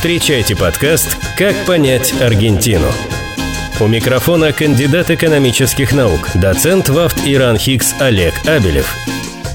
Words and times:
Встречайте 0.00 0.56
подкаст 0.56 1.18
«Как 1.36 1.54
понять 1.66 2.14
Аргентину». 2.22 2.86
У 3.80 3.86
микрофона 3.86 4.50
кандидат 4.50 5.10
экономических 5.10 5.92
наук, 5.92 6.30
доцент 6.36 6.88
ВАФТ 6.88 7.26
Иран 7.26 7.58
Хикс 7.58 7.94
Олег 8.00 8.32
Абелев 8.46 8.90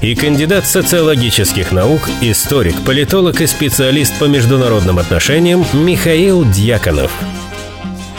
и 0.02 0.14
кандидат 0.14 0.64
социологических 0.64 1.72
наук, 1.72 2.08
историк, 2.20 2.76
политолог 2.84 3.40
и 3.40 3.48
специалист 3.48 4.16
по 4.20 4.26
международным 4.26 5.00
отношениям 5.00 5.66
Михаил 5.72 6.44
Дьяконов– 6.44 7.10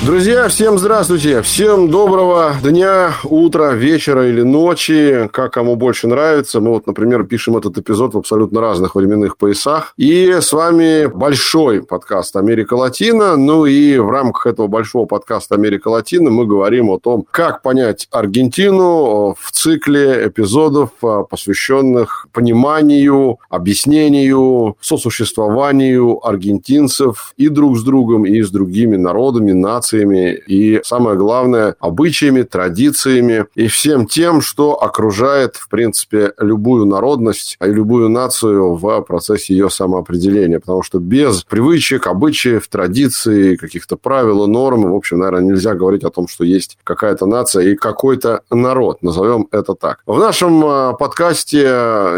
Друзья, 0.08 0.48
всем 0.48 0.78
здравствуйте. 0.78 1.42
Всем 1.42 1.90
доброго 1.90 2.56
дня, 2.64 3.12
утра, 3.26 3.74
вечера 3.74 4.30
или 4.30 4.42
ночи, 4.42 5.30
как 5.34 5.52
кому 5.52 5.76
больше 5.76 6.08
нравится. 6.08 6.62
Мы 6.62 6.70
вот, 6.70 6.88
например, 6.88 7.26
пишем 7.26 7.58
этот 7.58 7.78
эпизод 7.78 8.14
в 8.14 8.18
абсолютно 8.18 8.62
разных 8.62 8.96
временных 8.96 9.36
поясах. 9.36 9.94
И 9.98 10.32
с 10.32 10.54
вами 10.54 11.08
большой 11.08 11.84
подкаст 11.84 12.38
«Америка 12.38 12.76
Латина». 12.76 13.36
Ну 13.36 13.66
и 13.66 13.98
в 13.98 14.10
рамках 14.10 14.46
этого 14.46 14.68
большого 14.68 15.06
подкаста 15.06 15.56
«Америка 15.56 15.90
Латина» 15.90 16.30
мы 16.30 16.46
говорим 16.46 16.90
о 16.90 17.00
том, 17.00 17.26
как 17.30 17.62
понять 17.62 18.08
Аргентину 18.10 19.36
в 19.38 19.52
цикле 19.52 20.26
эпизодов, 20.28 20.92
посвященных 21.30 22.30
пониманию, 22.32 23.40
объяснению, 23.50 24.78
сосуществованию 24.80 26.26
аргентинцев 26.26 27.34
и 27.36 27.50
друг 27.50 27.78
с 27.78 27.84
другом, 27.84 28.26
и 28.26 28.42
с 28.42 28.50
другими 28.50 28.96
народами, 28.96 29.52
нациями 29.52 29.97
нациями 29.98 30.42
и, 30.48 30.80
самое 30.84 31.18
главное, 31.18 31.76
обычаями, 31.80 32.44
традициями 32.44 33.46
и 33.56 33.68
всем 33.68 34.08
тем, 34.08 34.42
что 34.42 34.82
окружает, 34.82 35.56
в 35.56 35.70
принципе, 35.70 36.34
любую 36.40 36.86
народность 36.86 37.58
и 37.64 37.68
любую 37.68 38.10
нацию 38.10 38.76
в 38.76 39.02
процессе 39.02 39.54
ее 39.54 39.70
самоопределения. 39.70 40.60
Потому 40.60 40.84
что 40.84 41.00
без 41.00 41.44
привычек, 41.44 42.08
обычаев, 42.08 42.68
традиций, 42.68 43.58
каких-то 43.58 43.98
правил 43.98 44.46
и 44.46 44.48
норм, 44.48 44.92
в 44.92 44.96
общем, 44.96 45.20
наверное, 45.20 45.52
нельзя 45.52 45.74
говорить 45.74 46.04
о 46.04 46.10
том, 46.10 46.28
что 46.28 46.44
есть 46.44 46.78
какая-то 46.84 47.26
нация 47.26 47.64
и 47.64 47.76
какой-то 47.76 48.42
народ. 48.50 49.02
Назовем 49.02 49.48
это 49.52 49.74
так. 49.74 50.00
В 50.06 50.20
нашем 50.20 50.64
а, 50.66 50.94
подкасте 50.94 51.60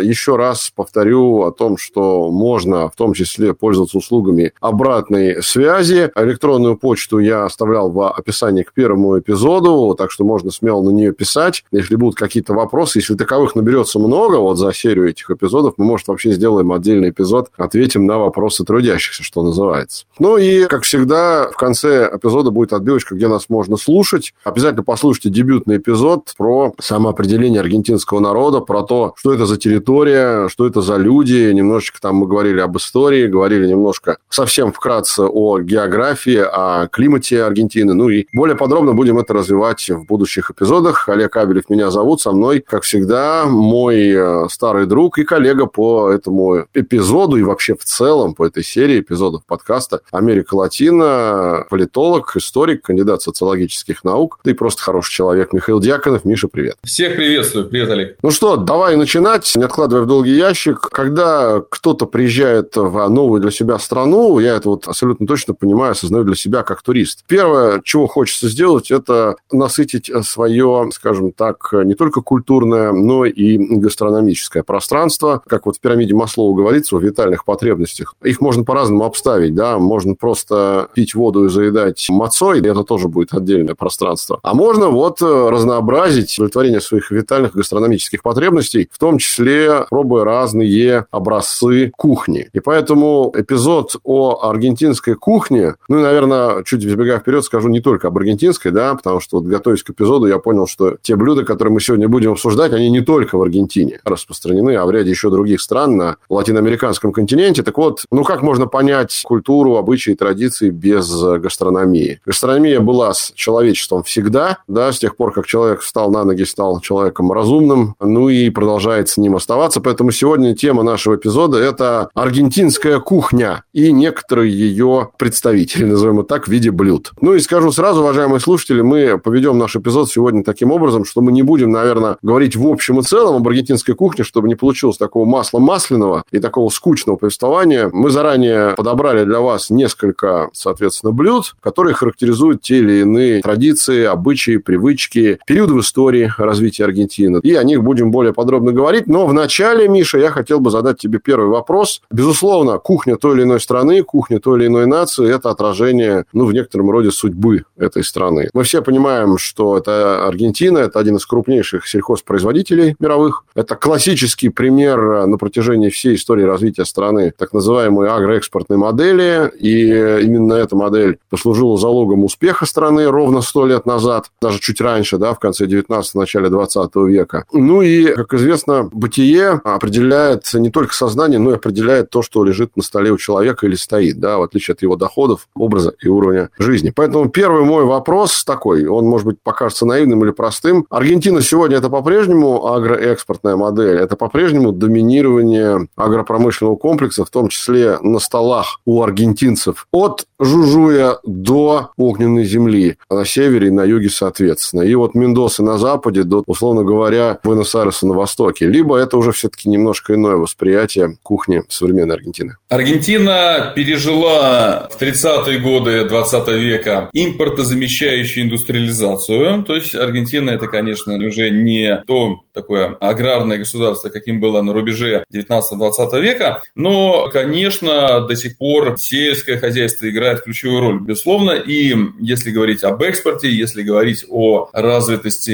еще 0.04 0.36
раз 0.36 0.72
повторю 0.76 1.44
о 1.44 1.52
том, 1.52 1.78
что 1.78 2.32
можно 2.32 2.90
в 2.90 2.96
том 2.96 3.14
числе 3.14 3.54
пользоваться 3.54 3.98
услугами 3.98 4.54
обратной 4.60 5.42
связи. 5.44 6.12
Электронную 6.16 6.78
почту 6.78 7.20
я 7.20 7.48
оставлял 7.60 7.90
в 7.90 8.10
описании 8.10 8.64
к 8.64 8.72
первому 8.72 9.20
эпизоду, 9.20 9.94
так 9.98 10.12
что 10.12 10.24
можно 10.24 10.50
смело 10.50 10.82
на 10.82 10.92
нее 10.92 11.12
писать. 11.12 11.66
Если 11.72 11.96
будут 11.96 12.16
какие-то 12.16 12.54
вопросы, 12.54 13.00
если 13.00 13.16
таковых 13.16 13.54
наберется 13.56 14.00
много 14.00 14.38
вот 14.38 14.58
за 14.58 14.72
серию 14.72 15.10
этих 15.10 15.30
эпизодов, 15.30 15.74
мы, 15.76 15.84
может, 15.84 16.08
вообще 16.08 16.32
сделаем 16.32 16.72
отдельный 16.72 17.10
эпизод, 17.10 17.50
ответим 17.58 18.06
на 18.06 18.18
вопросы 18.18 18.64
трудящихся, 18.64 19.24
что 19.24 19.44
называется. 19.44 20.06
Ну 20.20 20.38
и, 20.38 20.68
как 20.68 20.84
всегда, 20.84 21.50
в 21.52 21.58
конце 21.58 22.10
эпизода 22.14 22.50
будет 22.50 22.72
отбивочка, 22.72 23.16
где 23.16 23.28
нас 23.28 23.50
можно 23.50 23.76
слушать. 23.76 24.34
Обязательно 24.46 24.84
послушайте 24.84 25.30
дебютный 25.30 25.78
эпизод 25.78 26.34
про 26.38 26.74
самоопределение 26.80 27.60
аргентинского 27.60 28.22
народа, 28.22 28.62
про 28.62 28.84
то, 28.84 29.14
что 29.18 29.34
это 29.34 29.46
за 29.46 29.58
территория, 29.58 30.48
что 30.48 30.66
это 30.66 30.82
за 30.82 30.96
люди. 30.96 31.52
Немножечко 31.52 32.00
там 32.00 32.16
мы 32.16 32.28
говорили 32.28 32.62
об 32.62 32.78
истории, 32.78 33.28
говорили 33.28 33.68
немножко 33.68 34.18
совсем 34.30 34.72
вкратце 34.72 35.24
о 35.24 35.60
географии, 35.60 36.40
о 36.40 36.88
климате 36.88 37.49
Аргентины. 37.50 37.94
Ну 37.94 38.10
и 38.10 38.26
более 38.34 38.56
подробно 38.56 38.94
будем 38.94 39.18
это 39.18 39.34
развивать 39.34 39.90
в 39.90 40.06
будущих 40.06 40.52
эпизодах. 40.52 41.10
Олег 41.10 41.36
Абелев 41.36 41.70
меня 41.70 41.92
зовут. 41.92 42.22
Со 42.22 42.32
мной, 42.32 42.64
как 42.66 42.84
всегда, 42.84 43.46
мой 43.46 44.12
э, 44.12 44.48
старый 44.50 44.86
друг 44.86 45.18
и 45.18 45.24
коллега 45.24 45.66
по 45.66 46.10
этому 46.10 46.66
эпизоду 46.74 47.38
и 47.38 47.44
вообще 47.44 47.76
в 47.76 47.84
целом 47.84 48.34
по 48.34 48.46
этой 48.46 48.64
серии 48.64 49.02
эпизодов 49.02 49.44
подкаста 49.46 50.02
«Америка 50.12 50.56
Латина», 50.56 51.66
политолог, 51.70 52.36
историк, 52.36 52.84
кандидат 52.84 53.22
социологических 53.22 54.04
наук, 54.04 54.40
да 54.44 54.52
и 54.52 54.54
просто 54.54 54.82
хороший 54.82 55.14
человек 55.14 55.54
Михаил 55.54 55.80
Дьяконов. 55.80 56.26
Миша, 56.26 56.48
привет. 56.48 56.78
Всех 56.84 57.16
приветствую. 57.16 57.68
Привет, 57.68 57.90
Олег. 57.90 58.18
Ну 58.22 58.32
что, 58.32 58.56
давай 58.56 58.96
начинать, 58.96 59.52
не 59.56 59.64
откладывая 59.64 60.04
в 60.04 60.08
долгий 60.08 60.36
ящик. 60.36 60.82
Когда 60.92 61.62
кто-то 61.70 62.06
приезжает 62.06 62.76
в 62.76 63.08
новую 63.10 63.42
для 63.42 63.52
себя 63.52 63.80
страну, 63.80 64.40
я 64.40 64.56
это 64.56 64.70
вот 64.70 64.88
абсолютно 64.88 65.28
точно 65.28 65.54
понимаю, 65.54 65.92
осознаю 65.92 66.24
для 66.24 66.36
себя 66.36 66.64
как 66.64 66.82
турист. 66.82 67.24
Первое, 67.40 67.82
чего 67.86 68.06
хочется 68.06 68.50
сделать, 68.50 68.92
это 68.92 69.38
насытить 69.50 70.12
свое, 70.24 70.90
скажем 70.94 71.32
так, 71.32 71.70
не 71.72 71.94
только 71.94 72.20
культурное, 72.20 72.92
но 72.92 73.24
и 73.24 73.58
гастрономическое 73.58 74.62
пространство. 74.62 75.42
Как 75.48 75.66
вот 75.66 75.78
в 75.78 75.80
пирамиде 75.80 76.14
Маслоу 76.14 76.54
говорится, 76.54 76.98
в 76.98 77.02
витальных 77.02 77.46
потребностях. 77.46 78.16
Их 78.24 78.42
можно 78.42 78.66
по-разному 78.66 79.06
обставить, 79.06 79.56
да, 79.56 79.80
можно 79.80 80.16
просто 80.16 80.90
пить 80.94 81.16
воду 81.16 81.46
и 81.46 81.50
заедать 81.50 82.06
мацой, 82.10 82.60
это 82.60 82.84
тоже 82.84 83.08
будет 83.08 83.34
отдельное 83.34 83.74
пространство. 83.74 84.42
А 84.44 84.54
можно 84.54 84.90
вот 84.90 85.22
разнообразить 85.22 86.38
удовлетворение 86.40 86.82
своих 86.82 87.10
витальных 87.10 87.54
гастрономических 87.56 88.22
потребностей, 88.22 88.90
в 88.92 89.00
том 89.00 89.18
числе 89.18 89.86
пробуя 89.90 90.26
разные 90.26 91.06
образцы 91.10 91.90
кухни. 91.96 92.50
И 92.52 92.60
поэтому 92.60 93.32
эпизод 93.34 93.96
о 94.04 94.50
аргентинской 94.50 95.16
кухне, 95.16 95.76
ну 95.88 96.00
и, 96.00 96.02
наверное, 96.02 96.64
чуть 96.66 96.84
избегая 96.84 97.20
вперед 97.30 97.46
скажу 97.46 97.70
не 97.70 97.80
только 97.80 98.08
об 98.08 98.18
аргентинской, 98.18 98.72
да, 98.72 98.96
потому 98.96 99.20
что 99.20 99.38
вот 99.38 99.46
готовясь 99.46 99.84
к 99.84 99.92
эпизоду, 99.92 100.26
я 100.26 100.40
понял, 100.40 100.66
что 100.66 100.98
те 101.00 101.16
блюда, 101.16 101.46
которые 101.46 101.72
мы 101.72 101.80
сегодня 101.80 102.08
будем 102.08 102.32
обсуждать, 102.32 102.74
они 102.74 102.90
не 102.90 103.02
только 103.02 103.38
в 103.38 103.42
Аргентине 103.44 104.00
распространены, 104.04 104.76
а 104.76 104.86
в 104.88 104.92
ряде 104.92 105.12
еще 105.12 105.30
других 105.30 105.62
стран 105.62 105.96
на 105.96 106.18
латиноамериканском 106.28 107.12
континенте. 107.12 107.62
Так 107.62 107.78
вот, 107.78 108.06
ну 108.12 108.24
как 108.24 108.42
можно 108.42 108.66
понять 108.66 109.22
культуру, 109.24 109.76
обычаи, 109.76 110.14
традиции 110.14 110.72
без 110.72 111.22
гастрономии? 111.22 112.20
Гастрономия 112.26 112.80
была 112.80 113.14
с 113.14 113.32
человечеством 113.36 114.02
всегда, 114.02 114.58
да, 114.68 114.92
с 114.92 114.98
тех 114.98 115.16
пор, 115.16 115.32
как 115.32 115.46
человек 115.46 115.82
встал 115.82 116.10
на 116.10 116.24
ноги, 116.24 116.44
стал 116.44 116.80
человеком 116.80 117.32
разумным, 117.32 117.94
ну 118.00 118.30
и 118.30 118.50
продолжает 118.50 119.08
с 119.08 119.18
ним 119.18 119.36
оставаться. 119.36 119.82
Поэтому 119.82 120.10
сегодня 120.10 120.56
тема 120.56 120.82
нашего 120.82 121.16
эпизода– 121.16 121.58
это 121.60 122.10
аргентинская 122.16 123.00
кухня 123.00 123.64
и 123.72 123.92
некоторые 123.92 124.52
ее 124.52 125.10
представители, 125.20 125.84
назовем 125.86 126.22
это 126.22 126.30
так, 126.30 126.48
в 126.48 126.52
виде 126.52 126.72
блюд. 126.72 127.12
Ну 127.22 127.34
и 127.34 127.40
скажу 127.40 127.72
сразу, 127.72 128.00
уважаемые 128.00 128.40
слушатели, 128.40 128.82
мы 128.82 129.18
поведем 129.18 129.58
наш 129.58 129.76
эпизод 129.76 130.10
сегодня 130.10 130.42
таким 130.42 130.72
образом, 130.72 131.04
что 131.04 131.20
мы 131.20 131.34
не 131.34 131.44
будем, 131.44 131.70
наверное, 131.70 132.18
говорить 132.22 132.56
в 132.56 132.66
общем 132.66 133.00
и 133.00 133.04
целом 133.04 133.36
об 133.36 133.48
аргентинской 133.48 133.94
кухне, 133.94 134.24
чтобы 134.24 134.48
не 134.48 134.56
получилось 134.56 134.98
такого 134.98 135.26
масла 135.26 135.60
масляного 135.60 136.24
и 136.32 136.40
такого 136.40 136.70
скучного 136.70 137.18
повествования. 137.18 137.90
Мы 137.92 138.10
заранее 138.10 138.74
подобрали 138.76 139.26
для 139.26 139.42
вас 139.42 139.70
несколько, 139.70 140.50
соответственно, 140.54 141.12
блюд, 141.12 141.56
которые 141.62 141.94
характеризуют 141.94 142.62
те 142.62 142.78
или 142.78 143.02
иные 143.02 143.42
традиции, 143.42 144.06
обычаи, 144.06 144.56
привычки, 144.58 145.40
периоды 145.46 145.74
в 145.74 145.82
истории 145.82 146.32
развития 146.38 146.86
Аргентины. 146.86 147.42
И 147.44 147.54
о 147.54 147.64
них 147.64 147.84
будем 147.84 148.12
более 148.12 148.34
подробно 148.34 148.72
говорить. 148.72 149.08
Но 149.08 149.28
вначале, 149.28 149.90
Миша, 149.90 150.20
я 150.20 150.32
хотел 150.32 150.62
бы 150.62 150.72
задать 150.72 151.00
тебе 151.00 151.20
первый 151.20 151.50
вопрос. 151.50 152.02
Безусловно, 152.10 152.78
кухня 152.78 153.18
той 153.18 153.36
или 153.36 153.44
иной 153.44 153.60
страны, 153.60 154.04
кухня 154.04 154.40
той 154.40 154.60
или 154.60 154.68
иной 154.68 154.88
нации– 154.88 155.30
это 155.36 155.50
отражение, 155.50 156.24
ну, 156.32 156.46
в 156.46 156.54
некотором 156.54 156.92
роде 156.92 157.09
роде 157.10 157.16
судьбы 157.16 157.64
этой 157.78 158.04
страны. 158.04 158.50
Мы 158.54 158.64
все 158.64 158.82
понимаем, 158.82 159.38
что 159.38 159.78
это 159.78 160.28
Аргентина, 160.28 160.80
это 160.80 161.00
один 161.00 161.18
из 161.18 161.26
крупнейших 161.26 161.88
сельхозпроизводителей 161.88 162.96
мировых. 163.00 163.44
Это 163.56 163.76
классический 163.76 164.50
пример 164.50 165.26
на 165.28 165.38
протяжении 165.38 165.90
всей 165.90 166.16
истории 166.16 166.44
развития 166.44 166.86
страны 166.86 167.34
так 167.38 167.54
называемой 167.54 168.10
агроэкспортной 168.10 168.78
модели. 168.78 169.52
И 169.60 169.88
именно 170.26 170.54
эта 170.54 170.76
модель 170.76 171.18
послужила 171.30 171.78
залогом 171.78 172.24
успеха 172.24 172.66
страны 172.66 173.08
ровно 173.08 173.42
сто 173.42 173.66
лет 173.66 173.86
назад, 173.86 174.32
даже 174.42 174.60
чуть 174.60 174.82
раньше, 174.82 175.18
да, 175.18 175.34
в 175.34 175.40
конце 175.40 175.66
19 175.66 176.16
начале 176.16 176.50
20 176.50 176.96
века. 177.08 177.46
Ну 177.52 177.82
и, 177.82 178.14
как 178.14 178.34
известно, 178.34 178.90
бытие 178.92 179.62
определяет 179.64 180.54
не 180.54 180.70
только 180.70 180.94
сознание, 180.94 181.40
но 181.40 181.52
и 181.52 181.56
определяет 181.56 182.10
то, 182.10 182.22
что 182.22 182.44
лежит 182.44 182.76
на 182.78 182.84
столе 182.84 183.12
у 183.12 183.18
человека 183.18 183.66
или 183.66 183.76
стоит, 183.76 184.20
да, 184.20 184.38
в 184.38 184.44
отличие 184.44 184.74
от 184.74 184.82
его 184.82 184.96
доходов, 184.96 185.48
образа 185.56 185.94
и 186.02 186.08
уровня 186.08 186.50
жизни. 186.58 186.92
Поэтому 187.00 187.30
первый 187.30 187.64
мой 187.64 187.86
вопрос 187.86 188.44
такой, 188.44 188.86
он, 188.86 189.06
может 189.06 189.26
быть, 189.26 189.38
покажется 189.42 189.86
наивным 189.86 190.22
или 190.26 190.32
простым. 190.32 190.86
Аргентина 190.90 191.42
сегодня 191.42 191.78
это 191.78 191.90
по-прежнему 191.90 192.68
агроэкспортная 192.68 193.56
модель, 193.56 194.00
это 194.00 194.18
по-прежнему 194.18 194.74
доминирование 194.74 195.88
агропромышленного 195.96 196.76
комплекса, 196.76 197.24
в 197.24 197.30
том 197.30 197.48
числе 197.48 198.00
на 198.02 198.20
столах 198.20 198.82
у 198.86 199.02
аргентинцев. 199.02 199.88
От 199.94 200.26
Жужуя 200.42 201.18
до 201.26 201.90
огненной 201.98 202.46
земли 202.46 202.98
на 203.10 203.26
севере 203.26 203.68
и 203.68 203.72
на 203.72 203.84
юге 203.84 204.10
соответственно. 204.10 204.84
И 204.84 204.96
вот 204.96 205.14
Мендосы 205.14 205.64
на 205.64 205.78
западе 205.78 206.24
до, 206.24 206.44
условно 206.48 206.84
говоря, 206.84 207.40
Буэнос-Айреса 207.44 208.08
на 208.08 208.14
востоке. 208.14 208.66
Либо 208.66 208.98
это 208.98 209.18
уже 209.18 209.34
все-таки 209.34 209.68
немножко 209.68 210.16
иное 210.16 210.36
восприятие 210.36 211.18
кухни 211.24 211.64
современной 211.68 212.16
Аргентины. 212.16 212.56
Аргентина 212.70 213.74
пережила 213.76 214.88
в 214.90 215.02
30-е 215.02 215.60
годы 215.60 216.06
20 216.06 216.48
века 216.48 216.89
века 216.90 217.10
импортозамещающую 217.14 218.46
индустриализацию. 218.46 219.64
То 219.64 219.76
есть 219.76 219.96
Аргентина 219.96 220.52
это, 220.52 220.68
конечно, 220.68 221.16
уже 221.16 221.50
не 221.50 222.04
то 222.08 222.42
такое 222.54 222.98
аграрное 223.00 223.58
государство, 223.58 224.10
каким 224.10 224.40
было 224.40 224.62
на 224.62 224.74
рубеже 224.74 225.24
19-20 225.34 226.22
века, 226.22 226.62
но, 226.76 227.30
конечно, 227.32 228.22
до 228.22 228.36
сих 228.36 228.58
пор 228.58 228.96
сельское 228.98 229.58
хозяйство 229.58 230.10
играет 230.10 230.42
ключевую 230.42 230.82
роль, 230.82 231.00
безусловно, 231.02 231.52
и 231.52 231.96
если 232.20 232.52
говорить 232.52 232.84
об 232.84 233.02
экспорте, 233.02 233.50
если 233.50 233.84
говорить 233.84 234.26
о 234.30 234.70
развитости 234.74 235.52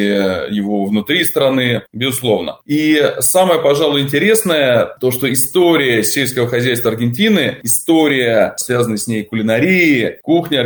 его 0.52 0.86
внутри 0.86 1.24
страны, 1.24 1.84
безусловно. 1.94 2.58
И 2.66 3.02
самое, 3.20 3.62
пожалуй, 3.62 4.02
интересное, 4.02 4.96
то, 5.00 5.12
что 5.12 5.32
история 5.32 6.04
сельского 6.04 6.48
хозяйства 6.48 6.92
Аргентины, 6.92 7.58
история, 7.64 8.54
связанная 8.58 8.98
с 8.98 9.08
ней 9.08 9.24
кулинарии, 9.24 10.20
кухни 10.24 10.58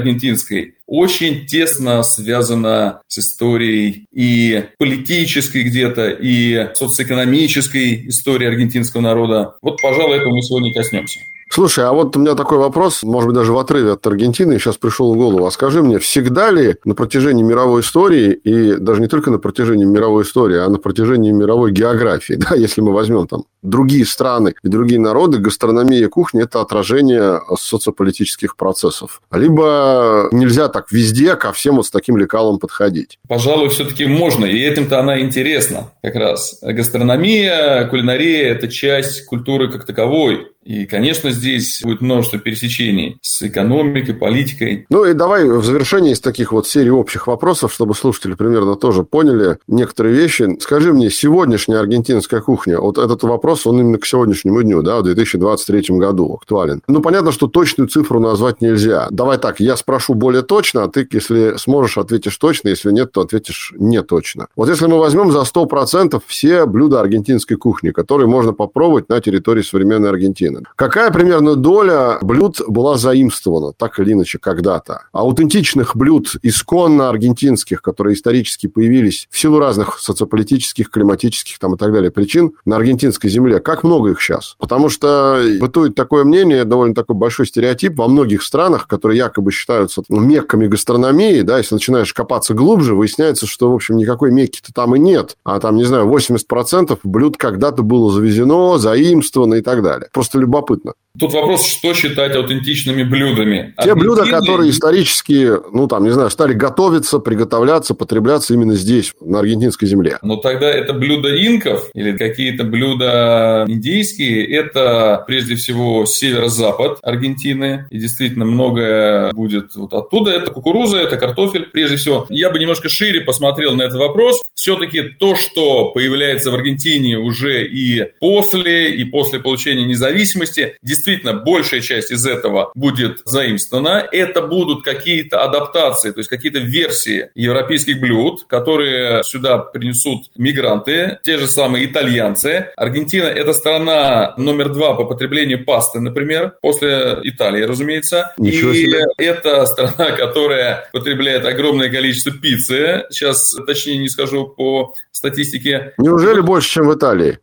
аргентинской, 0.50 0.76
очень 0.86 1.46
тесно 1.46 2.04
связана 2.04 3.02
с 3.08 3.20
историей 3.20 4.06
и 4.14 4.66
политической 4.78 5.64
где-то, 5.64 6.10
и 6.10 6.74
социоэкономической 6.74 8.08
историей 8.10 8.50
аргентинского 8.50 9.02
народа. 9.02 9.56
Вот, 9.62 9.82
пожалуй, 9.82 10.18
этого 10.18 10.34
мы 10.34 10.42
сегодня 10.42 10.74
коснемся. 10.74 11.20
Слушай, 11.52 11.86
а 11.86 11.94
вот 11.94 12.16
у 12.16 12.20
меня 12.20 12.36
такой 12.36 12.60
вопрос, 12.60 13.02
может 13.02 13.28
быть, 13.28 13.36
даже 13.36 13.54
в 13.54 13.58
отрыве 13.58 13.94
от 13.94 14.06
Аргентины, 14.06 14.60
сейчас 14.60 14.78
пришел 14.78 15.14
в 15.14 15.18
голову. 15.18 15.48
А 15.48 15.52
скажи 15.52 15.82
мне, 15.82 15.98
всегда 15.98 16.52
ли 16.52 16.76
на 16.86 16.94
протяжении 16.94 17.42
мировой 17.44 17.82
истории, 17.82 18.34
и 18.34 18.76
даже 18.76 19.02
не 19.02 19.08
только 19.08 19.32
на 19.32 19.40
протяжении 19.40 19.86
мировой 19.86 20.24
истории, 20.24 20.60
а 20.60 20.70
на 20.70 20.78
протяжении 20.78 21.32
мировой 21.32 21.72
географии, 21.72 22.34
да, 22.38 22.56
если 22.56 22.82
мы 22.82 22.94
возьмем 22.94 23.26
там 23.28 23.46
другие 23.64 24.06
страны 24.06 24.54
и 24.64 24.68
другие 24.68 25.00
народы, 25.00 25.40
гастрономия 25.40 26.06
и 26.06 26.08
кухня– 26.08 26.44
это 26.44 26.62
отражение 26.62 27.42
социополитических 27.58 28.56
процессов. 28.56 29.22
Либо 29.32 30.30
нельзя 30.32 30.68
так 30.68 30.92
везде 30.92 31.36
ко 31.36 31.52
всем 31.52 31.78
вот 31.78 31.88
с 31.88 31.92
таким 31.92 32.16
лекалом 32.16 32.60
подходить. 32.60 33.18
Пожалуй, 33.28 33.70
все-таки 33.70 34.06
можно, 34.06 34.46
и 34.46 34.60
этим-то 34.60 35.00
она 35.00 35.20
интересна 35.20 35.92
как 36.04 36.16
раз. 36.16 36.60
Гастрономия, 36.62 37.88
кулинария– 37.88 38.50
это 38.54 38.68
часть 38.68 39.26
культуры 39.26 39.72
как 39.72 39.86
таковой. 39.86 40.48
И, 40.70 40.86
конечно, 40.86 41.32
здесь 41.32 41.82
будет 41.84 42.00
множество 42.00 42.38
пересечений 42.38 43.18
с 43.24 43.42
экономикой, 43.42 44.14
политикой. 44.14 44.86
Ну 44.92 45.04
и 45.04 45.14
давай 45.14 45.50
в 45.50 45.66
завершении 45.66 46.12
из 46.12 46.20
таких 46.20 46.52
вот 46.52 46.68
серий 46.68 46.92
общих 46.92 47.26
вопросов, 47.26 47.74
чтобы 47.74 47.96
слушатели 47.96 48.36
примерно 48.36 48.76
тоже 48.76 49.04
поняли 49.04 49.58
некоторые 49.68 50.14
вещи. 50.14 50.58
Скажи 50.60 50.94
мне, 50.94 51.10
сегодняшняя 51.10 51.78
аргентинская 51.78 52.42
кухня, 52.42 52.80
вот 52.80 53.00
этот 53.00 53.24
вопрос, 53.24 53.66
он 53.66 53.80
именно 53.80 53.98
к 53.98 54.06
сегодняшнему 54.06 54.62
дню, 54.62 54.84
да, 54.84 55.00
в 55.00 55.04
2023 55.06 55.98
году 55.98 56.36
актуален. 56.36 56.84
Ну, 56.88 57.02
понятно, 57.02 57.32
что 57.32 57.48
точную 57.48 57.88
цифру 57.88 58.20
назвать 58.20 58.62
нельзя. 58.62 59.08
Давай 59.10 59.40
так, 59.40 59.60
я 59.60 59.76
спрошу 59.76 60.14
более 60.14 60.44
точно, 60.44 60.84
а 60.84 60.88
ты, 60.88 61.08
если 61.12 61.56
сможешь, 61.58 61.98
ответишь 61.98 62.38
точно, 62.38 62.70
если 62.70 62.92
нет, 62.92 63.12
то 63.12 63.22
ответишь 63.22 63.74
не 63.76 64.04
точно. 64.04 64.50
Вот 64.56 64.70
если 64.70 64.86
мы 64.86 65.00
возьмем 65.00 65.32
за 65.32 65.40
100% 65.40 66.22
все 66.28 66.68
блюда 66.68 67.02
аргентинской 67.02 67.58
кухни, 67.58 67.90
которые 67.90 68.28
можно 68.28 68.54
попробовать 68.54 69.10
на 69.10 69.20
территории 69.20 69.64
современной 69.64 70.10
Аргентины, 70.10 70.59
Аргентины. 70.60 70.74
Какая 70.76 71.12
примерно 71.12 71.56
доля 71.56 72.18
блюд 72.22 72.62
была 72.68 72.98
заимствована, 72.98 73.74
так 73.74 74.00
или 74.00 74.14
иначе, 74.14 74.40
когда-то? 74.40 75.04
Аутентичных 75.12 75.96
блюд, 75.96 76.36
исконно 76.42 77.10
аргентинских, 77.10 77.82
которые 77.82 78.16
исторически 78.16 78.68
появились 78.68 79.28
в 79.30 79.40
силу 79.40 79.60
разных 79.60 80.00
социополитических, 80.00 80.90
климатических 80.90 81.60
там, 81.60 81.76
и 81.76 81.78
так 81.78 81.92
далее 81.92 82.12
причин 82.12 82.54
на 82.66 82.76
аргентинской 82.76 83.30
земле, 83.30 83.60
как 83.60 83.84
много 83.84 84.12
их 84.12 84.22
сейчас? 84.22 84.56
Потому 84.60 84.90
что 84.90 85.42
бытует 85.60 85.96
такое 85.96 86.24
мнение, 86.24 86.66
довольно 86.66 86.96
такой 86.96 87.16
большой 87.16 87.48
стереотип 87.48 87.98
во 87.98 88.08
многих 88.08 88.44
странах, 88.44 88.88
которые 88.88 89.18
якобы 89.18 89.52
считаются 89.52 90.04
мекками 90.10 90.68
гастрономии, 90.68 91.42
да, 91.42 91.58
если 91.58 91.76
начинаешь 91.76 92.14
копаться 92.14 92.54
глубже, 92.54 92.96
выясняется, 92.96 93.48
что, 93.48 93.72
в 93.72 93.76
общем, 93.76 93.98
никакой 93.98 94.32
мекки-то 94.32 94.74
там 94.74 94.96
и 94.96 95.00
нет, 95.00 95.38
а 95.44 95.60
там, 95.60 95.76
не 95.76 95.84
знаю, 95.84 96.08
80% 96.08 97.00
блюд 97.04 97.38
когда-то 97.38 97.84
было 97.84 98.12
завезено, 98.12 98.78
заимствовано 98.78 99.56
и 99.56 99.62
так 99.62 99.84
далее. 99.84 100.10
Просто 100.14 100.40
любопытно. 100.50 100.94
Тут 101.20 101.34
вопрос, 101.34 101.66
что 101.66 101.94
считать 101.94 102.36
аутентичными 102.36 103.04
блюдами. 103.04 103.74
Те 103.78 103.92
Аргентины... 103.92 103.96
блюда, 103.96 104.26
которые 104.30 104.70
исторически, 104.70 105.50
ну, 105.74 105.88
там, 105.88 106.04
не 106.04 106.12
знаю, 106.12 106.30
стали 106.30 106.54
готовиться, 106.54 107.20
приготовляться, 107.20 107.94
потребляться 107.94 108.54
именно 108.54 108.76
здесь, 108.76 109.14
на 109.20 109.40
аргентинской 109.40 109.88
земле. 109.88 110.20
Но 110.22 110.38
тогда 110.38 110.70
это 110.70 110.94
блюда 110.94 111.36
инков 111.36 111.90
или 111.94 112.16
какие-то 112.16 112.64
блюда 112.64 113.66
индийские, 113.68 114.46
это 114.56 115.24
прежде 115.28 115.56
всего 115.56 116.06
северо-запад 116.06 117.00
Аргентины. 117.02 117.88
И 117.90 117.98
действительно 117.98 118.46
многое 118.46 119.34
будет 119.34 119.76
вот 119.76 119.94
оттуда. 119.94 120.32
Это 120.32 120.52
кукуруза, 120.52 120.98
это 120.98 121.18
картофель, 121.18 121.66
прежде 121.66 121.98
всего. 121.98 122.28
Я 122.30 122.50
бы 122.50 122.60
немножко 122.60 122.88
шире 122.88 123.22
посмотрел 123.22 123.76
на 123.76 123.82
этот 123.82 124.00
вопрос. 124.00 124.42
Все-таки 124.54 125.02
то, 125.02 125.36
что 125.36 125.92
появляется 125.92 126.52
в 126.52 126.54
Аргентине 126.54 127.18
уже 127.18 127.66
и 127.66 128.04
после, 128.20 128.92
и 128.94 129.04
после 129.06 129.40
получения 129.40 129.86
независимости, 129.86 130.29
действительно 130.34 131.10
действительно 131.10 131.34
большая 131.34 131.82
часть 131.82 132.12
из 132.12 132.26
этого 132.26 132.72
будет 132.76 133.22
заимствована. 133.26 134.08
Это 134.12 134.42
будут 134.42 134.84
какие-то 134.84 135.44
адаптации, 135.44 136.12
то 136.12 136.20
есть 136.20 136.30
какие-то 136.30 136.60
версии 136.60 137.30
европейских 137.36 138.00
блюд, 138.00 138.46
которые 138.48 139.24
сюда 139.24 139.58
принесут 139.58 140.30
мигранты, 140.36 141.20
те 141.24 141.38
же 141.38 141.48
самые 141.48 141.86
итальянцы. 141.86 142.68
Аргентина– 142.76 143.26
это 143.26 143.54
страна 143.54 144.34
номер 144.38 144.70
два 144.70 144.94
по 144.94 145.06
потреблению 145.06 145.66
пасты, 145.66 146.00
например, 146.00 146.54
после 146.62 147.20
Италии, 147.24 147.64
разумеется. 147.64 148.34
Ничего 148.38 148.72
И 148.72 148.86
себе. 148.86 149.06
это 149.18 149.66
страна, 149.66 150.12
которая 150.12 150.90
потребляет 150.92 151.46
огромное 151.46 151.90
количество 151.90 152.32
пиццы. 152.32 153.06
Сейчас 153.10 153.56
точнее 153.66 153.98
не 153.98 154.10
скажу 154.10 154.48
по 154.48 154.94
статистике. 155.12 155.94
Неужели 155.98 156.42
больше, 156.42 156.70
чем 156.70 156.88
в 156.88 156.96
Италии? 156.96 157.40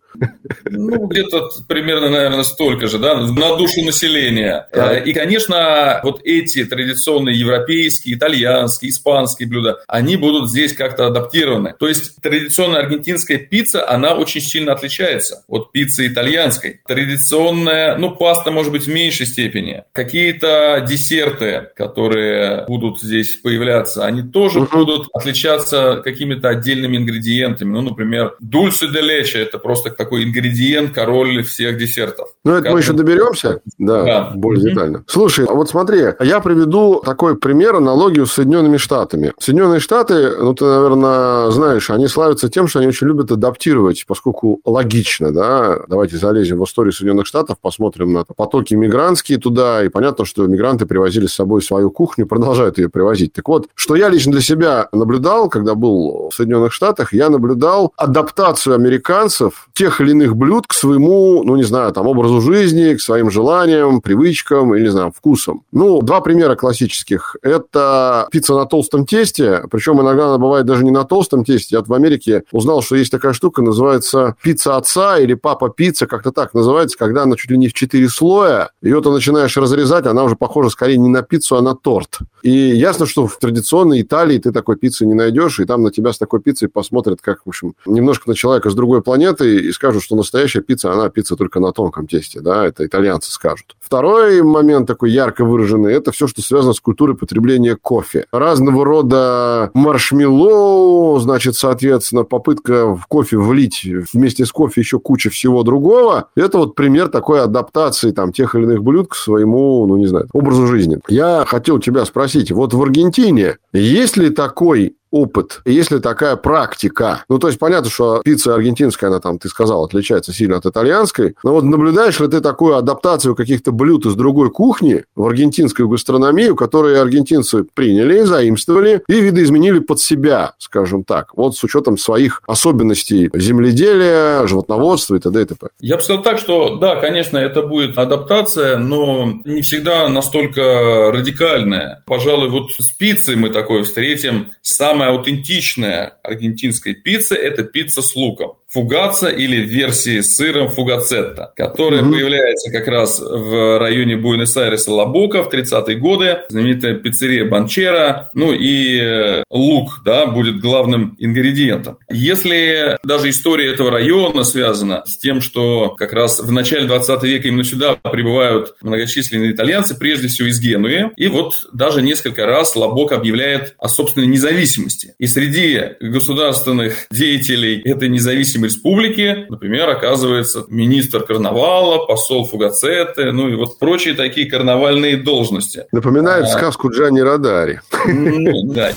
Ну, 0.70 1.06
где-то 1.06 1.48
примерно, 1.68 2.10
наверное, 2.10 2.44
столько 2.44 2.86
же, 2.86 2.98
да, 2.98 3.14
на 3.14 3.56
душу 3.56 3.84
населения. 3.84 4.68
Да. 4.72 4.98
И, 4.98 5.12
конечно, 5.12 6.00
вот 6.02 6.20
эти 6.24 6.64
традиционные 6.64 7.38
европейские, 7.38 8.16
итальянские, 8.16 8.90
испанские 8.90 9.48
блюда, 9.48 9.78
они 9.86 10.16
будут 10.16 10.50
здесь 10.50 10.72
как-то 10.72 11.06
адаптированы. 11.06 11.74
То 11.78 11.88
есть 11.88 12.20
традиционная 12.20 12.82
аргентинская 12.82 13.38
пицца, 13.38 13.88
она 13.88 14.14
очень 14.14 14.40
сильно 14.40 14.72
отличается 14.72 15.44
от 15.48 15.72
пиццы 15.72 16.06
итальянской. 16.06 16.80
Традиционная, 16.86 17.96
ну, 17.96 18.10
паста, 18.14 18.50
может 18.50 18.72
быть, 18.72 18.84
в 18.84 18.92
меньшей 18.92 19.26
степени. 19.26 19.84
Какие-то 19.92 20.84
десерты, 20.88 21.68
которые 21.76 22.64
будут 22.66 23.00
здесь 23.00 23.36
появляться, 23.36 24.04
они 24.04 24.22
тоже 24.22 24.60
угу. 24.60 24.78
будут 24.78 25.08
отличаться 25.12 26.00
какими-то 26.04 26.48
отдельными 26.48 26.96
ингредиентами. 26.96 27.72
Ну, 27.72 27.82
например, 27.82 28.34
дульсе 28.40 28.88
де 28.88 29.00
лече– 29.00 29.38
это 29.42 29.58
просто 29.58 29.90
как 29.90 30.05
такой 30.06 30.24
ингредиент, 30.24 30.94
король 30.94 31.42
всех 31.42 31.78
десертов. 31.78 32.28
Ну, 32.44 32.52
это 32.52 32.70
мы 32.70 32.78
еще 32.78 32.92
доберемся, 32.92 33.60
да, 33.78 34.04
да. 34.04 34.32
более 34.34 34.64
mm-hmm. 34.64 34.68
детально. 34.70 35.04
Слушай, 35.08 35.46
а 35.46 35.52
вот 35.52 35.68
смотри, 35.68 36.00
я 36.20 36.40
приведу 36.40 37.02
такой 37.04 37.36
пример, 37.36 37.75
аналогию 37.75 38.26
с 38.26 38.34
Соединенными 38.34 38.76
Штатами. 38.76 39.32
Соединенные 39.40 39.80
Штаты, 39.80 40.30
ну, 40.38 40.54
ты, 40.54 40.64
наверное, 40.64 41.50
знаешь, 41.50 41.90
они 41.90 42.06
славятся 42.06 42.48
тем, 42.48 42.68
что 42.68 42.78
они 42.78 42.88
очень 42.88 43.08
любят 43.08 43.32
адаптировать, 43.32 44.04
поскольку 44.06 44.60
логично, 44.64 45.32
да, 45.32 45.80
давайте 45.88 46.18
залезем 46.18 46.58
в 46.58 46.64
историю 46.64 46.92
Соединенных 46.92 47.26
Штатов, 47.26 47.56
посмотрим 47.60 48.12
на 48.12 48.25
потоки 48.25 48.75
мигрантские 48.75 49.38
туда, 49.38 49.84
и 49.84 49.88
понятно, 49.88 50.25
что 50.25 50.46
мигранты 50.46 50.86
привозили 50.86 51.26
с 51.26 51.34
собой 51.34 51.62
свою 51.62 51.90
кухню, 51.90 52.26
продолжают 52.26 52.78
ее 52.78 52.88
привозить. 52.88 53.32
Так 53.32 53.48
вот, 53.48 53.66
что 53.75 53.96
я 53.96 54.08
лично 54.08 54.30
для 54.32 54.40
себя 54.40 54.88
наблюдал, 54.92 55.48
когда 55.48 55.75
был 55.75 56.30
в 56.30 56.34
Соединенных 56.34 56.72
Штатах, 56.72 57.12
я 57.12 57.28
наблюдал 57.28 57.92
адаптацию 57.96 58.76
американцев 58.76 59.68
тех 59.72 59.95
тех 59.96 60.00
или 60.00 60.10
иных 60.12 60.36
блюд 60.36 60.66
к 60.66 60.72
своему, 60.72 61.42
ну, 61.44 61.56
не 61.56 61.62
знаю, 61.62 61.92
там, 61.92 62.06
образу 62.06 62.40
жизни, 62.40 62.94
к 62.94 63.00
своим 63.00 63.30
желаниям, 63.30 64.00
привычкам 64.00 64.74
или, 64.74 64.84
не 64.84 64.90
знаю, 64.90 65.12
вкусам. 65.16 65.62
Ну, 65.72 66.02
два 66.02 66.20
примера 66.20 66.54
классических. 66.54 67.36
Это 67.42 68.28
пицца 68.30 68.54
на 68.54 68.66
толстом 68.66 69.06
тесте, 69.06 69.62
причем 69.70 70.00
иногда 70.00 70.28
она 70.28 70.38
бывает 70.38 70.66
даже 70.66 70.84
не 70.84 70.90
на 70.90 71.04
толстом 71.04 71.44
тесте. 71.44 71.76
Я 71.76 71.82
в 71.82 71.92
Америке 71.92 72.42
узнал, 72.52 72.82
что 72.82 72.96
есть 72.96 73.10
такая 73.10 73.32
штука, 73.32 73.62
называется 73.62 74.36
пицца 74.42 74.76
отца 74.76 75.18
или 75.18 75.34
папа 75.34 75.68
пицца, 75.68 76.06
как-то 76.06 76.32
так 76.32 76.54
называется, 76.54 76.98
когда 76.98 77.22
она 77.22 77.36
чуть 77.36 77.50
ли 77.50 77.58
не 77.58 77.68
в 77.68 77.72
четыре 77.72 78.08
слоя, 78.08 78.70
ее 78.82 79.00
ты 79.00 79.10
начинаешь 79.10 79.56
разрезать, 79.56 80.06
она 80.06 80.24
уже 80.24 80.36
похожа 80.36 80.70
скорее 80.70 80.98
не 80.98 81.08
на 81.08 81.22
пиццу, 81.22 81.56
а 81.56 81.62
на 81.62 81.74
торт. 81.74 82.18
И 82.42 82.50
ясно, 82.50 83.06
что 83.06 83.26
в 83.26 83.38
традиционной 83.38 84.02
Италии 84.02 84.38
ты 84.38 84.52
такой 84.52 84.76
пиццы 84.76 85.06
не 85.06 85.14
найдешь, 85.14 85.60
и 85.60 85.64
там 85.64 85.82
на 85.82 85.90
тебя 85.90 86.12
с 86.12 86.18
такой 86.18 86.40
пиццей 86.40 86.68
посмотрят, 86.68 87.20
как, 87.20 87.40
в 87.44 87.48
общем, 87.48 87.74
немножко 87.86 88.28
на 88.28 88.34
человека 88.34 88.70
с 88.70 88.74
другой 88.74 89.02
планеты, 89.02 89.56
и 89.56 89.72
скажут, 89.72 89.86
скажут, 89.87 90.02
что 90.02 90.16
настоящая 90.16 90.62
пицца, 90.62 90.93
она 90.93 91.09
пицца 91.11 91.37
только 91.37 91.61
на 91.61 91.71
тонком 91.71 92.09
тесте, 92.09 92.40
да, 92.40 92.66
это 92.66 92.85
итальянцы 92.85 93.31
скажут. 93.31 93.76
Второй 93.78 94.43
момент 94.43 94.88
такой 94.88 95.12
ярко 95.12 95.45
выраженный, 95.45 95.93
это 95.93 96.11
все, 96.11 96.26
что 96.26 96.43
связано 96.43 96.73
с 96.73 96.81
культурой 96.81 97.16
потребления 97.16 97.76
кофе. 97.76 98.26
Разного 98.33 98.85
рода 98.85 99.71
маршмеллоу, 99.75 101.21
значит, 101.21 101.55
соответственно, 101.55 102.25
попытка 102.25 102.97
в 102.97 103.07
кофе 103.07 103.37
влить 103.37 103.87
вместе 104.12 104.45
с 104.45 104.50
кофе 104.50 104.81
еще 104.81 104.99
куча 104.99 105.31
всего 105.31 105.62
другого. 105.62 106.31
Это 106.35 106.59
вот 106.59 106.75
пример 106.75 107.07
такой 107.09 107.40
адаптации 107.43 108.11
там 108.11 108.33
тех 108.33 108.57
или 108.57 108.64
иных 108.64 108.83
блюд 108.83 109.11
к 109.11 109.14
своему, 109.14 109.87
ну, 109.87 109.99
не 109.99 110.07
знаю, 110.07 110.26
образу 110.33 110.66
жизни. 110.66 110.99
Я 111.09 111.45
хотел 111.47 111.78
тебя 111.78 112.05
спросить, 112.07 112.50
вот 112.50 112.75
в 112.75 112.83
Аргентине 112.83 113.59
есть 113.73 114.16
ли 114.16 114.31
такой 114.31 114.97
опыт, 115.10 115.60
есть 115.64 115.90
ли 115.90 115.98
такая 115.98 116.36
практика. 116.36 117.25
Ну, 117.28 117.38
то 117.38 117.48
есть, 117.48 117.58
понятно, 117.58 117.90
что 117.90 118.20
пицца 118.25 118.54
аргентинская, 118.54 119.10
она 119.10 119.20
там, 119.20 119.38
ты 119.38 119.48
сказал, 119.48 119.84
отличается 119.84 120.32
сильно 120.32 120.56
от 120.56 120.66
итальянской. 120.66 121.34
Но 121.42 121.52
вот 121.52 121.64
наблюдаешь 121.64 122.20
ли 122.20 122.28
ты 122.28 122.40
такую 122.40 122.76
адаптацию 122.76 123.34
каких-то 123.34 123.72
блюд 123.72 124.06
из 124.06 124.14
другой 124.14 124.50
кухни 124.50 125.04
в 125.14 125.26
аргентинскую 125.26 125.88
гастрономию, 125.88 126.56
которые 126.56 127.00
аргентинцы 127.00 127.64
приняли, 127.75 128.22
заимствовали 128.22 129.02
и 129.08 129.20
видоизменили 129.20 129.78
под 129.78 130.00
себя, 130.00 130.54
скажем 130.58 131.04
так, 131.04 131.36
вот 131.36 131.56
с 131.56 131.64
учетом 131.64 131.98
своих 131.98 132.42
особенностей 132.46 133.30
земледелия, 133.34 134.46
животноводства 134.46 135.16
и 135.16 135.20
т.д. 135.20 135.42
и 135.42 135.44
т.п. 135.44 135.68
Я 135.80 135.96
бы 135.96 136.02
сказал 136.02 136.22
так, 136.22 136.38
что 136.38 136.76
да, 136.76 136.96
конечно, 136.96 137.38
это 137.38 137.62
будет 137.62 137.96
адаптация, 137.98 138.78
но 138.78 139.40
не 139.44 139.62
всегда 139.62 140.08
настолько 140.08 141.10
радикальная. 141.12 142.02
Пожалуй, 142.06 142.48
вот 142.50 142.70
с 142.78 142.90
пиццей 142.90 143.36
мы 143.36 143.50
такое 143.50 143.84
встретим. 143.84 144.50
Самое 144.96 145.10
аутентичная 145.10 146.18
аргентинская 146.22 146.94
пицца– 146.94 147.34
это 147.36 147.64
пицца 147.64 148.00
с 148.00 148.16
луком 148.16 148.56
фугаца 148.76 149.30
или 149.30 149.56
версии 149.56 150.21
с 150.21 150.37
сыром 150.37 150.68
фугацетта, 150.68 151.50
которая 151.56 152.02
mm-hmm. 152.02 152.12
появляется 152.12 152.71
как 152.71 152.87
раз 152.88 153.21
в 153.21 153.78
районе 153.78 154.18
Буэнос-Айреса 154.18 154.92
Лабока 154.92 155.42
в 155.42 155.49
30-е 155.49 155.97
годы. 155.97 156.40
Знаменитая 156.50 156.92
пиццерия 156.97 157.47
Банчера. 157.47 158.30
Ну 158.35 158.52
и 158.52 159.00
э, 159.00 159.45
лук 159.49 160.02
да, 160.04 160.26
будет 160.26 160.61
главным 160.61 161.16
ингредиентом. 161.18 161.97
Если 162.11 162.99
даже 163.02 163.30
история 163.30 163.73
этого 163.73 163.90
района 163.90 164.45
связана 164.45 165.04
с 165.06 165.16
тем, 165.16 165.40
что 165.40 165.95
как 165.97 166.12
раз 166.12 166.40
в 166.40 166.52
начале 166.52 166.87
20 166.87 167.23
века 167.23 167.49
именно 167.49 167.64
сюда 167.64 167.95
прибывают 167.95 168.75
многочисленные 168.83 169.52
итальянцы, 169.52 169.99
прежде 169.99 170.28
всего 170.28 170.49
из 170.49 170.61
Генуи, 170.61 171.12
и 171.16 171.28
вот 171.28 171.66
даже 171.73 172.02
несколько 172.02 172.45
раз 172.45 172.76
Лабок 172.76 173.12
объявляет 173.12 173.75
о 173.78 173.88
собственной 173.88 174.26
независимости. 174.26 175.14
И 175.18 175.26
среди 175.26 175.80
государственных 175.99 177.06
деятелей 177.11 177.80
этой 177.80 178.11
независимой 178.11 178.65
республики, 178.66 179.46
например, 179.49 179.88
оказывается 179.88 180.64
министр 180.68 181.23
карнавала, 181.23 182.04
посол 182.06 182.46
Фугацеты, 182.46 183.32
ну 183.32 183.49
и 183.49 183.54
вот 183.54 183.78
прочие 183.78 184.14
такие 184.14 184.49
карнавальные 184.49 185.16
должности. 185.16 185.87
Напоминает 185.92 186.44
а... 186.44 186.49
сказку 186.49 186.90
Джани 186.90 187.20
Радари. 187.20 187.80
Ну, 188.06 188.73
да. 188.73 188.92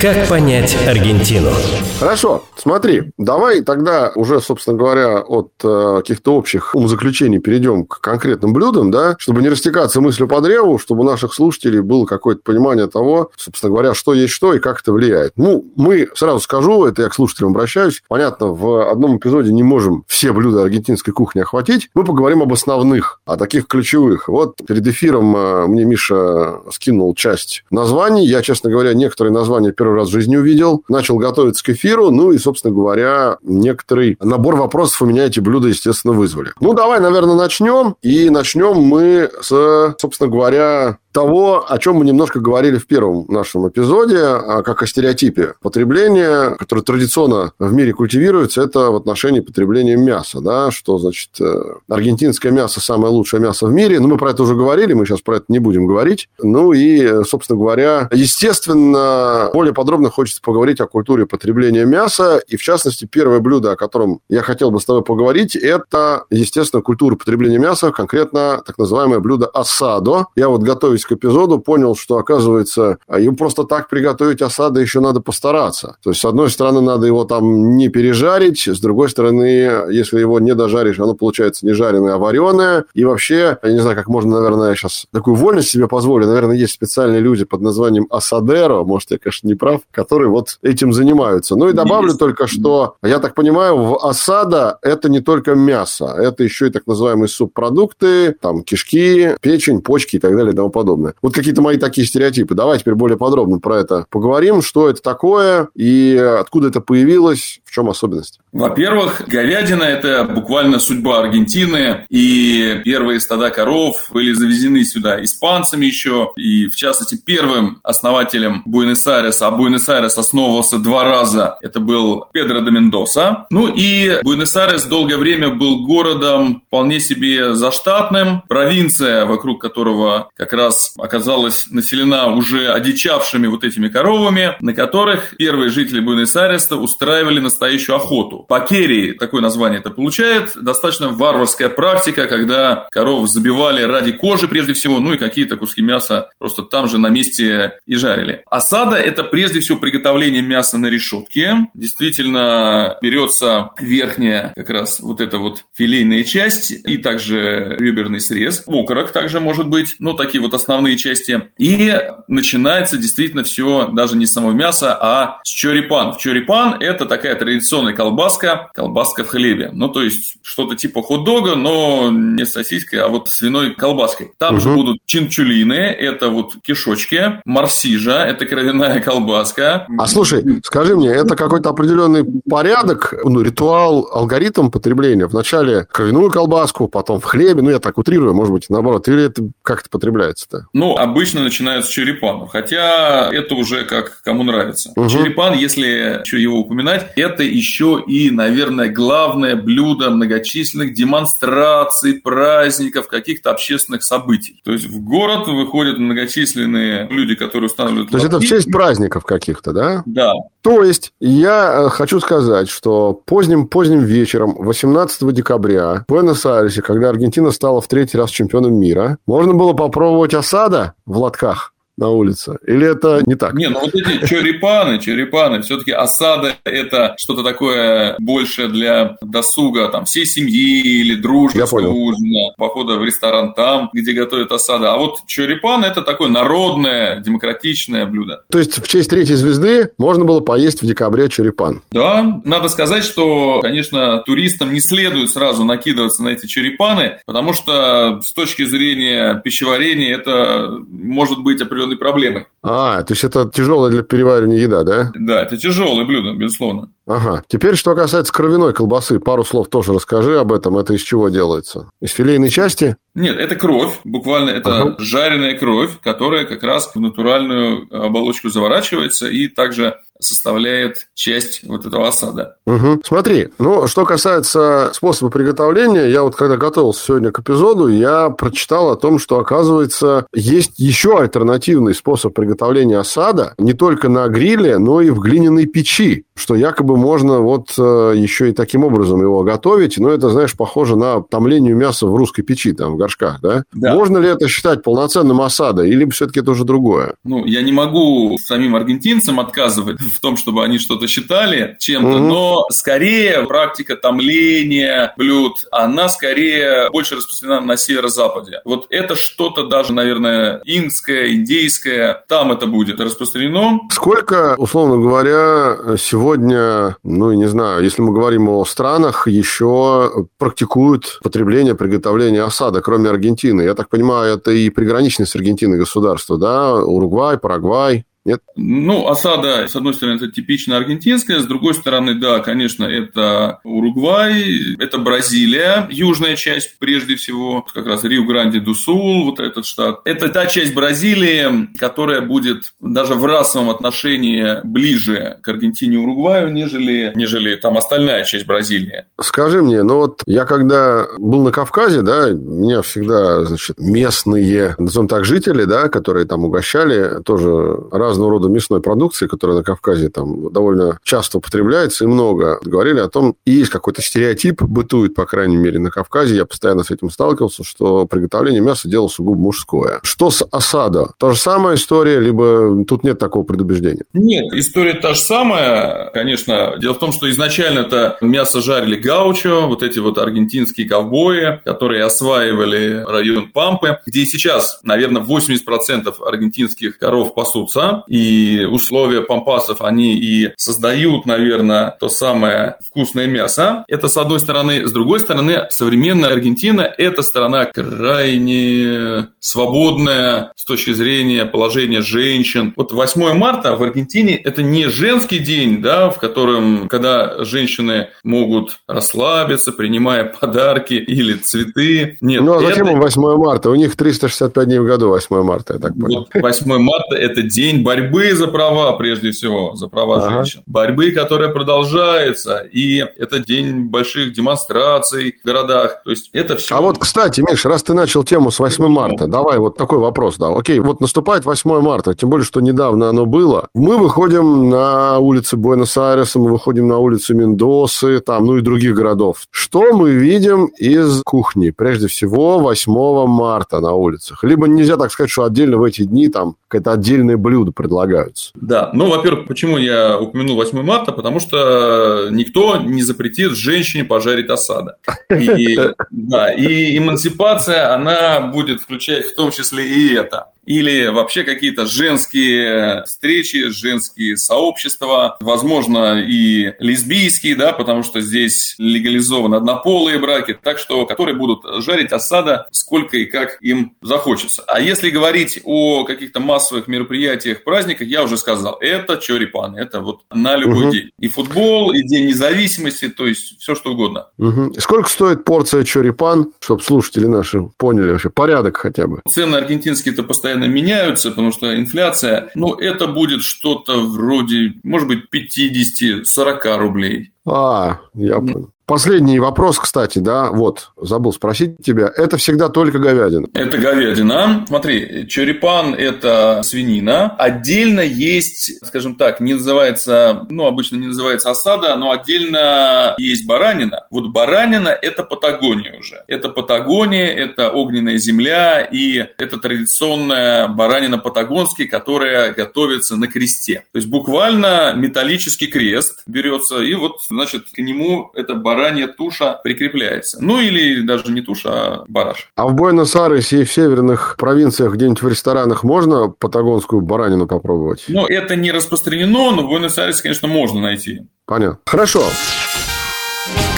Как 0.00 0.28
понять 0.28 0.76
Аргентину? 0.86 1.50
Хорошо, 1.98 2.44
смотри, 2.56 3.12
давай 3.16 3.62
тогда 3.62 4.12
уже, 4.14 4.40
собственно 4.40 4.76
говоря, 4.76 5.20
от 5.20 5.52
э, 5.62 5.94
каких-то 5.98 6.34
общих 6.34 6.74
умозаключений 6.74 7.38
перейдем 7.38 7.86
к 7.86 8.00
конкретным 8.00 8.52
блюдам, 8.52 8.90
да, 8.90 9.14
чтобы 9.18 9.40
не 9.40 9.48
растекаться 9.48 10.00
мыслью 10.00 10.28
по 10.28 10.40
древу, 10.40 10.78
чтобы 10.78 11.02
у 11.02 11.04
наших 11.04 11.32
слушателей 11.32 11.80
было 11.80 12.04
какое-то 12.04 12.42
понимание 12.42 12.88
того, 12.88 13.30
собственно 13.36 13.70
говоря, 13.70 13.94
что 13.94 14.12
есть 14.12 14.32
что 14.32 14.52
и 14.52 14.58
как 14.58 14.80
это 14.80 14.92
влияет. 14.92 15.32
Ну, 15.36 15.64
мы, 15.76 16.08
сразу 16.14 16.40
скажу, 16.40 16.84
это 16.84 17.02
я 17.02 17.08
к 17.08 17.14
слушателям 17.14 17.52
обращаюсь, 17.52 18.02
понятно, 18.08 18.48
в 18.48 18.90
одном 18.90 19.16
эпизоде 19.16 19.52
не 19.52 19.62
можем 19.62 20.04
все 20.08 20.32
блюда 20.32 20.62
аргентинской 20.62 21.14
кухни 21.14 21.40
охватить, 21.40 21.88
мы 21.94 22.04
поговорим 22.04 22.42
об 22.42 22.52
основных, 22.52 23.20
о 23.24 23.36
таких 23.36 23.66
ключевых. 23.66 24.28
Вот 24.28 24.56
перед 24.66 24.86
эфиром 24.86 25.36
э, 25.36 25.66
мне 25.68 25.84
Миша 25.84 26.60
скинул 26.70 27.14
часть 27.14 27.64
названий, 27.70 28.26
я, 28.26 28.42
честно 28.42 28.70
говоря, 28.70 28.92
некоторые 28.94 29.32
названия 29.32 29.72
первый 29.84 29.98
раз 29.98 30.08
в 30.08 30.12
жизни 30.12 30.34
увидел, 30.34 30.82
начал 30.88 31.18
готовиться 31.18 31.62
к 31.62 31.68
эфиру, 31.68 32.10
ну 32.10 32.32
и, 32.32 32.38
собственно 32.38 32.74
говоря, 32.74 33.36
некоторый 33.42 34.16
набор 34.18 34.56
вопросов 34.56 35.02
у 35.02 35.04
меня 35.06 35.26
эти 35.26 35.40
блюда, 35.40 35.68
естественно, 35.68 36.14
вызвали. 36.14 36.52
Ну, 36.58 36.72
давай, 36.72 37.00
наверное, 37.00 37.34
начнем. 37.34 37.96
И 38.00 38.30
начнем 38.30 38.76
мы 38.76 39.30
с, 39.42 39.94
собственно 39.98 40.30
говоря, 40.30 40.96
того, 41.14 41.64
о 41.66 41.78
чем 41.78 41.96
мы 41.96 42.04
немножко 42.04 42.40
говорили 42.40 42.76
в 42.76 42.88
первом 42.88 43.24
нашем 43.28 43.68
эпизоде, 43.68 44.18
а 44.18 44.62
как 44.62 44.82
о 44.82 44.86
стереотипе. 44.86 45.54
Потребления, 45.62 46.50
который 46.56 46.82
традиционно 46.82 47.52
в 47.60 47.72
мире 47.72 47.92
культивируется, 47.92 48.62
это 48.62 48.90
в 48.90 48.96
отношении 48.96 49.38
потребления 49.38 49.96
мяса, 49.96 50.40
да, 50.40 50.72
что, 50.72 50.98
значит, 50.98 51.30
э, 51.40 51.74
аргентинское 51.88 52.50
мясо 52.50 52.80
самое 52.80 53.12
лучшее 53.12 53.40
мясо 53.40 53.66
в 53.66 53.72
мире, 53.72 54.00
ну, 54.00 54.08
мы 54.08 54.16
про 54.16 54.32
это 54.32 54.42
уже 54.42 54.56
говорили, 54.56 54.92
мы 54.92 55.06
сейчас 55.06 55.20
про 55.20 55.36
это 55.36 55.44
не 55.48 55.60
будем 55.60 55.86
говорить, 55.86 56.28
ну, 56.42 56.72
и, 56.72 57.22
собственно 57.22 57.60
говоря, 57.60 58.08
естественно, 58.12 59.50
более 59.54 59.72
подробно 59.72 60.10
хочется 60.10 60.42
поговорить 60.42 60.80
о 60.80 60.88
культуре 60.88 61.26
потребления 61.26 61.84
мяса, 61.84 62.42
и, 62.48 62.56
в 62.56 62.62
частности, 62.62 63.04
первое 63.04 63.38
блюдо, 63.38 63.70
о 63.70 63.76
котором 63.76 64.18
я 64.28 64.42
хотел 64.42 64.72
бы 64.72 64.80
с 64.80 64.84
тобой 64.84 65.04
поговорить, 65.04 65.54
это, 65.54 66.24
естественно, 66.30 66.82
культура 66.82 67.14
потребления 67.14 67.58
мяса, 67.58 67.92
конкретно 67.92 68.64
так 68.66 68.78
называемое 68.78 69.20
блюдо 69.20 69.46
асадо. 69.46 70.26
Я 70.34 70.48
вот 70.48 70.62
готовюсь 70.62 71.03
готовясь 71.04 71.06
к 71.06 71.12
эпизоду, 71.12 71.58
понял, 71.58 71.94
что, 71.94 72.16
оказывается, 72.16 72.98
а, 73.06 73.20
им 73.20 73.36
просто 73.36 73.64
так 73.64 73.88
приготовить 73.88 74.42
осады 74.42 74.80
еще 74.80 75.00
надо 75.00 75.20
постараться. 75.20 75.96
То 76.02 76.10
есть, 76.10 76.20
с 76.20 76.24
одной 76.24 76.50
стороны, 76.50 76.80
надо 76.80 77.06
его 77.06 77.24
там 77.24 77.76
не 77.76 77.88
пережарить, 77.88 78.66
с 78.66 78.80
другой 78.80 79.08
стороны, 79.08 79.42
если 79.90 80.20
его 80.20 80.40
не 80.40 80.54
дожаришь, 80.54 80.98
оно 80.98 81.14
получается 81.14 81.66
не 81.66 81.72
жареное, 81.72 82.14
а 82.14 82.18
вареное. 82.18 82.84
И 82.94 83.04
вообще, 83.04 83.58
я 83.62 83.72
не 83.72 83.80
знаю, 83.80 83.96
как 83.96 84.08
можно, 84.08 84.36
наверное, 84.36 84.74
сейчас 84.74 85.06
такую 85.12 85.36
вольность 85.36 85.70
себе 85.70 85.88
позволить. 85.88 86.26
Наверное, 86.26 86.56
есть 86.56 86.72
специальные 86.72 87.20
люди 87.20 87.44
под 87.44 87.60
названием 87.60 88.06
осадеро, 88.10 88.84
может, 88.84 89.10
я, 89.10 89.18
конечно, 89.18 89.48
не 89.48 89.54
прав, 89.54 89.80
которые 89.90 90.28
вот 90.28 90.58
этим 90.62 90.92
занимаются. 90.92 91.56
Ну 91.56 91.68
и 91.68 91.72
добавлю 91.72 92.08
есть. 92.08 92.18
только, 92.18 92.46
что, 92.46 92.96
я 93.02 93.18
так 93.18 93.34
понимаю, 93.34 93.76
в 93.76 94.06
осада 94.06 94.78
это 94.82 95.08
не 95.08 95.20
только 95.20 95.54
мясо, 95.54 96.06
это 96.16 96.44
еще 96.44 96.68
и 96.68 96.70
так 96.70 96.86
называемые 96.86 97.28
субпродукты, 97.28 98.32
там 98.40 98.62
кишки, 98.62 99.36
печень, 99.40 99.80
почки 99.80 100.16
и 100.16 100.18
так 100.18 100.36
далее 100.36 100.52
и 100.52 100.56
тому 100.56 100.70
подобное 100.70 100.93
подобное. 100.94 101.14
Вот 101.22 101.34
какие-то 101.34 101.62
мои 101.62 101.76
такие 101.76 102.06
стереотипы. 102.06 102.54
Давай 102.54 102.78
теперь 102.78 102.94
более 102.94 103.18
подробно 103.18 103.58
про 103.58 103.78
это 103.78 104.06
поговорим, 104.10 104.62
что 104.62 104.88
это 104.88 105.02
такое 105.02 105.68
и 105.74 106.16
откуда 106.16 106.68
это 106.68 106.80
появилось, 106.80 107.60
в 107.64 107.70
чем 107.70 107.88
особенность. 107.88 108.40
Во-первых, 108.54 109.24
говядина– 109.26 109.82
это 109.82 110.22
буквально 110.22 110.78
судьба 110.78 111.18
Аргентины, 111.18 112.06
и 112.08 112.80
первые 112.84 113.18
стада 113.18 113.50
коров 113.50 114.06
были 114.10 114.32
завезены 114.32 114.84
сюда 114.84 115.22
испанцами 115.24 115.86
еще, 115.86 116.30
и, 116.36 116.68
в 116.68 116.76
частности, 116.76 117.16
первым 117.16 117.80
основателем 117.82 118.62
Буэнос-Айреса, 118.64 119.48
а 119.48 119.50
Буэнос-Айрес 119.50 120.16
основывался 120.16 120.78
два 120.78 121.02
раза, 121.02 121.58
это 121.62 121.80
был 121.80 122.26
Педро 122.32 122.60
де 122.60 122.70
Мендоса. 122.70 123.46
Ну 123.50 123.66
и 123.66 124.20
Буэнос-Айрес 124.22 124.84
долгое 124.84 125.16
время 125.16 125.50
был 125.50 125.84
городом 125.84 126.62
вполне 126.68 127.00
себе 127.00 127.54
заштатным, 127.54 128.42
провинция, 128.48 129.26
вокруг 129.26 129.60
которого 129.60 130.30
как 130.36 130.52
раз 130.52 130.94
оказалась 130.96 131.66
населена 131.70 132.32
уже 132.32 132.68
одичавшими 132.68 133.48
вот 133.48 133.64
этими 133.64 133.88
коровами, 133.88 134.54
на 134.60 134.74
которых 134.74 135.36
первые 135.38 135.70
жители 135.70 135.98
Буэнос-Айреса 135.98 136.76
устраивали 136.76 137.40
настоящую 137.40 137.96
охоту. 137.96 138.43
Пакерии, 138.46 139.12
такое 139.12 139.40
название 139.40 139.80
это 139.80 139.90
получает, 139.90 140.52
достаточно 140.60 141.08
варварская 141.08 141.68
практика, 141.68 142.26
когда 142.26 142.86
коров 142.90 143.28
забивали 143.28 143.82
ради 143.82 144.12
кожи 144.12 144.48
прежде 144.48 144.72
всего, 144.72 145.00
ну 145.00 145.14
и 145.14 145.18
какие-то 145.18 145.56
куски 145.56 145.82
мяса 145.82 146.30
просто 146.38 146.62
там 146.62 146.88
же 146.88 146.98
на 146.98 147.08
месте 147.08 147.78
и 147.86 147.94
жарили. 147.96 148.42
Осада– 148.50 148.96
это 148.98 149.24
прежде 149.24 149.60
всего 149.60 149.78
приготовление 149.78 150.42
мяса 150.42 150.78
на 150.78 150.86
решетке. 150.86 151.68
Действительно 151.74 152.96
берется 153.00 153.70
верхняя 153.80 154.52
как 154.54 154.70
раз 154.70 155.00
вот 155.00 155.20
эта 155.20 155.38
вот 155.38 155.64
филейная 155.74 156.24
часть 156.24 156.70
и 156.70 156.98
также 156.98 157.76
реберный 157.78 158.20
срез. 158.20 158.62
Окорок 158.66 159.12
также 159.12 159.40
может 159.40 159.68
быть, 159.68 159.96
ну 159.98 160.14
такие 160.14 160.40
вот 160.40 160.54
основные 160.54 160.96
части. 160.96 161.50
И 161.58 161.94
начинается 162.28 162.96
действительно 162.96 163.44
все 163.44 163.88
даже 163.92 164.16
не 164.16 164.26
с 164.26 164.32
самого 164.32 164.52
мяса, 164.52 164.96
а 165.00 165.40
с 165.44 165.48
чорипан. 165.48 166.16
Чорипан– 166.16 166.76
это 166.80 167.06
такая 167.06 167.34
традиционная 167.34 167.94
колбаска, 168.38 168.70
колбаска 168.74 169.24
в 169.24 169.28
хлебе. 169.28 169.70
Ну, 169.72 169.88
то 169.88 170.02
есть, 170.02 170.36
что-то 170.42 170.76
типа 170.76 171.02
хот-дога, 171.02 171.54
но 171.54 172.10
не 172.10 172.44
сосиской, 172.46 173.00
а 173.00 173.08
вот 173.08 173.28
свиной 173.28 173.74
колбаской. 173.74 174.32
Там 174.38 174.54
угу. 174.54 174.62
же 174.62 174.70
будут 174.70 174.98
чинчулины, 175.06 175.74
это 175.74 176.28
вот 176.28 176.54
кишочки, 176.62 177.40
марсижа, 177.44 178.24
это 178.24 178.46
кровяная 178.46 179.00
колбаска. 179.00 179.86
А 179.98 180.06
слушай, 180.06 180.60
скажи 180.64 180.96
мне, 180.96 181.10
это 181.10 181.36
какой-то 181.36 181.70
определенный 181.70 182.24
порядок, 182.48 183.14
ну, 183.24 183.40
ритуал, 183.40 184.08
алгоритм 184.12 184.70
потребления? 184.70 185.26
Вначале 185.26 185.86
кровяную 185.90 186.30
колбаску, 186.30 186.88
потом 186.88 187.20
в 187.20 187.24
хлебе, 187.24 187.62
ну, 187.62 187.70
я 187.70 187.78
так 187.78 187.98
утрирую, 187.98 188.34
может 188.34 188.52
быть, 188.52 188.66
наоборот. 188.68 189.08
Или 189.08 189.24
это 189.24 189.42
как 189.62 189.80
это 189.80 189.90
потребляется-то? 189.90 190.66
Ну, 190.72 190.96
обычно 190.96 191.42
начинают 191.42 191.86
с 191.86 191.88
черепанов, 191.88 192.50
хотя 192.50 193.30
это 193.32 193.54
уже 193.54 193.84
как 193.84 194.22
кому 194.22 194.42
нравится. 194.42 194.92
Угу. 194.96 195.08
Черепан, 195.08 195.54
если 195.54 196.20
еще 196.24 196.40
его 196.40 196.60
упоминать, 196.60 197.12
это 197.16 197.42
еще 197.42 198.02
и 198.06 198.23
и, 198.24 198.30
наверное, 198.30 198.88
главное 198.88 199.54
блюдо 199.56 200.10
многочисленных 200.10 200.94
демонстраций, 200.94 202.14
праздников, 202.14 203.08
каких-то 203.08 203.50
общественных 203.50 204.02
событий. 204.02 204.60
То 204.64 204.72
есть 204.72 204.86
в 204.86 205.00
город 205.02 205.46
выходят 205.46 205.98
многочисленные 205.98 207.06
люди, 207.10 207.34
которые 207.34 207.66
устанавливают 207.66 208.10
То 208.10 208.16
есть 208.16 208.26
это 208.26 208.38
в 208.38 208.44
честь 208.44 208.70
праздников 208.70 209.24
каких-то, 209.24 209.72
да? 209.72 210.02
Да. 210.06 210.32
То 210.62 210.82
есть 210.82 211.12
я 211.20 211.84
э, 211.84 211.88
хочу 211.90 212.20
сказать, 212.20 212.70
что 212.70 213.20
поздним-поздним 213.26 214.00
вечером 214.00 214.54
18 214.58 215.34
декабря 215.34 216.04
в 216.08 216.12
Буэнос-Айресе, 216.12 216.80
когда 216.80 217.10
Аргентина 217.10 217.50
стала 217.50 217.80
в 217.80 217.88
третий 217.88 218.16
раз 218.16 218.30
чемпионом 218.30 218.74
мира, 218.74 219.18
можно 219.26 219.52
было 219.52 219.74
попробовать 219.74 220.32
осада 220.32 220.94
в 221.04 221.18
лотках 221.18 221.73
на 221.96 222.08
улице? 222.10 222.58
Или 222.66 222.90
это 222.90 223.22
не 223.26 223.34
так? 223.34 223.54
Не, 223.54 223.68
ну 223.68 223.80
вот 223.80 223.94
эти 223.94 224.26
черепаны, 224.26 224.98
черепаны, 224.98 225.62
все-таки 225.62 225.92
осада– 225.92 226.54
это 226.64 227.14
что-то 227.18 227.42
такое 227.42 228.16
больше 228.18 228.68
для 228.68 229.16
досуга, 229.22 229.88
там, 229.88 230.04
всей 230.04 230.26
семьи 230.26 231.00
или 231.00 231.14
дружеского 231.14 231.88
ужина, 231.88 232.52
похода 232.56 232.94
в 232.94 233.04
ресторан 233.04 233.54
там, 233.54 233.90
где 233.92 234.12
готовят 234.12 234.50
осада. 234.52 234.92
А 234.92 234.96
вот 234.96 235.20
черепан– 235.26 235.84
это 235.86 236.02
такое 236.02 236.28
народное, 236.28 237.20
демократичное 237.20 238.06
блюдо. 238.06 238.42
То 238.50 238.58
есть 238.58 238.82
в 238.82 238.88
честь 238.88 239.10
третьей 239.10 239.36
звезды 239.36 239.90
можно 239.98 240.24
было 240.24 240.40
поесть 240.40 240.82
в 240.82 240.86
декабре 240.86 241.28
черепан? 241.28 241.82
Да, 241.92 242.40
надо 242.44 242.68
сказать, 242.68 243.04
что, 243.04 243.60
конечно, 243.60 244.18
туристам 244.18 244.72
не 244.72 244.80
следует 244.80 245.30
сразу 245.30 245.64
накидываться 245.64 246.22
на 246.22 246.30
эти 246.30 246.46
черепаны, 246.46 247.20
потому 247.26 247.52
что 247.52 248.20
с 248.22 248.32
точки 248.32 248.64
зрения 248.64 249.40
пищеварения 249.44 250.14
это 250.14 250.78
может 250.88 251.40
быть 251.40 251.60
определенно 251.60 251.83
определенной 251.84 251.96
проблемы. 251.96 252.46
А, 252.62 253.02
то 253.02 253.12
есть 253.12 253.24
это 253.24 253.50
тяжелая 253.52 253.90
для 253.90 254.02
переваривания 254.02 254.58
еда, 254.58 254.82
да? 254.82 255.12
Да, 255.14 255.42
это 255.42 255.56
тяжелое 255.56 256.04
блюдо, 256.04 256.32
безусловно. 256.32 256.90
Ага. 257.06 257.42
Теперь, 257.48 257.76
что 257.76 257.94
касается 257.94 258.32
кровяной 258.32 258.72
колбасы, 258.72 259.20
пару 259.20 259.44
слов 259.44 259.68
тоже 259.68 259.92
расскажи 259.92 260.38
об 260.38 260.52
этом. 260.52 260.78
Это 260.78 260.94
из 260.94 261.02
чего 261.02 261.28
делается? 261.28 261.90
Из 262.00 262.10
филейной 262.10 262.48
части? 262.48 262.96
Нет, 263.14 263.38
это 263.38 263.56
кровь. 263.56 264.00
Буквально 264.04 264.50
это 264.50 264.82
ага. 264.82 264.96
жареная 264.98 265.58
кровь, 265.58 266.00
которая 266.02 266.44
как 266.44 266.62
раз 266.62 266.90
в 266.94 267.00
натуральную 267.00 267.86
оболочку 267.90 268.48
заворачивается 268.48 269.28
и 269.28 269.48
также 269.48 269.98
составляет 270.24 271.08
часть 271.14 271.62
вот 271.64 271.86
этого 271.86 272.08
осада. 272.08 272.56
Угу. 272.66 273.02
Смотри, 273.04 273.48
ну, 273.58 273.86
что 273.86 274.04
касается 274.04 274.90
способа 274.94 275.30
приготовления, 275.30 276.06
я 276.10 276.22
вот 276.22 276.36
когда 276.36 276.56
готовился 276.56 277.04
сегодня 277.04 277.30
к 277.30 277.40
эпизоду, 277.40 277.88
я 277.88 278.30
прочитал 278.30 278.90
о 278.90 278.96
том, 278.96 279.18
что, 279.18 279.38
оказывается, 279.38 280.26
есть 280.34 280.72
еще 280.78 281.18
альтернативный 281.18 281.94
способ 281.94 282.34
приготовления 282.34 282.98
осада, 282.98 283.54
не 283.58 283.72
только 283.72 284.08
на 284.08 284.26
гриле, 284.28 284.78
но 284.78 285.00
и 285.00 285.10
в 285.10 285.20
глиняной 285.20 285.66
печи, 285.66 286.24
что 286.34 286.54
якобы 286.54 286.96
можно 286.96 287.40
вот 287.40 287.74
э, 287.78 288.12
еще 288.16 288.50
и 288.50 288.52
таким 288.52 288.84
образом 288.84 289.20
его 289.20 289.42
готовить, 289.42 289.98
но 289.98 290.10
это, 290.10 290.30
знаешь, 290.30 290.56
похоже 290.56 290.96
на 290.96 291.22
томление 291.22 291.74
мяса 291.74 292.06
в 292.06 292.14
русской 292.14 292.42
печи, 292.42 292.72
там, 292.72 292.94
в 292.94 292.96
горшках, 292.96 293.40
да? 293.40 293.64
да. 293.72 293.94
Можно 293.94 294.18
ли 294.18 294.28
это 294.28 294.48
считать 294.48 294.82
полноценным 294.82 295.40
осадой, 295.40 295.90
или 295.90 296.08
все-таки 296.10 296.40
это 296.40 296.50
уже 296.50 296.64
другое? 296.64 297.14
Ну, 297.24 297.44
я 297.44 297.62
не 297.62 297.72
могу 297.72 298.36
самим 298.38 298.74
аргентинцам 298.74 299.40
отказывать 299.40 299.98
в 300.14 300.20
том, 300.20 300.36
чтобы 300.36 300.64
они 300.64 300.78
что-то 300.78 301.06
считали 301.06 301.76
чем-то, 301.78 302.16
угу. 302.16 302.18
но 302.18 302.66
скорее 302.70 303.44
практика 303.46 303.96
томления 303.96 305.12
блюд, 305.16 305.56
она 305.70 306.08
скорее 306.08 306.90
больше 306.90 307.16
распространена 307.16 307.60
на 307.60 307.76
северо-западе. 307.76 308.60
Вот 308.64 308.86
это 308.90 309.16
что-то 309.16 309.66
даже, 309.66 309.92
наверное, 309.92 310.60
инское, 310.64 311.34
индейское, 311.34 312.24
там 312.28 312.52
это 312.52 312.66
будет 312.66 313.00
распространено. 313.00 313.80
Сколько, 313.90 314.54
условно 314.56 314.96
говоря, 314.96 315.96
сегодня, 315.98 316.96
ну, 317.02 317.32
не 317.32 317.46
знаю, 317.46 317.82
если 317.82 318.02
мы 318.02 318.12
говорим 318.12 318.48
о 318.48 318.64
странах, 318.64 319.26
еще 319.26 320.28
практикуют 320.38 321.18
потребление, 321.22 321.74
приготовление 321.74 322.44
осада, 322.44 322.80
кроме 322.80 323.10
Аргентины? 323.10 323.62
Я 323.62 323.74
так 323.74 323.88
понимаю, 323.88 324.36
это 324.36 324.50
и 324.50 324.70
приграничные 324.70 325.26
с 325.26 325.34
Аргентиной 325.34 325.78
государства, 325.78 326.38
да? 326.38 326.74
Уругвай, 326.74 327.38
Парагвай. 327.38 328.04
Нет? 328.24 328.40
Ну, 328.56 329.08
осада, 329.08 329.68
с 329.68 329.76
одной 329.76 329.94
стороны, 329.94 330.16
это 330.16 330.28
типично 330.28 330.76
аргентинская, 330.76 331.40
с 331.40 331.46
другой 331.46 331.74
стороны, 331.74 332.14
да, 332.14 332.40
конечно, 332.40 332.84
это 332.84 333.60
Уругвай, 333.64 334.74
это 334.78 334.98
Бразилия, 334.98 335.86
южная 335.90 336.36
часть 336.36 336.78
прежде 336.78 337.16
всего, 337.16 337.62
как 337.62 337.86
раз 337.86 338.04
Рио-Гранди-ду-Сул, 338.04 339.24
вот 339.24 339.40
этот 339.40 339.66
штат. 339.66 340.00
Это 340.04 340.28
та 340.28 340.46
часть 340.46 340.74
Бразилии, 340.74 341.76
которая 341.76 342.22
будет 342.22 342.72
даже 342.80 343.14
в 343.14 343.24
расовом 343.26 343.70
отношении 343.70 344.60
ближе 344.64 345.38
к 345.42 345.48
Аргентине 345.48 345.94
и 345.94 345.98
Уругваю, 345.98 346.52
нежели, 346.52 347.12
нежели 347.14 347.56
там 347.56 347.76
остальная 347.76 348.24
часть 348.24 348.46
Бразилии. 348.46 349.04
Скажи 349.20 349.62
мне, 349.62 349.82
ну 349.82 349.98
вот 349.98 350.22
я 350.26 350.44
когда 350.44 351.06
был 351.18 351.42
на 351.42 351.52
Кавказе, 351.52 352.02
да, 352.02 352.30
меня 352.30 352.82
всегда, 352.82 353.44
значит, 353.44 353.78
местные, 353.78 354.74
назовем 354.78 355.08
так, 355.08 355.24
жители, 355.24 355.64
да, 355.64 355.88
которые 355.88 356.26
там 356.26 356.44
угощали, 356.44 357.22
тоже 357.22 357.78
раз 357.90 358.13
разного 358.14 358.30
рода 358.30 358.48
мясной 358.48 358.80
продукции, 358.80 359.26
которая 359.26 359.58
на 359.58 359.64
Кавказе 359.64 360.08
там 360.08 360.52
довольно 360.52 360.98
часто 361.02 361.38
употребляется 361.38 362.04
и 362.04 362.06
много, 362.06 362.58
говорили 362.62 363.00
о 363.00 363.08
том, 363.08 363.36
и 363.44 363.50
есть 363.50 363.70
какой-то 363.70 364.02
стереотип, 364.02 364.62
бытует, 364.62 365.14
по 365.14 365.26
крайней 365.26 365.56
мере, 365.56 365.78
на 365.78 365.90
Кавказе, 365.90 366.36
я 366.36 366.46
постоянно 366.46 366.84
с 366.84 366.90
этим 366.90 367.10
сталкивался, 367.10 367.64
что 367.64 368.06
приготовление 368.06 368.60
мяса 368.60 368.88
дело 368.88 369.08
сугубо 369.08 369.40
мужское. 369.40 370.00
Что 370.02 370.30
с 370.30 370.46
осада? 370.50 371.12
Та 371.18 371.32
же 371.32 371.38
самая 371.38 371.74
история, 371.74 372.20
либо 372.20 372.84
тут 372.84 373.04
нет 373.04 373.18
такого 373.18 373.42
предубеждения? 373.42 374.04
Нет, 374.12 374.52
история 374.52 374.94
та 374.94 375.14
же 375.14 375.20
самая, 375.20 376.10
конечно. 376.12 376.76
Дело 376.80 376.94
в 376.94 376.98
том, 376.98 377.12
что 377.12 377.28
изначально 377.30 377.80
это 377.80 378.16
мясо 378.20 378.60
жарили 378.60 378.96
гаучо, 378.96 379.66
вот 379.66 379.82
эти 379.82 379.98
вот 379.98 380.18
аргентинские 380.18 380.88
ковбои, 380.88 381.60
которые 381.64 382.04
осваивали 382.04 383.04
район 383.06 383.50
Пампы, 383.50 383.98
где 384.06 384.24
сейчас, 384.24 384.80
наверное, 384.84 385.22
80% 385.22 386.14
аргентинских 386.24 386.98
коров 386.98 387.34
пасутся, 387.34 388.03
и 388.08 388.66
условия 388.70 389.22
пампасов, 389.22 389.82
они 389.82 390.14
и 390.16 390.50
создают, 390.56 391.26
наверное, 391.26 391.96
то 392.00 392.08
самое 392.08 392.76
вкусное 392.86 393.26
мясо. 393.26 393.84
Это 393.88 394.08
с 394.08 394.16
одной 394.16 394.40
стороны. 394.40 394.86
С 394.86 394.92
другой 394.92 395.20
стороны, 395.20 395.66
современная 395.70 396.30
Аргентина– 396.30 396.82
это 396.98 397.22
страна 397.22 397.66
крайне 397.66 399.28
свободная 399.40 400.52
с 400.56 400.64
точки 400.64 400.92
зрения 400.92 401.44
положения 401.44 402.02
женщин. 402.02 402.72
Вот 402.76 402.92
8 402.92 403.34
марта 403.34 403.76
в 403.76 403.82
Аргентине– 403.82 404.36
это 404.44 404.62
не 404.62 404.88
женский 404.88 405.38
день, 405.38 405.82
да, 405.82 406.10
в 406.10 406.18
котором, 406.18 406.88
когда 406.88 407.44
женщины 407.44 408.08
могут 408.22 408.78
расслабиться, 408.88 409.72
принимая 409.72 410.24
подарки 410.24 410.94
или 410.94 411.34
цветы. 411.34 412.16
Нет, 412.20 412.42
ну, 412.42 412.54
а 412.54 412.60
зачем 412.60 412.88
это... 412.88 412.96
8 412.96 413.36
марта? 413.36 413.70
У 413.70 413.74
них 413.74 413.96
365 413.96 414.66
дней 414.66 414.78
в 414.78 414.86
году 414.86 415.08
8 415.08 415.42
марта, 415.42 415.74
я 415.74 415.80
так 415.80 415.92
понял. 415.94 416.28
Вот 416.32 416.42
8 416.42 416.78
марта– 416.78 417.14
это 417.16 417.42
день 417.42 417.82
борьбы 417.94 418.34
за 418.34 418.48
права, 418.48 418.92
прежде 418.92 419.30
всего, 419.30 419.74
за 419.74 419.88
права 419.88 420.16
ага. 420.16 420.30
женщин. 420.30 420.62
Борьбы, 420.66 421.10
которая 421.12 421.50
продолжается. 421.50 422.58
И 422.58 422.98
это 422.98 423.38
день 423.38 423.84
больших 423.84 424.32
демонстраций 424.32 425.36
в 425.42 425.46
городах. 425.46 426.02
То 426.04 426.10
есть 426.10 426.30
это 426.32 426.56
все... 426.56 426.76
А 426.76 426.80
вот, 426.80 426.98
кстати, 426.98 427.40
Миш, 427.40 427.64
раз 427.64 427.82
ты 427.82 427.94
начал 427.94 428.24
тему 428.24 428.50
с 428.50 428.58
8 428.58 428.86
марта, 428.88 429.26
давай 429.26 429.58
вот 429.58 429.76
такой 429.76 429.98
вопрос. 429.98 430.36
Да. 430.38 430.48
Окей, 430.48 430.80
вот 430.80 431.00
наступает 431.00 431.44
8 431.44 431.80
марта, 431.80 432.14
тем 432.14 432.30
более, 432.30 432.44
что 432.44 432.60
недавно 432.60 433.08
оно 433.08 433.26
было. 433.26 433.68
Мы 433.74 433.96
выходим 433.98 434.70
на 434.70 435.18
улицы 435.18 435.56
Буэнос-Айреса, 435.56 436.38
мы 436.38 436.50
выходим 436.50 436.88
на 436.88 436.98
улицы 436.98 437.34
Мендосы, 437.34 438.20
там, 438.20 438.46
ну 438.46 438.56
и 438.58 438.62
других 438.62 438.94
городов. 438.94 439.46
Что 439.50 439.92
мы 439.92 440.10
видим 440.10 440.66
из 440.66 441.22
кухни? 441.22 441.70
Прежде 441.70 442.08
всего, 442.08 442.58
8 442.58 443.26
марта 443.26 443.80
на 443.80 443.92
улицах. 443.92 444.42
Либо 444.42 444.66
нельзя 444.66 444.96
так 444.96 445.12
сказать, 445.12 445.30
что 445.30 445.44
отдельно 445.44 445.78
в 445.78 445.84
эти 445.84 446.02
дни 446.02 446.28
там 446.28 446.56
какое-то 446.68 446.92
отдельное 446.92 447.36
блюдо 447.36 447.72
предлагаются. 447.84 448.50
Да, 448.54 448.90
ну, 448.94 449.10
во-первых, 449.10 449.46
почему 449.46 449.76
я 449.76 450.18
упомянул 450.18 450.56
8 450.56 450.82
марта? 450.82 451.12
Потому 451.12 451.38
что 451.38 452.28
никто 452.30 452.78
не 452.78 453.02
запретит 453.02 453.52
женщине 453.52 454.04
пожарить 454.04 454.48
осада. 454.48 454.96
И, 455.30 455.78
да, 456.10 456.50
и 456.50 456.96
эмансипация, 456.96 457.94
она 457.94 458.40
будет 458.40 458.80
включать 458.80 459.26
в 459.26 459.34
том 459.34 459.50
числе 459.50 459.86
и 459.86 460.14
это 460.14 460.46
или 460.66 461.06
вообще 461.08 461.44
какие-то 461.44 461.86
женские 461.86 463.04
встречи, 463.04 463.68
женские 463.68 464.36
сообщества, 464.36 465.36
возможно, 465.40 466.22
и 466.22 466.72
лесбийские, 466.78 467.56
да, 467.56 467.72
потому 467.72 468.02
что 468.02 468.20
здесь 468.20 468.74
легализованы 468.78 469.56
однополые 469.56 470.18
браки, 470.18 470.58
так 470.60 470.78
что, 470.78 471.06
которые 471.06 471.36
будут 471.36 471.64
жарить 471.82 472.12
осада 472.12 472.66
сколько 472.70 473.16
и 473.16 473.26
как 473.26 473.58
им 473.60 473.96
захочется. 474.02 474.62
А 474.66 474.80
если 474.80 475.10
говорить 475.10 475.60
о 475.64 476.04
каких-то 476.04 476.40
массовых 476.40 476.88
мероприятиях, 476.88 477.64
праздниках, 477.64 478.08
я 478.08 478.22
уже 478.22 478.36
сказал, 478.36 478.76
это 478.80 479.16
чорипан, 479.16 479.76
это 479.76 480.00
вот 480.00 480.22
на 480.32 480.56
любой 480.56 480.84
угу. 480.84 480.92
день. 480.92 481.10
И 481.18 481.28
футбол, 481.28 481.92
и 481.92 482.02
День 482.02 482.28
независимости, 482.28 483.08
то 483.08 483.26
есть 483.26 483.58
все 483.60 483.74
что 483.74 483.92
угодно. 483.92 484.26
Угу. 484.38 484.74
Сколько 484.78 485.08
стоит 485.08 485.44
порция 485.44 485.84
чорипан, 485.84 486.52
чтобы 486.60 486.82
слушатели 486.82 487.26
наши 487.26 487.62
поняли 487.76 488.10
вообще 488.10 488.30
порядок 488.30 488.76
хотя 488.76 489.06
бы? 489.06 489.20
Цены 489.28 489.56
аргентинские-то 489.56 490.22
постоянно 490.22 490.53
постоянно 490.54 490.72
меняются, 490.72 491.30
потому 491.30 491.52
что 491.52 491.76
инфляция, 491.76 492.50
ну, 492.54 492.74
это 492.74 493.06
будет 493.06 493.42
что-то 493.42 494.00
вроде, 494.00 494.74
может 494.82 495.08
быть, 495.08 495.24
50-40 495.32 496.76
рублей. 496.78 497.32
А, 497.46 498.00
я 498.14 498.36
понял. 498.36 498.70
Последний 498.86 499.40
вопрос, 499.40 499.78
кстати, 499.78 500.18
да, 500.18 500.50
вот, 500.50 500.90
забыл 501.00 501.32
спросить 501.32 501.78
тебя. 501.82 502.12
Это 502.14 502.36
всегда 502.36 502.68
только 502.68 502.98
говядина? 502.98 503.48
Это 503.54 503.78
говядина. 503.78 504.66
Смотри, 504.68 505.26
черепан– 505.26 505.94
это 505.98 506.60
свинина. 506.62 507.34
Отдельно 507.38 508.00
есть, 508.00 508.86
скажем 508.86 509.14
так, 509.14 509.40
не 509.40 509.54
называется, 509.54 510.46
ну, 510.50 510.66
обычно 510.66 510.96
не 510.96 511.06
называется 511.06 511.50
осада, 511.50 511.96
но 511.96 512.10
отдельно 512.10 513.14
есть 513.16 513.46
баранина. 513.46 514.04
Вот 514.10 514.28
баранина– 514.28 514.88
это 515.02 515.22
Патагония 515.22 515.98
уже. 515.98 516.22
Это 516.28 516.50
Патагония, 516.50 517.32
это 517.32 517.70
огненная 517.70 518.18
земля, 518.18 518.82
и 518.82 519.24
это 519.38 519.56
традиционная 519.56 520.68
баранина 520.68 521.16
патагонский, 521.16 521.86
которая 521.86 522.52
готовится 522.52 523.16
на 523.16 523.28
кресте. 523.28 523.84
То 523.92 523.98
есть, 523.98 524.08
буквально 524.08 524.92
металлический 524.94 525.68
крест 525.68 526.22
берется, 526.26 526.82
и 526.82 526.92
вот, 526.92 527.22
значит, 527.30 527.68
к 527.72 527.78
нему 527.78 528.30
это 528.34 528.54
баранина 528.54 528.73
баранья 528.74 529.06
туша 529.06 529.60
прикрепляется. 529.62 530.38
Ну 530.40 530.60
или 530.60 531.02
даже 531.02 531.30
не 531.32 531.40
туша, 531.40 531.70
а 531.70 532.04
бараш. 532.08 532.48
А 532.56 532.66
в 532.66 532.74
Буэнос-Айресе 532.74 533.62
и 533.62 533.64
в 533.64 533.72
северных 533.72 534.36
провинциях 534.38 534.94
где-нибудь 534.94 535.22
в 535.22 535.28
ресторанах 535.28 535.84
можно 535.84 536.28
патагонскую 536.28 537.02
баранину 537.02 537.46
попробовать? 537.46 538.04
Ну, 538.08 538.26
это 538.26 538.56
не 538.56 538.72
распространено, 538.72 539.52
но 539.52 539.62
в 539.62 539.68
Буэнос-Айресе, 539.68 540.22
конечно, 540.22 540.48
можно 540.48 540.80
найти. 540.80 541.22
Понятно. 541.46 541.78
Хорошо. 541.86 542.24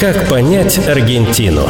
Как 0.00 0.28
понять 0.28 0.78
Аргентину? 0.86 1.62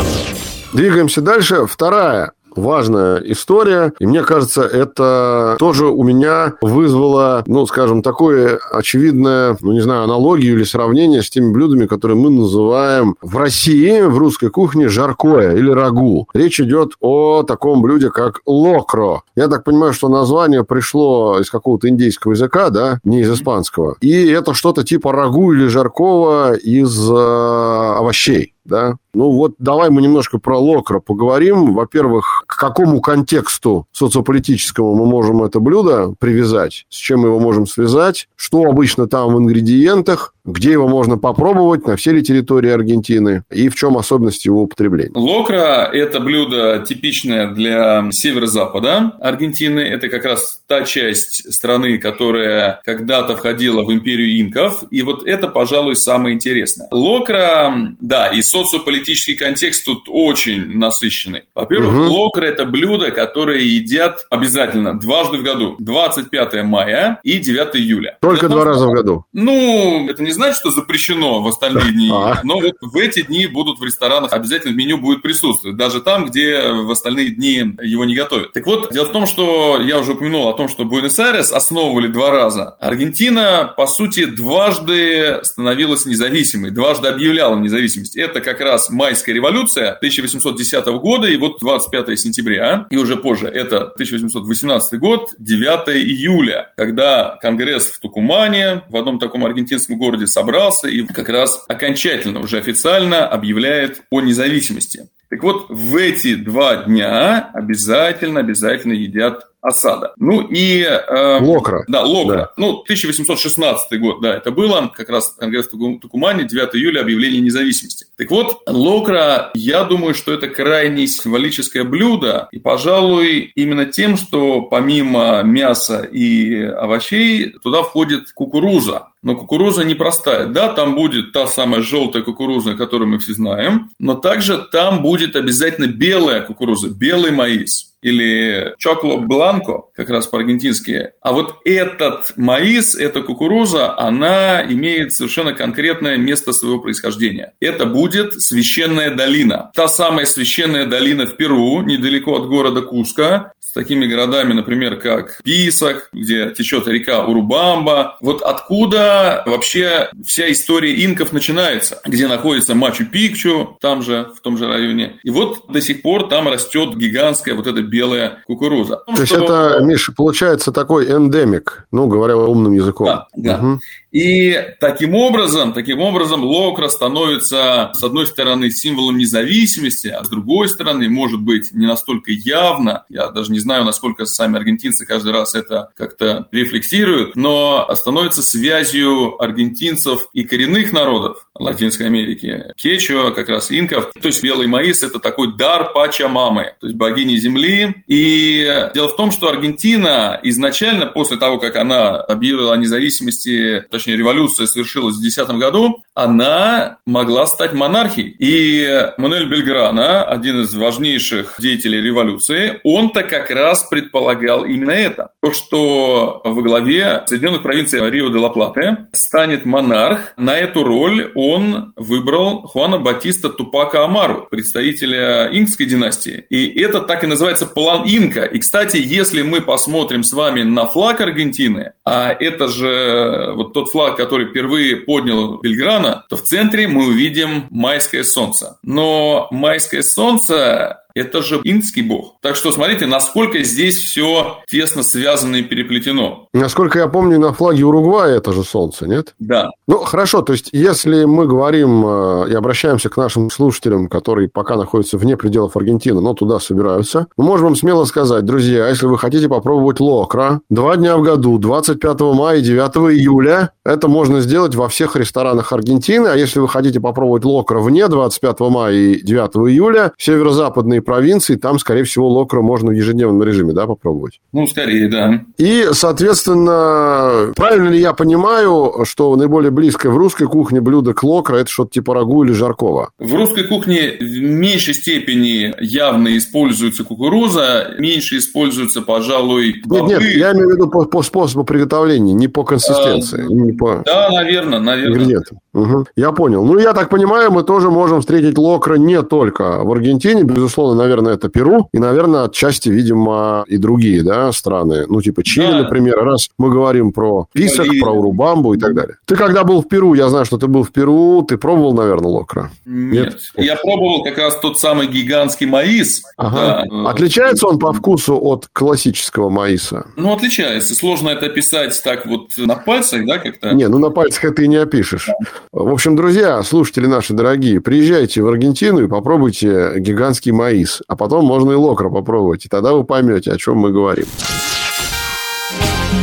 Двигаемся 0.72 1.20
дальше. 1.20 1.66
Вторая 1.66 2.32
важная 2.56 3.18
история. 3.18 3.92
И 3.98 4.06
мне 4.06 4.22
кажется, 4.22 4.62
это 4.62 5.56
тоже 5.58 5.86
у 5.86 6.02
меня 6.02 6.54
вызвало, 6.60 7.44
ну, 7.46 7.66
скажем, 7.66 8.02
такое 8.02 8.58
очевидное, 8.72 9.56
ну, 9.60 9.72
не 9.72 9.80
знаю, 9.80 10.04
аналогию 10.04 10.56
или 10.56 10.64
сравнение 10.64 11.22
с 11.22 11.30
теми 11.30 11.52
блюдами, 11.52 11.86
которые 11.86 12.16
мы 12.16 12.30
называем 12.30 13.16
в 13.20 13.36
России, 13.36 14.00
в 14.02 14.18
русской 14.18 14.50
кухне, 14.50 14.88
жаркое 14.88 15.56
или 15.56 15.70
рагу. 15.70 16.28
Речь 16.34 16.60
идет 16.60 16.92
о 17.00 17.42
таком 17.42 17.82
блюде, 17.82 18.10
как 18.10 18.40
локро. 18.46 19.22
Я 19.34 19.48
так 19.48 19.64
понимаю, 19.64 19.92
что 19.92 20.08
название 20.08 20.64
пришло 20.64 21.38
из 21.40 21.50
какого-то 21.50 21.88
индейского 21.88 22.32
языка, 22.32 22.70
да, 22.70 23.00
не 23.04 23.20
из 23.20 23.32
испанского. 23.32 23.96
И 24.00 24.26
это 24.28 24.54
что-то 24.54 24.82
типа 24.84 25.12
рагу 25.12 25.52
или 25.52 25.66
жаркого 25.66 26.54
из 26.54 27.10
э, 27.10 27.14
овощей 27.14 28.55
да. 28.66 28.96
Ну 29.14 29.30
вот 29.30 29.54
давай 29.58 29.90
мы 29.90 30.02
немножко 30.02 30.38
про 30.38 30.58
Локро 30.58 31.00
поговорим. 31.00 31.74
Во-первых, 31.74 32.44
к 32.46 32.58
какому 32.58 33.00
контексту 33.00 33.86
социополитическому 33.92 34.94
мы 34.94 35.06
можем 35.06 35.42
это 35.42 35.60
блюдо 35.60 36.14
привязать, 36.18 36.86
с 36.88 36.96
чем 36.96 37.20
мы 37.20 37.28
его 37.28 37.40
можем 37.40 37.66
связать, 37.66 38.28
что 38.36 38.64
обычно 38.64 39.06
там 39.06 39.34
в 39.34 39.38
ингредиентах, 39.38 40.34
где 40.46 40.72
его 40.72 40.88
можно 40.88 41.18
попробовать, 41.18 41.86
на 41.86 41.96
всей 41.96 42.14
ли 42.14 42.22
территории 42.22 42.70
Аргентины, 42.70 43.42
и 43.50 43.68
в 43.68 43.74
чем 43.74 43.96
особенность 43.96 44.44
его 44.46 44.62
употребления. 44.62 45.12
Локро– 45.14 45.90
это 45.92 46.20
блюдо 46.20 46.84
типичное 46.86 47.48
для 47.48 48.08
северо-запада 48.10 49.12
Аргентины. 49.20 49.80
Это 49.80 50.08
как 50.08 50.24
раз 50.24 50.62
та 50.66 50.82
часть 50.84 51.52
страны, 51.52 51.98
которая 51.98 52.80
когда-то 52.84 53.36
входила 53.36 53.82
в 53.82 53.92
империю 53.92 54.40
инков. 54.40 54.84
И 54.90 55.02
вот 55.02 55.26
это, 55.26 55.48
пожалуй, 55.48 55.96
самое 55.96 56.34
интересное. 56.34 56.88
Локро, 56.90 57.94
да, 58.00 58.28
и 58.28 58.42
социополитический 58.42 59.34
контекст 59.34 59.84
тут 59.84 60.04
очень 60.08 60.76
насыщенный. 60.78 61.42
Во-первых, 61.54 61.94
угу. 61.94 62.12
локро– 62.12 62.44
это 62.46 62.64
блюдо, 62.64 63.10
которое 63.10 63.60
едят 63.60 64.26
обязательно 64.30 64.98
дважды 64.98 65.38
в 65.38 65.42
году. 65.42 65.76
25 65.78 66.64
мая 66.64 67.20
и 67.22 67.38
9 67.38 67.76
июля. 67.76 68.18
Только 68.20 68.48
два 68.48 68.64
раза 68.64 68.86
в 68.86 68.92
году? 68.92 69.24
Ну, 69.32 70.08
это 70.08 70.22
не 70.22 70.32
значит, 70.36 70.58
что 70.58 70.70
запрещено 70.70 71.42
в 71.42 71.48
остальные 71.48 71.92
дни. 71.92 72.10
А. 72.12 72.40
Но 72.44 72.60
вот 72.60 72.74
в 72.80 72.96
эти 72.96 73.22
дни 73.22 73.46
будут 73.46 73.78
в 73.78 73.84
ресторанах 73.84 74.32
обязательно 74.32 74.72
в 74.72 74.76
меню 74.76 74.98
будет 74.98 75.22
присутствовать. 75.22 75.76
Даже 75.76 76.00
там, 76.00 76.26
где 76.26 76.70
в 76.70 76.90
остальные 76.90 77.30
дни 77.30 77.74
его 77.82 78.04
не 78.04 78.14
готовят. 78.14 78.52
Так 78.52 78.66
вот, 78.66 78.92
дело 78.92 79.06
в 79.06 79.12
том, 79.12 79.26
что 79.26 79.80
я 79.80 79.98
уже 79.98 80.12
упомянул 80.12 80.48
о 80.48 80.54
том, 80.54 80.68
что 80.68 80.84
Буэнос-Айрес 80.84 81.52
основывали 81.52 82.08
два 82.08 82.30
раза. 82.30 82.76
Аргентина, 82.80 83.72
по 83.76 83.86
сути, 83.86 84.26
дважды 84.26 85.40
становилась 85.42 86.06
независимой, 86.06 86.70
дважды 86.70 87.08
объявляла 87.08 87.56
независимость. 87.56 88.16
Это 88.16 88.40
как 88.40 88.60
раз 88.60 88.90
майская 88.90 89.34
революция 89.34 89.92
1810 89.92 90.86
года 90.86 91.26
и 91.26 91.36
вот 91.36 91.58
25 91.60 92.18
сентября, 92.18 92.86
и 92.90 92.96
уже 92.96 93.16
позже 93.16 93.48
это 93.48 93.78
1818 93.78 94.98
год, 94.98 95.30
9 95.38 95.88
июля, 95.96 96.72
когда 96.76 97.38
Конгресс 97.40 97.86
в 97.86 98.00
Тукумане, 98.00 98.82
в 98.88 98.96
одном 98.96 99.18
таком 99.18 99.44
аргентинском 99.44 99.98
городе 99.98 100.25
собрался 100.26 100.88
и 100.88 101.04
как 101.06 101.28
раз 101.28 101.64
окончательно 101.68 102.40
уже 102.40 102.58
официально 102.58 103.26
объявляет 103.26 104.02
о 104.10 104.20
независимости. 104.20 105.08
Так 105.28 105.42
вот, 105.42 105.66
в 105.68 105.96
эти 105.96 106.36
два 106.36 106.84
дня 106.84 107.50
обязательно, 107.52 108.40
обязательно 108.40 108.92
едят 108.92 109.46
осада. 109.60 110.12
Ну 110.16 110.42
и... 110.42 110.82
Э, 110.82 111.38
Локра. 111.40 111.84
Да, 111.88 112.02
Локра. 112.02 112.36
Да. 112.36 112.52
Ну, 112.56 112.80
1816 112.80 114.00
год, 114.00 114.20
да, 114.20 114.34
это 114.34 114.50
было, 114.50 114.90
как 114.94 115.08
раз 115.08 115.34
Конгресс 115.38 115.68
Тукумани, 115.68 116.44
9 116.44 116.74
июля, 116.74 117.00
объявление 117.00 117.40
независимости. 117.40 118.06
Так 118.16 118.30
вот, 118.30 118.62
Локра, 118.66 119.50
я 119.54 119.84
думаю, 119.84 120.14
что 120.14 120.32
это 120.32 120.48
крайне 120.48 121.06
символическое 121.06 121.84
блюдо, 121.84 122.48
и, 122.52 122.58
пожалуй, 122.58 123.52
именно 123.54 123.86
тем, 123.86 124.16
что 124.16 124.62
помимо 124.62 125.42
мяса 125.42 126.02
и 126.02 126.62
овощей, 126.62 127.50
туда 127.62 127.82
входит 127.82 128.32
кукуруза. 128.32 129.08
Но 129.22 129.34
кукуруза 129.34 129.84
непростая. 129.84 130.46
Да, 130.46 130.72
там 130.72 130.94
будет 130.94 131.32
та 131.32 131.46
самая 131.46 131.82
желтая 131.82 132.22
кукуруза, 132.22 132.74
которую 132.74 133.08
мы 133.08 133.18
все 133.18 133.32
знаем, 133.32 133.90
но 133.98 134.14
также 134.14 134.58
там 134.70 135.02
будет 135.02 135.34
обязательно 135.34 135.86
белая 135.86 136.42
кукуруза, 136.42 136.90
белый 136.90 137.32
маис 137.32 137.95
или 138.06 138.74
чокло 138.78 139.18
бланко, 139.18 139.82
как 139.92 140.10
раз 140.10 140.28
по-аргентински. 140.28 141.10
А 141.20 141.32
вот 141.32 141.56
этот 141.64 142.32
маис, 142.36 142.94
эта 142.94 143.20
кукуруза, 143.20 143.98
она 143.98 144.62
имеет 144.62 145.12
совершенно 145.12 145.54
конкретное 145.54 146.16
место 146.16 146.52
своего 146.52 146.78
происхождения. 146.78 147.54
Это 147.58 147.84
будет 147.84 148.40
священная 148.40 149.12
долина. 149.12 149.72
Та 149.74 149.88
самая 149.88 150.24
священная 150.24 150.86
долина 150.86 151.26
в 151.26 151.36
Перу, 151.36 151.82
недалеко 151.82 152.36
от 152.36 152.48
города 152.48 152.82
Куска, 152.82 153.52
с 153.66 153.72
такими 153.72 154.06
городами, 154.06 154.52
например, 154.52 154.96
как 154.96 155.40
Писах, 155.42 156.08
где 156.12 156.50
течет 156.50 156.86
река 156.86 157.26
Урубамба. 157.26 158.16
Вот 158.20 158.40
откуда 158.42 159.42
вообще 159.44 160.08
вся 160.24 160.50
история 160.52 161.04
инков 161.04 161.32
начинается, 161.32 162.00
где 162.04 162.28
находится 162.28 162.74
Мачу-Пикчу, 162.74 163.76
там 163.80 164.02
же, 164.02 164.30
в 164.36 164.40
том 164.40 164.56
же 164.56 164.68
районе. 164.68 165.18
И 165.24 165.30
вот 165.30 165.64
до 165.68 165.80
сих 165.80 166.02
пор 166.02 166.28
там 166.28 166.46
растет 166.46 166.96
гигантская 166.96 167.56
вот 167.56 167.66
эта 167.66 167.82
белая 167.96 168.42
кукуруза. 168.46 169.02
То 169.06 169.20
есть 169.20 169.32
это, 169.32 169.78
Миша, 169.80 170.12
получается 170.12 170.72
такой 170.72 171.06
эндемик, 171.06 171.86
ну, 171.90 172.06
говоря 172.06 172.36
умным 172.36 172.72
языком. 172.72 173.06
Да, 173.06 173.26
да. 173.34 173.56
Угу. 173.58 173.80
И 174.16 174.58
таким 174.80 175.14
образом, 175.14 175.74
таким 175.74 176.00
образом 176.00 176.42
Локра 176.42 176.88
становится, 176.88 177.90
с 177.92 178.02
одной 178.02 178.26
стороны, 178.26 178.70
символом 178.70 179.18
независимости, 179.18 180.08
а 180.08 180.24
с 180.24 180.30
другой 180.30 180.70
стороны, 180.70 181.10
может 181.10 181.42
быть, 181.42 181.74
не 181.74 181.86
настолько 181.86 182.32
явно, 182.32 183.04
я 183.10 183.28
даже 183.28 183.52
не 183.52 183.58
знаю, 183.58 183.84
насколько 183.84 184.24
сами 184.24 184.56
аргентинцы 184.56 185.04
каждый 185.04 185.34
раз 185.34 185.54
это 185.54 185.90
как-то 185.94 186.48
рефлексируют, 186.50 187.36
но 187.36 187.86
становится 187.94 188.42
связью 188.42 189.36
аргентинцев 189.38 190.28
и 190.32 190.44
коренных 190.44 190.94
народов 190.94 191.46
Латинской 191.58 192.06
Америки. 192.06 192.72
Кечуа, 192.76 193.32
как 193.32 193.50
раз 193.50 193.70
инков. 193.70 194.12
То 194.18 194.28
есть 194.28 194.42
белый 194.42 194.66
маис– 194.66 195.02
это 195.02 195.18
такой 195.18 195.54
дар 195.56 195.92
Пачамамы, 195.92 196.72
то 196.80 196.86
есть 196.86 196.96
богини 196.96 197.36
земли. 197.36 197.96
И 198.06 198.88
дело 198.94 199.08
в 199.08 199.16
том, 199.16 199.30
что 199.30 199.48
Аргентина 199.48 200.40
изначально, 200.42 201.04
после 201.04 201.36
того, 201.36 201.58
как 201.58 201.76
она 201.76 202.16
объявила 202.16 202.72
о 202.72 202.76
независимости, 202.78 203.84
точнее, 203.90 204.05
точнее, 204.06 204.18
революция 204.18 204.66
совершилась 204.68 205.16
в 205.16 205.20
2010 205.20 205.56
году, 205.58 206.04
она 206.16 206.96
могла 207.06 207.46
стать 207.46 207.74
монархией. 207.74 208.34
И 208.38 209.12
Мануэль 209.18 209.48
Бельграна, 209.48 210.24
один 210.24 210.62
из 210.62 210.74
важнейших 210.74 211.56
деятелей 211.58 212.00
революции, 212.00 212.80
он-то 212.84 213.22
как 213.22 213.50
раз 213.50 213.84
предполагал 213.84 214.64
именно 214.64 214.92
это. 214.92 215.30
То, 215.42 215.52
что 215.52 216.40
во 216.42 216.62
главе 216.62 217.22
Соединенных 217.26 217.62
провинций 217.62 218.00
Рио-де-ла-Платы 218.00 219.08
станет 219.12 219.66
монарх. 219.66 220.32
На 220.38 220.56
эту 220.56 220.84
роль 220.84 221.30
он 221.34 221.92
выбрал 221.96 222.62
Хуана 222.62 222.98
Батиста 222.98 223.50
Тупака 223.50 224.02
Амару, 224.04 224.48
представителя 224.50 225.50
инкской 225.52 225.84
династии. 225.84 226.46
И 226.48 226.80
это 226.80 227.02
так 227.02 227.24
и 227.24 227.26
называется 227.26 227.66
план 227.66 228.04
Инка. 228.06 228.44
И, 228.44 228.58
кстати, 228.58 228.96
если 228.96 229.42
мы 229.42 229.60
посмотрим 229.60 230.22
с 230.22 230.32
вами 230.32 230.62
на 230.62 230.86
флаг 230.86 231.20
Аргентины, 231.20 231.92
а 232.06 232.32
это 232.32 232.68
же 232.68 233.52
вот 233.54 233.74
тот 233.74 233.90
флаг, 233.90 234.16
который 234.16 234.46
впервые 234.46 234.96
поднял 234.96 235.58
Бельграна, 235.58 236.05
то 236.28 236.36
в 236.36 236.42
центре 236.42 236.88
мы 236.88 237.06
увидим 237.08 237.66
майское 237.70 238.24
солнце. 238.24 238.78
Но 238.82 239.48
майское 239.50 240.02
солнце 240.02 241.05
это 241.16 241.42
же 241.42 241.60
индский 241.64 242.02
бог. 242.02 242.36
Так 242.40 242.56
что 242.56 242.70
смотрите, 242.70 243.06
насколько 243.06 243.62
здесь 243.62 243.96
все 243.96 244.58
тесно 244.68 245.02
связано 245.02 245.56
и 245.56 245.62
переплетено. 245.62 246.48
Насколько 246.52 246.98
я 246.98 247.08
помню, 247.08 247.38
на 247.38 247.52
флаге 247.52 247.84
Уругвая 247.84 248.36
это 248.36 248.52
же 248.52 248.62
солнце, 248.64 249.06
нет? 249.06 249.34
Да. 249.38 249.70
Ну, 249.88 249.98
хорошо, 249.98 250.42
то 250.42 250.52
есть, 250.52 250.68
если 250.72 251.24
мы 251.24 251.46
говорим 251.46 252.04
э, 252.06 252.50
и 252.50 252.54
обращаемся 252.54 253.08
к 253.08 253.16
нашим 253.16 253.50
слушателям, 253.50 254.08
которые 254.08 254.48
пока 254.48 254.76
находятся 254.76 255.16
вне 255.18 255.36
пределов 255.36 255.76
Аргентины, 255.76 256.20
но 256.20 256.34
туда 256.34 256.60
собираются, 256.60 257.26
мы 257.36 257.44
можем 257.44 257.66
вам 257.66 257.76
смело 257.76 258.04
сказать, 258.04 258.44
друзья, 258.44 258.88
если 258.88 259.06
вы 259.06 259.18
хотите 259.18 259.48
попробовать 259.48 260.00
локра, 260.00 260.60
два 260.68 260.96
дня 260.96 261.16
в 261.16 261.22
году, 261.22 261.58
25 261.58 262.20
мая 262.20 262.58
и 262.58 262.62
9 262.62 263.16
июля, 263.16 263.72
это 263.84 264.08
можно 264.08 264.40
сделать 264.40 264.74
во 264.74 264.88
всех 264.88 265.16
ресторанах 265.16 265.72
Аргентины, 265.72 266.28
а 266.28 266.36
если 266.36 266.60
вы 266.60 266.68
хотите 266.68 267.00
попробовать 267.00 267.44
локра 267.44 267.80
вне 267.80 268.06
25 268.08 268.60
мая 268.60 268.94
и 268.94 269.22
9 269.22 269.70
июля, 269.70 270.12
северо-западные 270.18 271.02
провинции, 271.06 271.56
там, 271.56 271.78
скорее 271.78 272.04
всего, 272.04 272.28
локра 272.28 272.60
можно 272.60 272.90
в 272.90 272.94
ежедневном 272.94 273.42
режиме, 273.42 273.72
да, 273.72 273.86
попробовать? 273.86 274.40
Ну, 274.52 274.66
скорее, 274.66 275.08
да. 275.08 275.40
И, 275.56 275.88
соответственно, 275.92 277.52
правильно 277.56 277.88
ли 277.88 277.98
я 277.98 278.12
понимаю, 278.12 279.04
что 279.04 279.34
наиболее 279.36 279.70
близкое 279.70 280.10
в 280.10 280.16
русской 280.18 280.46
кухне 280.46 280.80
блюдо 280.80 281.14
к 281.14 281.22
локра– 281.22 281.56
это 281.56 281.70
что-то 281.70 281.92
типа 281.92 282.14
рагу 282.14 282.44
или 282.44 282.52
жаркого? 282.52 283.10
В 283.18 283.34
русской 283.34 283.64
кухне 283.64 284.16
в 284.20 284.40
меньшей 284.40 284.94
степени 284.94 285.74
явно 285.80 286.36
используется 286.36 287.04
кукуруза, 287.04 287.94
меньше 287.98 288.38
используется, 288.38 289.00
пожалуй, 289.00 289.82
Нет, 289.86 290.08
нет, 290.08 290.22
я 290.22 290.52
имею 290.52 290.68
в 290.68 290.72
виду 290.72 290.88
по, 290.88 291.04
по 291.04 291.22
способу 291.22 291.64
приготовления, 291.64 292.32
не 292.32 292.48
по 292.48 292.64
консистенции. 292.64 293.44
А, 293.44 293.52
не 293.52 293.72
по... 293.72 294.02
Да, 294.04 294.30
наверное, 294.30 294.80
наверное. 294.80 295.42
Угу. 295.72 296.06
Я 296.16 296.32
понял. 296.32 296.64
Ну, 296.64 296.78
я 296.78 296.92
так 296.92 297.08
понимаю, 297.08 297.50
мы 297.50 297.62
тоже 297.62 297.90
можем 297.90 298.20
встретить 298.20 298.58
локра 298.58 298.94
не 298.94 299.22
только 299.22 299.84
в 299.84 299.92
Аргентине, 299.92 300.42
безусловно, 300.42 300.95
наверное, 300.96 301.34
это 301.34 301.48
Перу, 301.48 301.88
и, 301.92 301.98
наверное, 301.98 302.44
отчасти, 302.44 302.88
видимо, 302.88 303.64
и 303.68 303.76
другие 303.76 304.22
да, 304.22 304.52
страны, 304.52 305.04
ну, 305.08 305.20
типа 305.20 305.42
Чили, 305.42 305.70
да. 305.70 305.82
например, 305.82 306.16
раз 306.24 306.48
мы 306.58 306.70
говорим 306.70 307.12
про 307.12 307.46
писок, 307.52 307.86
про 308.00 308.10
урубамбу 308.12 308.74
и 308.74 308.78
так 308.78 308.94
далее. 308.94 309.16
Ты 309.26 309.36
когда 309.36 309.64
был 309.64 309.82
в 309.82 309.88
Перу, 309.88 310.14
я 310.14 310.28
знаю, 310.28 310.44
что 310.44 310.58
ты 310.58 310.66
был 310.66 310.82
в 310.82 310.92
Перу, 310.92 311.42
ты 311.42 311.58
пробовал, 311.58 311.94
наверное, 311.94 312.30
локра? 312.30 312.70
Нет. 312.84 313.26
Нет? 313.26 313.66
Я 313.66 313.76
пробовал 313.76 314.22
как 314.22 314.38
раз 314.38 314.58
тот 314.60 314.78
самый 314.78 315.06
гигантский 315.06 315.66
маис. 315.66 316.22
Ага. 316.36 316.84
Да. 316.90 317.10
Отличается 317.10 317.66
он 317.66 317.78
по 317.78 317.92
вкусу 317.92 318.38
от 318.40 318.68
классического 318.72 319.50
маиса? 319.50 320.06
Ну, 320.16 320.32
отличается. 320.32 320.94
Сложно 320.94 321.30
это 321.30 321.46
описать 321.46 322.00
так 322.02 322.26
вот 322.26 322.50
на 322.56 322.76
пальцах, 322.76 323.26
да, 323.26 323.38
как-то? 323.38 323.72
Не, 323.72 323.88
ну 323.88 323.98
на 323.98 324.10
пальцах 324.10 324.44
это 324.44 324.62
и 324.62 324.68
не 324.68 324.76
опишешь. 324.76 325.26
Да. 325.26 325.34
В 325.72 325.92
общем, 325.92 326.16
друзья, 326.16 326.62
слушатели 326.62 327.06
наши 327.06 327.32
дорогие, 327.32 327.80
приезжайте 327.80 328.42
в 328.42 328.48
Аргентину 328.48 329.04
и 329.04 329.08
попробуйте 329.08 329.94
гигантский 329.98 330.52
маис. 330.52 330.75
А 331.08 331.16
потом 331.16 331.44
можно 331.44 331.72
и 331.72 331.74
локро 331.74 332.10
попробовать. 332.10 332.66
И 332.66 332.68
тогда 332.68 332.92
вы 332.92 333.04
поймете, 333.04 333.52
о 333.52 333.56
чем 333.56 333.78
мы 333.78 333.92
говорим. 333.92 334.26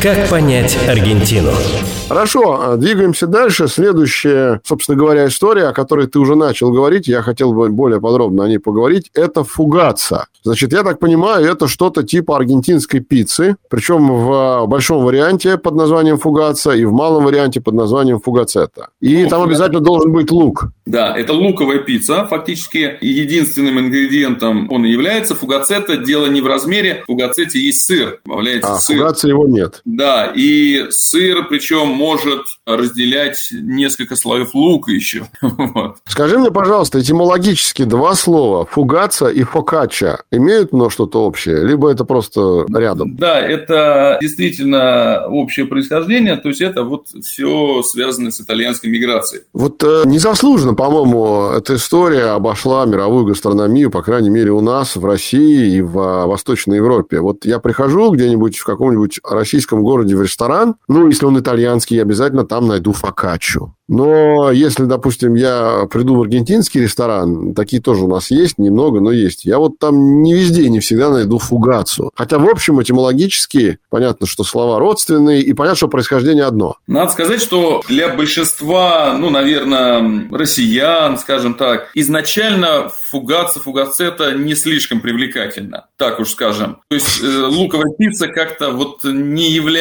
Как 0.04 0.28
понять 0.28 0.76
Аргентину? 0.86 1.52
Хорошо, 2.10 2.60
а, 2.60 2.76
двигаемся 2.76 3.26
дальше. 3.26 3.68
Следующая, 3.68 4.60
собственно 4.62 4.98
говоря, 4.98 5.26
история, 5.26 5.68
о 5.68 5.72
которой 5.72 6.06
ты 6.06 6.18
уже 6.18 6.34
начал 6.34 6.70
говорить, 6.70 7.08
я 7.08 7.22
хотел 7.22 7.54
бы 7.54 7.70
более 7.70 8.02
подробно 8.02 8.44
о 8.44 8.48
ней 8.48 8.58
поговорить, 8.58 9.10
это 9.14 9.44
фугаца. 9.44 10.26
Значит, 10.42 10.74
я 10.74 10.82
так 10.82 10.98
понимаю, 10.98 11.50
это 11.50 11.66
что-то 11.66 12.02
типа 12.02 12.36
аргентинской 12.36 13.00
пиццы, 13.00 13.56
причем 13.70 14.08
в 14.08 14.66
большом 14.66 15.02
варианте 15.02 15.56
под 15.56 15.74
названием 15.74 16.18
фугаца 16.18 16.72
и 16.72 16.84
в 16.84 16.92
малом 16.92 17.24
варианте 17.24 17.62
под 17.62 17.72
названием 17.72 18.20
фугацета. 18.20 18.88
И 19.00 19.24
ну, 19.24 19.30
там 19.30 19.42
обязательно 19.42 19.80
должен 19.80 20.12
быть 20.12 20.30
лук. 20.30 20.66
Да, 20.84 21.16
это 21.16 21.32
луковая 21.32 21.78
пицца. 21.78 22.26
Фактически 22.26 22.98
единственным 23.00 23.80
ингредиентом 23.80 24.70
он 24.70 24.84
и 24.84 24.90
является. 24.90 25.34
Фугацета 25.34 25.96
дело 25.96 26.26
не 26.26 26.42
в 26.42 26.46
размере. 26.46 27.02
В 27.04 27.06
фугацете 27.06 27.58
есть 27.58 27.86
сыр. 27.86 28.20
Добавляется 28.26 28.74
а, 28.74 28.78
сыр. 28.78 28.98
фугации 28.98 29.30
его 29.30 29.46
нет. 29.46 29.80
Да, 29.96 30.32
и 30.34 30.86
сыр, 30.90 31.46
причем 31.48 31.88
может 31.88 32.42
разделять 32.66 33.48
несколько 33.52 34.16
слоев 34.16 34.54
лука 34.54 34.90
еще. 34.92 35.26
вот. 35.40 35.98
Скажи 36.06 36.38
мне, 36.38 36.50
пожалуйста, 36.50 37.00
этимологически 37.00 37.84
два 37.84 38.14
слова 38.14 38.66
фугаца 38.66 39.28
и 39.28 39.42
фокача 39.44 40.22
имеют 40.30 40.72
но 40.72 40.90
что-то 40.90 41.24
общее, 41.24 41.64
либо 41.64 41.90
это 41.90 42.04
просто 42.04 42.66
рядом? 42.74 43.16
Да, 43.16 43.40
это 43.40 44.18
действительно 44.20 45.26
общее 45.28 45.66
происхождение, 45.66 46.36
то 46.36 46.48
есть 46.48 46.60
это 46.60 46.82
вот 46.82 47.06
все 47.22 47.82
связано 47.82 48.30
с 48.30 48.40
итальянской 48.40 48.90
миграцией. 48.90 49.44
Вот 49.52 49.82
э, 49.84 50.02
незаслуженно, 50.06 50.74
по-моему, 50.74 51.52
эта 51.56 51.76
история 51.76 52.34
обошла 52.34 52.84
мировую 52.86 53.26
гастрономию, 53.26 53.90
по 53.90 54.02
крайней 54.02 54.30
мере, 54.30 54.50
у 54.50 54.60
нас 54.60 54.96
в 54.96 55.04
России 55.04 55.76
и 55.76 55.80
в 55.80 55.98
э, 55.98 56.26
Восточной 56.26 56.76
Европе. 56.78 57.20
Вот 57.20 57.44
я 57.44 57.60
прихожу 57.60 58.10
где-нибудь 58.10 58.58
в 58.58 58.64
каком-нибудь 58.64 59.20
российском 59.22 59.83
городе 59.84 60.16
в 60.16 60.22
ресторан, 60.22 60.76
ну, 60.88 61.08
если 61.08 61.26
он 61.26 61.38
итальянский, 61.38 61.96
я 61.96 62.02
обязательно 62.02 62.44
там 62.44 62.66
найду 62.68 62.92
фокаччо. 62.92 63.74
Но 63.86 64.50
если, 64.50 64.84
допустим, 64.84 65.34
я 65.34 65.86
приду 65.90 66.16
в 66.16 66.22
аргентинский 66.22 66.80
ресторан, 66.80 67.54
такие 67.54 67.82
тоже 67.82 68.04
у 68.04 68.08
нас 68.08 68.30
есть, 68.30 68.56
немного, 68.56 69.00
но 69.00 69.12
есть. 69.12 69.44
Я 69.44 69.58
вот 69.58 69.78
там 69.78 70.22
не 70.22 70.32
везде, 70.32 70.68
не 70.70 70.80
всегда 70.80 71.10
найду 71.10 71.38
фугацию. 71.38 72.10
Хотя, 72.14 72.38
в 72.38 72.48
общем, 72.48 72.80
этимологически 72.80 73.78
понятно, 73.90 74.26
что 74.26 74.42
слова 74.42 74.78
родственные, 74.78 75.42
и 75.42 75.52
понятно, 75.52 75.76
что 75.76 75.88
происхождение 75.88 76.44
одно. 76.44 76.76
Надо 76.86 77.12
сказать, 77.12 77.42
что 77.42 77.82
для 77.86 78.08
большинства, 78.08 79.16
ну, 79.18 79.28
наверное, 79.28 80.28
россиян, 80.30 81.18
скажем 81.18 81.54
так, 81.54 81.90
изначально 81.94 82.90
фугация, 83.10 83.60
фугацета 83.60 84.32
не 84.32 84.54
слишком 84.54 85.00
привлекательна, 85.00 85.86
так 85.98 86.20
уж 86.20 86.30
скажем. 86.30 86.78
То 86.88 86.94
есть, 86.94 87.22
э, 87.22 87.46
луковая 87.46 87.92
пицца 87.98 88.28
как-то 88.28 88.70
вот 88.70 89.04
не 89.04 89.50
является 89.50 89.73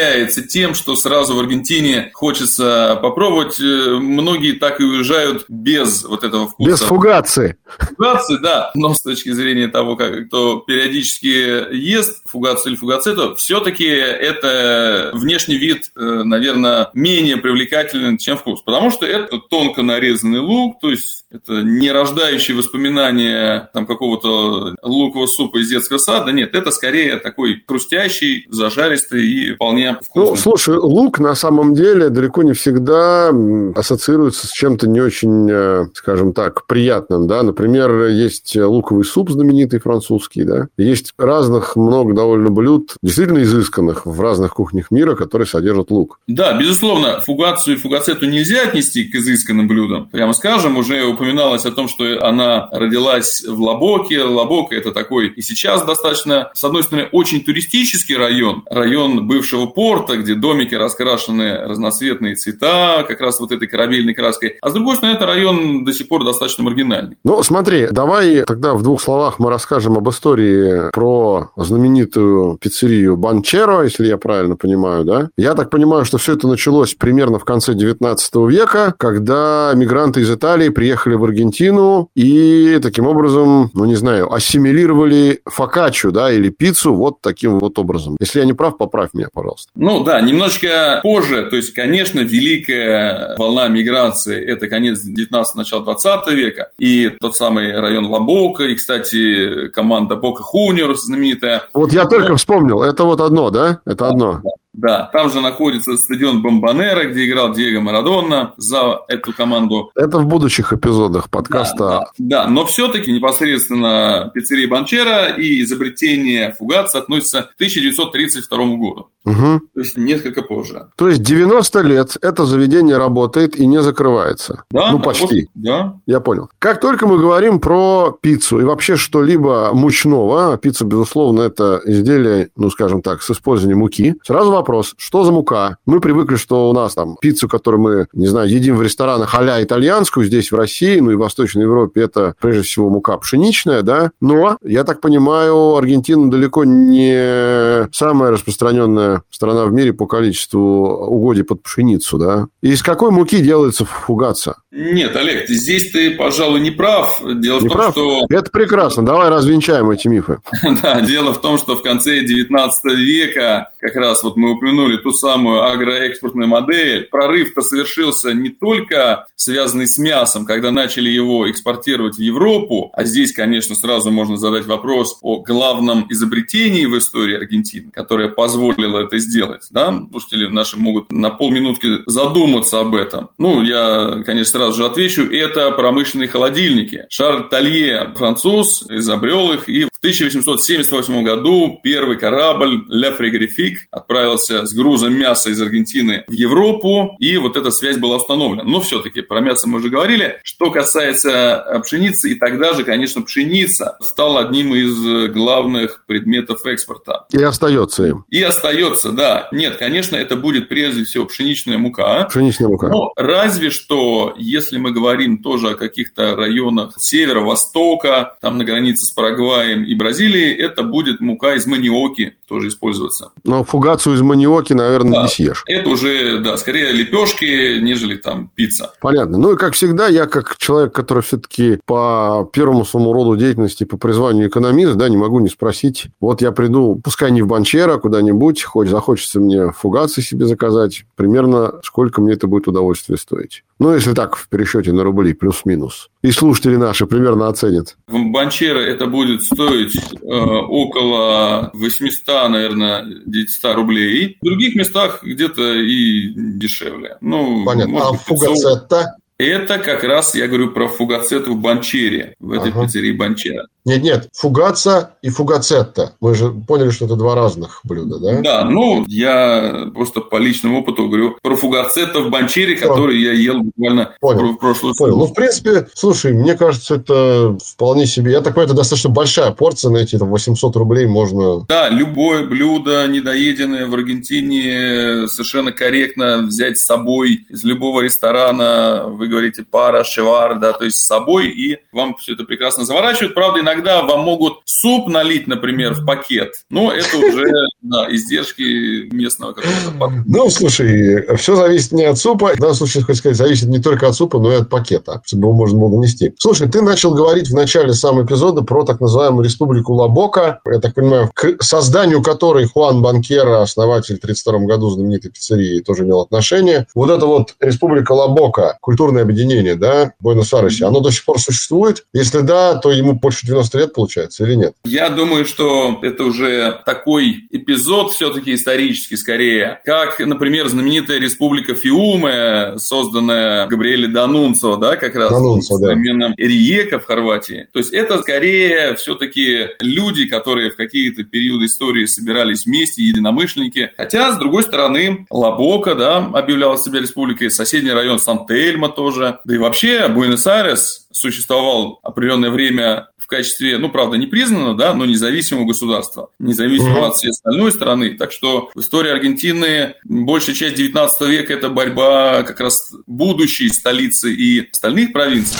тем, 0.49 0.75
что 0.75 0.95
сразу 0.95 1.36
в 1.36 1.39
Аргентине 1.39 2.12
хочется 2.13 2.97
попробовать 3.01 3.60
э, 3.60 3.63
многие 3.99 4.53
так 4.53 4.79
и 4.79 4.84
уезжают 4.84 5.45
без 5.47 6.03
вот 6.03 6.23
этого 6.23 6.47
вкуса. 6.47 6.71
Без 6.71 6.79
фугации. 6.82 7.58
Фугации, 7.95 8.38
да. 8.38 8.71
Но 8.75 8.93
с 8.93 9.01
точки 9.01 9.32
зрения 9.32 9.67
того, 9.67 9.95
как 9.95 10.27
кто 10.27 10.58
периодически 10.60 11.73
ест 11.75 12.21
фугацию 12.25 12.73
или 12.73 12.79
фугацету, 12.79 13.36
все-таки 13.36 13.86
это 13.86 15.12
внешний 15.13 15.58
вид, 15.58 15.91
э, 15.95 15.99
наверное, 15.99 16.89
менее 16.93 17.38
привлекателен, 17.38 18.17
чем 18.17 18.38
вкус. 18.38 18.62
Потому 18.62 18.91
что 18.91 19.06
это 19.06 19.39
тонко 19.39 19.82
нарезанный 19.82 20.39
лук, 20.39 20.79
то 20.79 20.89
есть 20.89 21.25
это 21.32 21.62
не 21.63 21.91
рождающие 21.91 22.56
воспоминания 22.56 23.69
там, 23.73 23.88
какого-то 23.88 24.75
лукового 24.84 25.27
супа 25.27 25.58
из 25.58 25.69
детского 25.69 25.97
сада. 25.97 26.32
Нет, 26.32 26.53
это 26.53 26.71
скорее 26.71 27.17
такой 27.17 27.63
хрустящий, 27.67 28.45
зажаристый 28.49 29.25
и 29.25 29.56
вполне 29.56 29.73
вкусный. 30.02 30.32
Ну, 30.32 30.36
слушай, 30.36 30.78
лук 30.78 31.20
на 31.20 31.36
самом 31.36 31.74
деле 31.74 32.10
далеко 32.10 32.44
не 32.44 32.54
всегда 32.54 33.32
ассоциируется 33.76 34.48
с 34.48 34.52
чем-то 34.52 34.88
не 34.88 35.02
очень, 35.02 35.50
э, 35.50 35.86
скажем 35.94 36.34
так, 36.34 36.66
приятным, 36.68 37.28
да. 37.28 37.44
Например, 37.44 38.08
есть 38.08 38.56
луковый 38.56 39.06
суп 39.06 39.30
знаменитый 39.32 39.80
французский, 39.80 40.44
да. 40.44 40.68
Есть 40.78 41.14
разных 41.18 41.76
много 41.76 42.14
довольно 42.14 42.50
блюд, 42.50 42.96
действительно 43.02 43.44
изысканных 43.44 44.06
в 44.06 44.20
разных 44.22 44.54
кухнях 44.54 44.92
мира, 44.92 45.16
которые 45.16 45.48
содержат 45.48 45.92
лук. 45.92 46.20
Да, 46.28 46.58
безусловно, 46.58 47.22
фугацию 47.22 47.76
и 47.76 47.80
фугацету 47.80 48.26
нельзя 48.26 48.64
отнести 48.64 49.06
к 49.06 49.16
изысканным 49.16 49.68
блюдам. 49.68 50.10
Прямо 50.10 50.34
скажем, 50.34 50.78
уже 50.78 51.04
упоминалось 51.06 51.66
о 51.66 51.72
том, 51.72 51.88
что 51.88 52.26
она 52.26 52.68
родилась 52.72 53.44
в 53.46 53.62
Лабоке. 53.62 54.24
Лабока– 54.24 54.76
это 54.84 54.92
такой 54.92 55.28
и 55.28 55.42
сейчас 55.42 55.84
достаточно, 55.84 56.52
с 56.54 56.64
одной 56.64 56.84
стороны, 56.84 57.10
очень 57.12 57.44
туристический 57.44 58.16
район, 58.16 58.64
район 58.70 59.28
бывшего 59.28 59.62
порта, 59.67 60.17
где 60.17 60.36
домики 60.36 60.76
раскрашены 60.76 61.58
разноцветные 61.58 62.36
цвета, 62.36 63.06
как 63.08 63.21
раз 63.21 63.39
вот 63.39 63.52
этой 63.52 63.67
корабельной 63.67 64.13
краской. 64.13 64.58
А 64.62 64.69
с 64.69 64.73
другой 64.73 64.95
стороны, 64.95 65.15
это 65.15 65.26
район 65.26 65.86
до 65.86 65.93
сих 65.93 66.08
пор 66.08 66.23
достаточно 66.26 66.63
маргинальный. 66.63 67.17
Ну, 67.23 67.41
смотри, 67.43 67.88
давай 67.91 68.43
тогда 68.43 68.73
в 68.73 68.84
двух 68.84 69.02
словах 69.02 69.39
мы 69.39 69.49
расскажем 69.49 69.97
об 69.97 70.10
истории 70.10 70.91
про 70.91 71.52
знаменитую 71.56 72.58
пиццерию 72.60 73.17
Банчеро, 73.17 73.84
если 73.84 74.08
я 74.08 74.17
правильно 74.17 74.56
понимаю, 74.56 75.04
да? 75.04 75.30
Я 75.38 75.54
так 75.54 75.69
понимаю, 75.69 76.06
что 76.06 76.17
все 76.17 76.34
это 76.34 76.47
началось 76.47 76.93
примерно 76.93 77.39
в 77.39 77.45
конце 77.45 77.73
19 77.73 78.36
века, 78.47 78.93
когда 78.97 79.71
мигранты 79.76 80.21
из 80.21 80.32
Италии 80.32 80.69
приехали 80.69 81.15
в 81.15 81.23
Аргентину 81.23 82.10
и 82.15 82.80
таким 82.82 83.08
образом, 83.08 83.71
ну, 83.73 83.86
не 83.86 83.95
знаю, 83.95 84.34
ассимилировали 84.34 85.41
фокаччо, 85.45 86.12
да, 86.12 86.32
или 86.32 86.49
пиццу 86.49 86.93
вот 86.93 87.21
таким 87.21 87.60
вот 87.60 87.78
образом. 87.80 88.17
Если 88.19 88.39
я 88.39 88.45
не 88.45 88.54
прав, 88.54 88.78
поправь 88.78 89.10
меня, 89.13 89.28
пожалуйста. 89.34 89.53
Ну, 89.76 90.04
да, 90.04 90.22
немножечко 90.22 91.00
позже, 91.04 91.48
то 91.50 91.56
есть, 91.56 91.74
конечно, 91.74 92.20
великая 92.20 93.36
волна 93.38 93.68
миграции– 93.68 94.44
это 94.46 94.68
конец 94.68 95.02
19 95.02 95.56
начало 95.56 95.84
20 95.84 96.28
века. 96.34 96.72
И 96.78 97.10
тот 97.20 97.36
самый 97.36 97.80
район 97.80 98.06
Лабока, 98.06 98.66
и, 98.66 98.76
кстати, 98.76 99.68
команда 99.70 100.16
Бока 100.16 100.44
Хуниор 100.44 100.96
знаменитая. 100.96 101.63
Вот 101.74 101.92
я 101.94 102.06
только 102.06 102.36
вспомнил, 102.36 102.84
это 102.84 103.04
вот 103.04 103.22
одно, 103.22 103.50
да? 103.50 103.80
Это 103.86 104.08
одно. 104.08 104.42
Да, 104.74 105.08
там 105.13 105.30
же 105.30 105.39
находится 105.39 105.96
стадион 105.98 106.42
Бомбанера, 106.42 107.06
где 107.06 107.28
играл 107.28 107.54
Диего 107.54 107.80
Марадонна 107.80 108.54
за 108.58 109.02
эту 109.08 109.32
команду. 109.32 109.92
Это 109.96 110.18
в 110.18 110.26
будущих 110.26 110.74
эпизодах 110.74 111.30
подкаста. 111.30 111.78
Да, 111.78 112.00
да, 112.18 112.44
да. 112.44 112.48
но 112.48 112.66
все-таки 112.66 113.12
непосредственно 113.12 114.32
пиццерия 114.34 114.68
Банчера 114.68 115.28
и 115.28 115.62
изобретение 115.62 116.54
фугаца 116.54 116.98
относятся 116.98 117.44
к 117.44 117.54
1932 117.56 118.66
году. 118.78 119.10
Угу. 119.26 119.62
То 119.74 119.80
есть 119.80 119.98
несколько 119.98 120.42
позже. 120.42 120.88
То 120.98 121.08
есть 121.08 121.24
90 121.24 121.82
лет 121.82 122.18
это 122.22 122.46
заведение 122.46 122.98
работает 122.98 123.56
и 123.56 123.66
не 123.66 123.82
закрывается. 123.82 124.64
Да, 124.70 124.92
ну, 124.92 125.00
почти. 125.00 125.50
Да. 125.54 125.96
Я 126.06 126.20
понял. 126.20 126.50
Как 126.60 126.82
только 126.82 127.08
мы 127.08 127.18
говорим 127.18 127.60
про 127.60 128.18
пиццу 128.22 128.60
и 128.60 128.64
вообще 128.64 128.96
что-либо 128.96 129.72
мучного, 129.74 130.54
а 130.54 130.58
пицца, 130.58 130.86
безусловно, 130.86 131.42
это 131.42 131.82
изделие, 131.86 132.50
ну, 132.56 132.70
скажем 132.70 133.02
так, 133.02 133.22
с 133.22 133.32
использованием 133.32 133.80
муки, 133.80 134.16
сразу 134.26 134.52
вопрос, 134.52 134.94
что 134.98 135.24
за 135.24 135.32
мука? 135.32 135.78
Мы 135.86 136.02
привыкли, 136.02 136.36
что 136.36 136.70
у 136.70 136.74
нас 136.74 136.94
там 136.94 137.18
пиццу, 137.22 137.48
которую 137.48 137.82
мы, 137.82 138.08
не 138.14 138.28
знаю, 138.28 138.50
едим 138.50 138.78
в 138.78 138.82
ресторанах 138.82 139.34
а 139.36 139.62
итальянскую, 139.62 140.26
здесь 140.26 140.52
в 140.52 140.56
России, 140.56 141.00
ну 141.00 141.12
и 141.12 141.16
в 141.16 141.20
Восточной 141.20 141.64
Европе, 141.64 142.02
это 142.02 142.36
прежде 142.40 142.64
всего 142.64 142.90
мука 142.90 143.18
пшеничная, 143.18 143.82
да? 143.82 144.12
Но, 144.22 144.58
я 144.64 144.84
так 144.84 145.02
понимаю, 145.02 145.76
Аргентина 145.76 146.32
далеко 146.32 146.64
не 146.64 147.88
самая 147.92 148.32
распространенная 148.32 149.12
страна 149.30 149.65
в 149.65 149.73
мире 149.73 149.93
по 149.93 150.06
количеству 150.06 151.06
угодий 151.08 151.43
под 151.43 151.63
пшеницу, 151.63 152.17
да? 152.17 152.47
И 152.62 152.71
из 152.71 152.82
какой 152.82 153.12
муки 153.12 153.41
делается 153.41 153.86
фугация? 153.86 154.56
Нет, 154.71 155.15
Олег, 155.15 155.47
здесь 155.49 155.91
ты, 155.91 156.12
пожалуй, 156.12 156.60
не 156.60 156.71
прав. 156.71 157.21
Дело 157.23 157.60
не 157.60 157.67
в 157.67 157.71
том, 157.71 157.78
прав? 157.78 157.91
что... 157.91 158.26
Это 158.30 158.49
прекрасно. 158.49 159.06
Давай 159.06 159.30
развенчаем 159.30 159.91
эти 159.91 160.08
мифы. 160.08 160.39
да, 160.82 161.02
дело 161.02 161.34
в 161.34 161.41
том, 161.41 161.60
что 161.60 161.76
в 161.76 161.84
конце 161.84 162.21
19 162.21 162.86
века, 162.97 163.71
как 163.80 163.95
раз 163.95 164.23
вот 164.23 164.36
мы 164.36 164.54
упомянули 164.54 164.97
ту 164.97 165.12
самую 165.12 165.63
агроэкспортную 165.63 166.47
модель, 166.47 167.04
прорыв-то 167.04 167.62
совершился 167.62 168.34
не 168.34 168.49
только 168.49 169.28
связанный 169.36 169.86
с 169.86 169.99
мясом, 169.99 170.45
когда 170.45 170.71
начали 170.71 171.10
его 171.10 171.49
экспортировать 171.52 172.15
в 172.15 172.21
Европу, 172.21 172.91
а 172.93 173.04
здесь, 173.04 173.32
конечно, 173.32 173.76
сразу 173.76 174.10
можно 174.10 174.38
задать 174.38 174.65
вопрос 174.65 175.19
о 175.21 175.41
главном 175.41 176.08
изобретении 176.10 176.86
в 176.86 176.97
истории 176.97 177.36
Аргентины, 177.36 177.91
которое 177.91 178.30
позволило 178.30 179.03
это 179.04 179.18
сделать. 179.20 179.68
Да? 179.72 179.94
Слушатели 180.12 180.48
наши 180.48 180.78
могут 180.78 181.12
на 181.12 181.30
полминутки 181.30 182.04
задуматься 182.06 182.80
об 182.80 182.96
этом. 182.96 183.30
Ну, 183.38 183.62
я, 183.62 184.24
конечно, 184.26 184.60
сразу 184.60 184.78
же 184.78 184.86
отвечу. 184.86 185.24
Это 185.24 185.72
промышленные 185.72 186.28
холодильники. 186.28 187.06
Шарль 187.10 187.50
Талье, 187.50 188.13
француз, 188.16 188.84
изобрел 188.89 189.52
их. 189.54 189.70
И 189.70 189.88
1878 190.04 191.24
году 191.24 191.80
первый 191.82 192.18
корабль 192.18 192.84
«Ля 192.89 193.13
Фригорифик» 193.13 193.88
отправился 193.89 194.66
с 194.66 194.74
грузом 194.74 195.13
мяса 195.13 195.50
из 195.50 195.62
Аргентины 195.62 196.26
в 196.28 196.34
Европу. 196.34 197.16
И 197.20 197.38
вот 197.38 197.56
эта 197.56 197.72
связь 197.72 197.96
была 197.96 198.18
установлена. 198.18 198.66
Но 198.66 198.82
все-таки 198.82 199.22
про 199.22 199.39
мясо 199.39 199.70
мы 199.70 199.78
уже 199.78 199.88
говорили. 199.88 200.42
Что 200.44 200.72
касается 200.72 201.82
пшеницы, 201.86 202.34
и 202.34 202.36
тогда 202.36 202.74
же, 202.74 202.84
конечно, 202.84 203.22
пшеница 203.22 203.96
стала 204.02 204.42
одним 204.42 204.76
из 204.76 205.32
главных 205.32 206.04
предметов 206.06 206.66
экспорта. 206.66 207.26
И 207.32 207.42
остается 207.42 208.06
им. 208.06 208.26
И 208.30 208.42
остается 208.42 209.13
да. 209.13 209.48
Нет, 209.54 209.78
конечно, 209.78 210.18
это 210.18 210.36
будет 210.36 210.68
прежде 210.68 211.06
всего 211.06 211.26
пшеничная 211.28 211.78
мука. 211.78 212.26
Пшеничная 212.26 212.68
мука. 212.68 212.89
Но 212.89 213.13
разве 213.16 213.70
что, 213.70 214.36
если 214.38 214.78
мы 214.78 214.92
говорим 214.92 215.38
тоже 215.38 215.70
о 215.70 215.76
каких-то 215.76 216.36
районах 216.36 216.96
севера-востока, 216.98 218.36
там 218.42 218.58
на 218.58 218.66
границе 218.66 219.06
с 219.06 219.12
Парагваем 219.12 219.92
и 219.93 219.95
Бразилией, 219.95 220.53
это 220.56 220.84
будет 220.84 221.21
мука 221.21 221.56
из 221.56 221.65
маниоки 221.67 222.36
тоже 222.54 222.68
использоваться. 222.68 223.32
Но 223.44 223.63
фугацию 223.63 224.13
из 224.13 224.22
маниоки, 224.22 224.74
наверное, 224.74 225.13
да, 225.13 225.22
не 225.24 225.28
съешь. 225.28 225.63
Это 225.66 225.89
уже, 225.89 226.39
да, 226.39 226.56
скорее 226.56 226.92
лепешки, 226.92 227.80
нежели 227.80 228.16
там 228.16 228.52
пицца. 228.54 228.94
Понятно. 229.02 229.39
Ну 229.39 229.54
и 229.54 229.58
как 229.58 229.74
всегда, 229.74 230.08
я 230.08 230.28
как 230.28 230.58
человек, 230.58 230.94
который 230.94 231.24
все-таки 231.24 231.80
по 231.88 232.48
первому 232.54 232.86
своему 232.86 233.12
роду 233.12 233.36
деятельности, 233.36 233.86
по 233.86 233.98
призванию 233.98 234.50
экономист, 234.50 234.94
да, 234.94 235.10
не 235.10 235.18
могу 235.18 235.39
не 235.39 235.50
спросить. 235.50 236.06
Вот 236.20 236.44
я 236.44 236.52
приду, 236.52 237.02
пускай 237.04 237.32
не 237.32 237.42
в 237.42 237.48
Банчера, 237.48 237.98
куда-нибудь, 237.98 238.62
хоть 238.62 238.88
захочется 238.88 239.39
мне 239.39 239.72
фугасы 239.72 240.22
себе 240.22 240.46
заказать, 240.46 241.06
примерно 241.16 241.80
сколько 241.84 242.22
мне 242.22 242.34
это 242.34 242.46
будет 242.46 242.68
удовольствие 242.68 243.18
стоить. 243.18 243.63
Ну, 243.80 243.94
если 243.94 244.13
так, 244.13 244.36
в 244.36 244.48
пересчете 244.48 244.94
на 244.94 245.04
рубли, 245.04 245.34
плюс-минус. 245.34 246.10
И 246.22 246.32
слушатели 246.32 246.76
наши 246.78 247.06
примерно 247.06 247.50
оценят. 247.50 247.98
В 248.08 248.32
Банчера 248.32 248.80
это 248.80 249.08
будет 249.08 249.44
стоить 249.44 249.96
э, 249.96 250.26
около 250.26 251.70
800, 251.74 252.42
наверное, 252.49 253.06
900 253.25 253.75
рублей. 253.75 254.38
В 254.41 254.45
других 254.45 254.75
местах 254.75 255.23
где-то 255.23 255.75
и 255.75 256.34
дешевле. 256.36 257.17
Ну, 257.21 257.65
Понятно. 257.65 258.10
А 258.10 258.13
фугацетта? 258.13 259.17
Это 259.45 259.79
как 259.79 260.03
раз 260.03 260.36
я 260.36 260.47
говорю 260.47 260.71
про 260.71 260.88
фугацет 260.88 261.47
в 261.47 261.56
Банчере, 261.56 262.36
в 262.39 262.51
этой 262.51 262.71
ага. 262.71 262.86
пиццерии 262.86 263.12
Банчера. 263.12 263.67
Нет, 263.86 264.01
нет, 264.01 264.29
фугаца 264.34 265.17
и 265.21 265.29
фугацетта. 265.29 266.15
Мы 266.21 266.36
же 266.36 266.51
поняли, 266.51 266.89
что 266.89 267.03
это 267.06 267.17
два 267.17 267.36
разных 267.36 267.82
блюда, 267.84 268.17
да? 268.17 268.41
Да, 268.41 268.65
ну, 268.65 269.03
я 269.08 269.91
просто 269.93 270.21
по 270.21 270.38
личному 270.38 270.79
опыту 270.79 271.08
говорю 271.10 271.38
про 271.41 271.56
фугацетта 271.58 272.21
в 272.21 272.29
Банчере, 272.29 272.77
который 272.77 273.21
я 273.21 273.34
ел 273.34 273.60
буквально 273.60 274.15
понял. 274.21 274.53
в 274.53 274.58
прошлую 274.58 274.93
Понял. 274.95 275.17
Ну, 275.17 275.25
в 275.25 275.34
принципе, 275.34 275.88
слушай, 275.93 276.32
мне 276.32 276.56
кажется, 276.56 276.95
это 276.95 277.58
вполне 277.65 278.06
себе... 278.06 278.32
Я 278.32 278.39
так 278.39 278.53
понимаю, 278.53 278.67
это 278.67 278.77
достаточно 278.77 279.10
большая 279.10 279.51
порция, 279.51 279.91
на 279.91 279.97
эти 279.97 280.17
там, 280.17 280.29
800 280.29 280.75
рублей 280.77 281.06
можно... 281.06 281.65
Да, 281.67 281.89
любое 281.89 282.45
блюдо 282.45 283.06
недоеденное 283.08 283.88
в 283.88 283.93
Аргентине 283.93 285.27
совершенно 285.27 285.73
корректно 285.73 286.43
взять 286.43 286.77
с 286.77 286.86
собой 286.86 287.45
из 287.49 287.65
любого 287.65 288.01
ресторана. 288.01 289.08
Вы 289.08 289.27
говорите 289.34 289.65
пара, 289.69 290.04
шевар, 290.04 290.60
да, 290.60 290.74
то 290.74 290.86
есть 290.86 290.98
с 290.98 291.06
собой, 291.06 291.48
и 291.48 291.80
вам 291.91 292.15
все 292.17 292.34
это 292.34 292.43
прекрасно 292.43 292.86
заворачивают. 292.86 293.34
Правда, 293.34 293.62
иногда 293.62 294.04
вам 294.04 294.22
могут 294.22 294.60
суп 294.65 295.08
налить, 295.08 295.48
например, 295.48 295.93
в 295.93 296.06
пакет. 296.06 296.54
Но 296.69 296.91
это 296.91 297.17
уже 297.17 297.46
да, 297.82 298.08
издержки 298.13 299.13
местного 299.13 299.54
какого-то 299.54 300.24
Ну, 300.26 300.50
слушай, 300.50 301.36
все 301.38 301.56
зависит 301.56 301.91
не 301.93 302.06
от 302.06 302.17
супа. 302.17 302.54
В 302.54 302.60
данном 302.60 302.76
случае, 302.76 303.04
хочу 303.04 303.19
сказать, 303.19 303.38
зависит 303.38 303.69
не 303.69 303.80
только 303.80 304.08
от 304.08 304.15
супа, 304.15 304.39
но 304.39 304.52
и 304.52 304.56
от 304.56 304.69
пакета, 304.69 305.22
чтобы 305.26 305.48
его 305.48 305.54
можно 305.54 305.80
было 305.80 306.00
нести. 306.00 306.34
Слушай, 306.38 306.69
ты 306.69 306.82
начал 306.82 307.13
говорить 307.13 307.50
в 307.50 307.56
начале 307.56 307.93
самого 307.93 308.26
эпизода 308.26 308.62
про 308.62 308.84
так 308.84 309.02
называемую 309.02 309.43
республику 309.43 309.93
Лабока. 309.93 310.62
Я 310.65 310.80
так 310.80 310.93
понимаю, 310.93 311.32
к 311.34 311.62
созданию 311.62 312.22
которой 312.22 312.65
Хуан 312.67 313.02
Банкера, 313.02 313.62
основатель 313.62 314.15
в 314.15 314.24
1932 314.24 314.67
году 314.67 314.89
знаменитой 314.89 315.32
пиццерии, 315.32 315.82
тоже 315.82 316.04
имел 316.04 316.22
отношение. 316.22 316.88
Вот 316.93 317.10
это 317.10 317.26
вот 317.26 317.56
республика 317.60 318.12
Лабока, 318.12 318.78
культурное 319.13 319.23
объединение, 319.23 319.76
да, 319.76 320.13
в 320.19 320.23
Буэнос-Айресе, 320.23 320.86
оно 320.86 320.99
до 320.99 321.12
сих 321.12 321.26
пор 321.26 321.39
существует? 321.39 322.06
Если 322.13 322.41
да, 322.41 322.76
то 322.76 322.91
ему 322.91 323.13
больше 323.13 323.45
90 323.45 323.63
90 323.63 323.78
лет, 323.78 323.93
получается, 323.93 324.43
или 324.43 324.56
нет? 324.56 324.73
Я 324.86 325.10
думаю, 325.10 325.45
что 325.45 325.99
это 326.02 326.23
уже 326.23 326.82
такой 326.86 327.45
эпизод 327.52 328.13
все-таки 328.13 328.54
исторический 328.54 329.17
скорее, 329.17 329.80
как, 329.86 330.19
например, 330.19 330.67
знаменитая 330.67 331.19
республика 331.19 331.76
Фиуме, 331.76 332.78
созданная 332.78 333.67
Габриэле 333.67 334.08
Данунцо, 334.08 334.76
да, 334.78 334.95
как 334.95 335.15
раз 335.15 335.32
Данунцо, 335.32 335.76
в 335.76 335.80
современном 335.80 336.34
да. 336.38 336.43
Риека 336.43 336.99
в 336.99 337.06
Хорватии. 337.06 337.67
То 337.71 337.80
есть 337.80 337.93
это 337.93 338.19
скорее 338.19 338.95
все-таки 338.95 339.69
люди, 339.80 340.26
которые 340.26 340.71
в 340.71 340.76
какие-то 340.76 341.23
периоды 341.23 341.65
истории 341.65 342.06
собирались 342.06 342.65
вместе, 342.65 343.04
единомышленники. 343.04 343.91
Хотя, 343.97 344.34
с 344.34 344.38
другой 344.38 344.63
стороны, 344.63 345.26
Лабока, 345.30 345.95
да, 345.95 346.17
объявляла 346.17 346.78
себя 346.78 346.99
республикой, 346.99 347.52
соседний 347.52 347.91
район 347.91 348.19
Сан-Тельма 348.19 348.89
тоже. 349.04 349.39
Да 349.44 349.54
и 349.54 349.58
вообще 349.58 350.08
Буэнос-Айрес 350.08 351.08
существовал 351.12 352.00
определенное 352.04 352.52
время 352.52 353.10
в 353.18 353.28
качестве, 353.28 353.78
ну, 353.78 353.89
правда, 353.89 354.16
не 354.16 354.28
признанного, 354.28 354.76
да, 354.76 354.94
но 354.94 355.06
независимого 355.06 355.66
государства, 355.66 356.30
независимого 356.39 357.00
mm-hmm. 357.00 357.08
от 357.08 357.16
всей 357.16 357.30
остальной 357.30 357.72
страны. 357.74 358.18
Так 358.18 358.32
что 358.32 358.72
в 358.74 358.80
истории 358.80 359.12
Аргентины 359.12 359.96
большая 360.06 360.56
часть 360.56 360.76
19 360.76 361.22
века– 361.28 361.54
это 361.54 361.70
борьба 361.70 362.44
как 362.44 362.62
раз 362.62 362.94
будущей 363.06 363.68
столицы 363.70 364.34
и 364.34 364.70
остальных 364.72 365.12
провинций. 365.12 365.60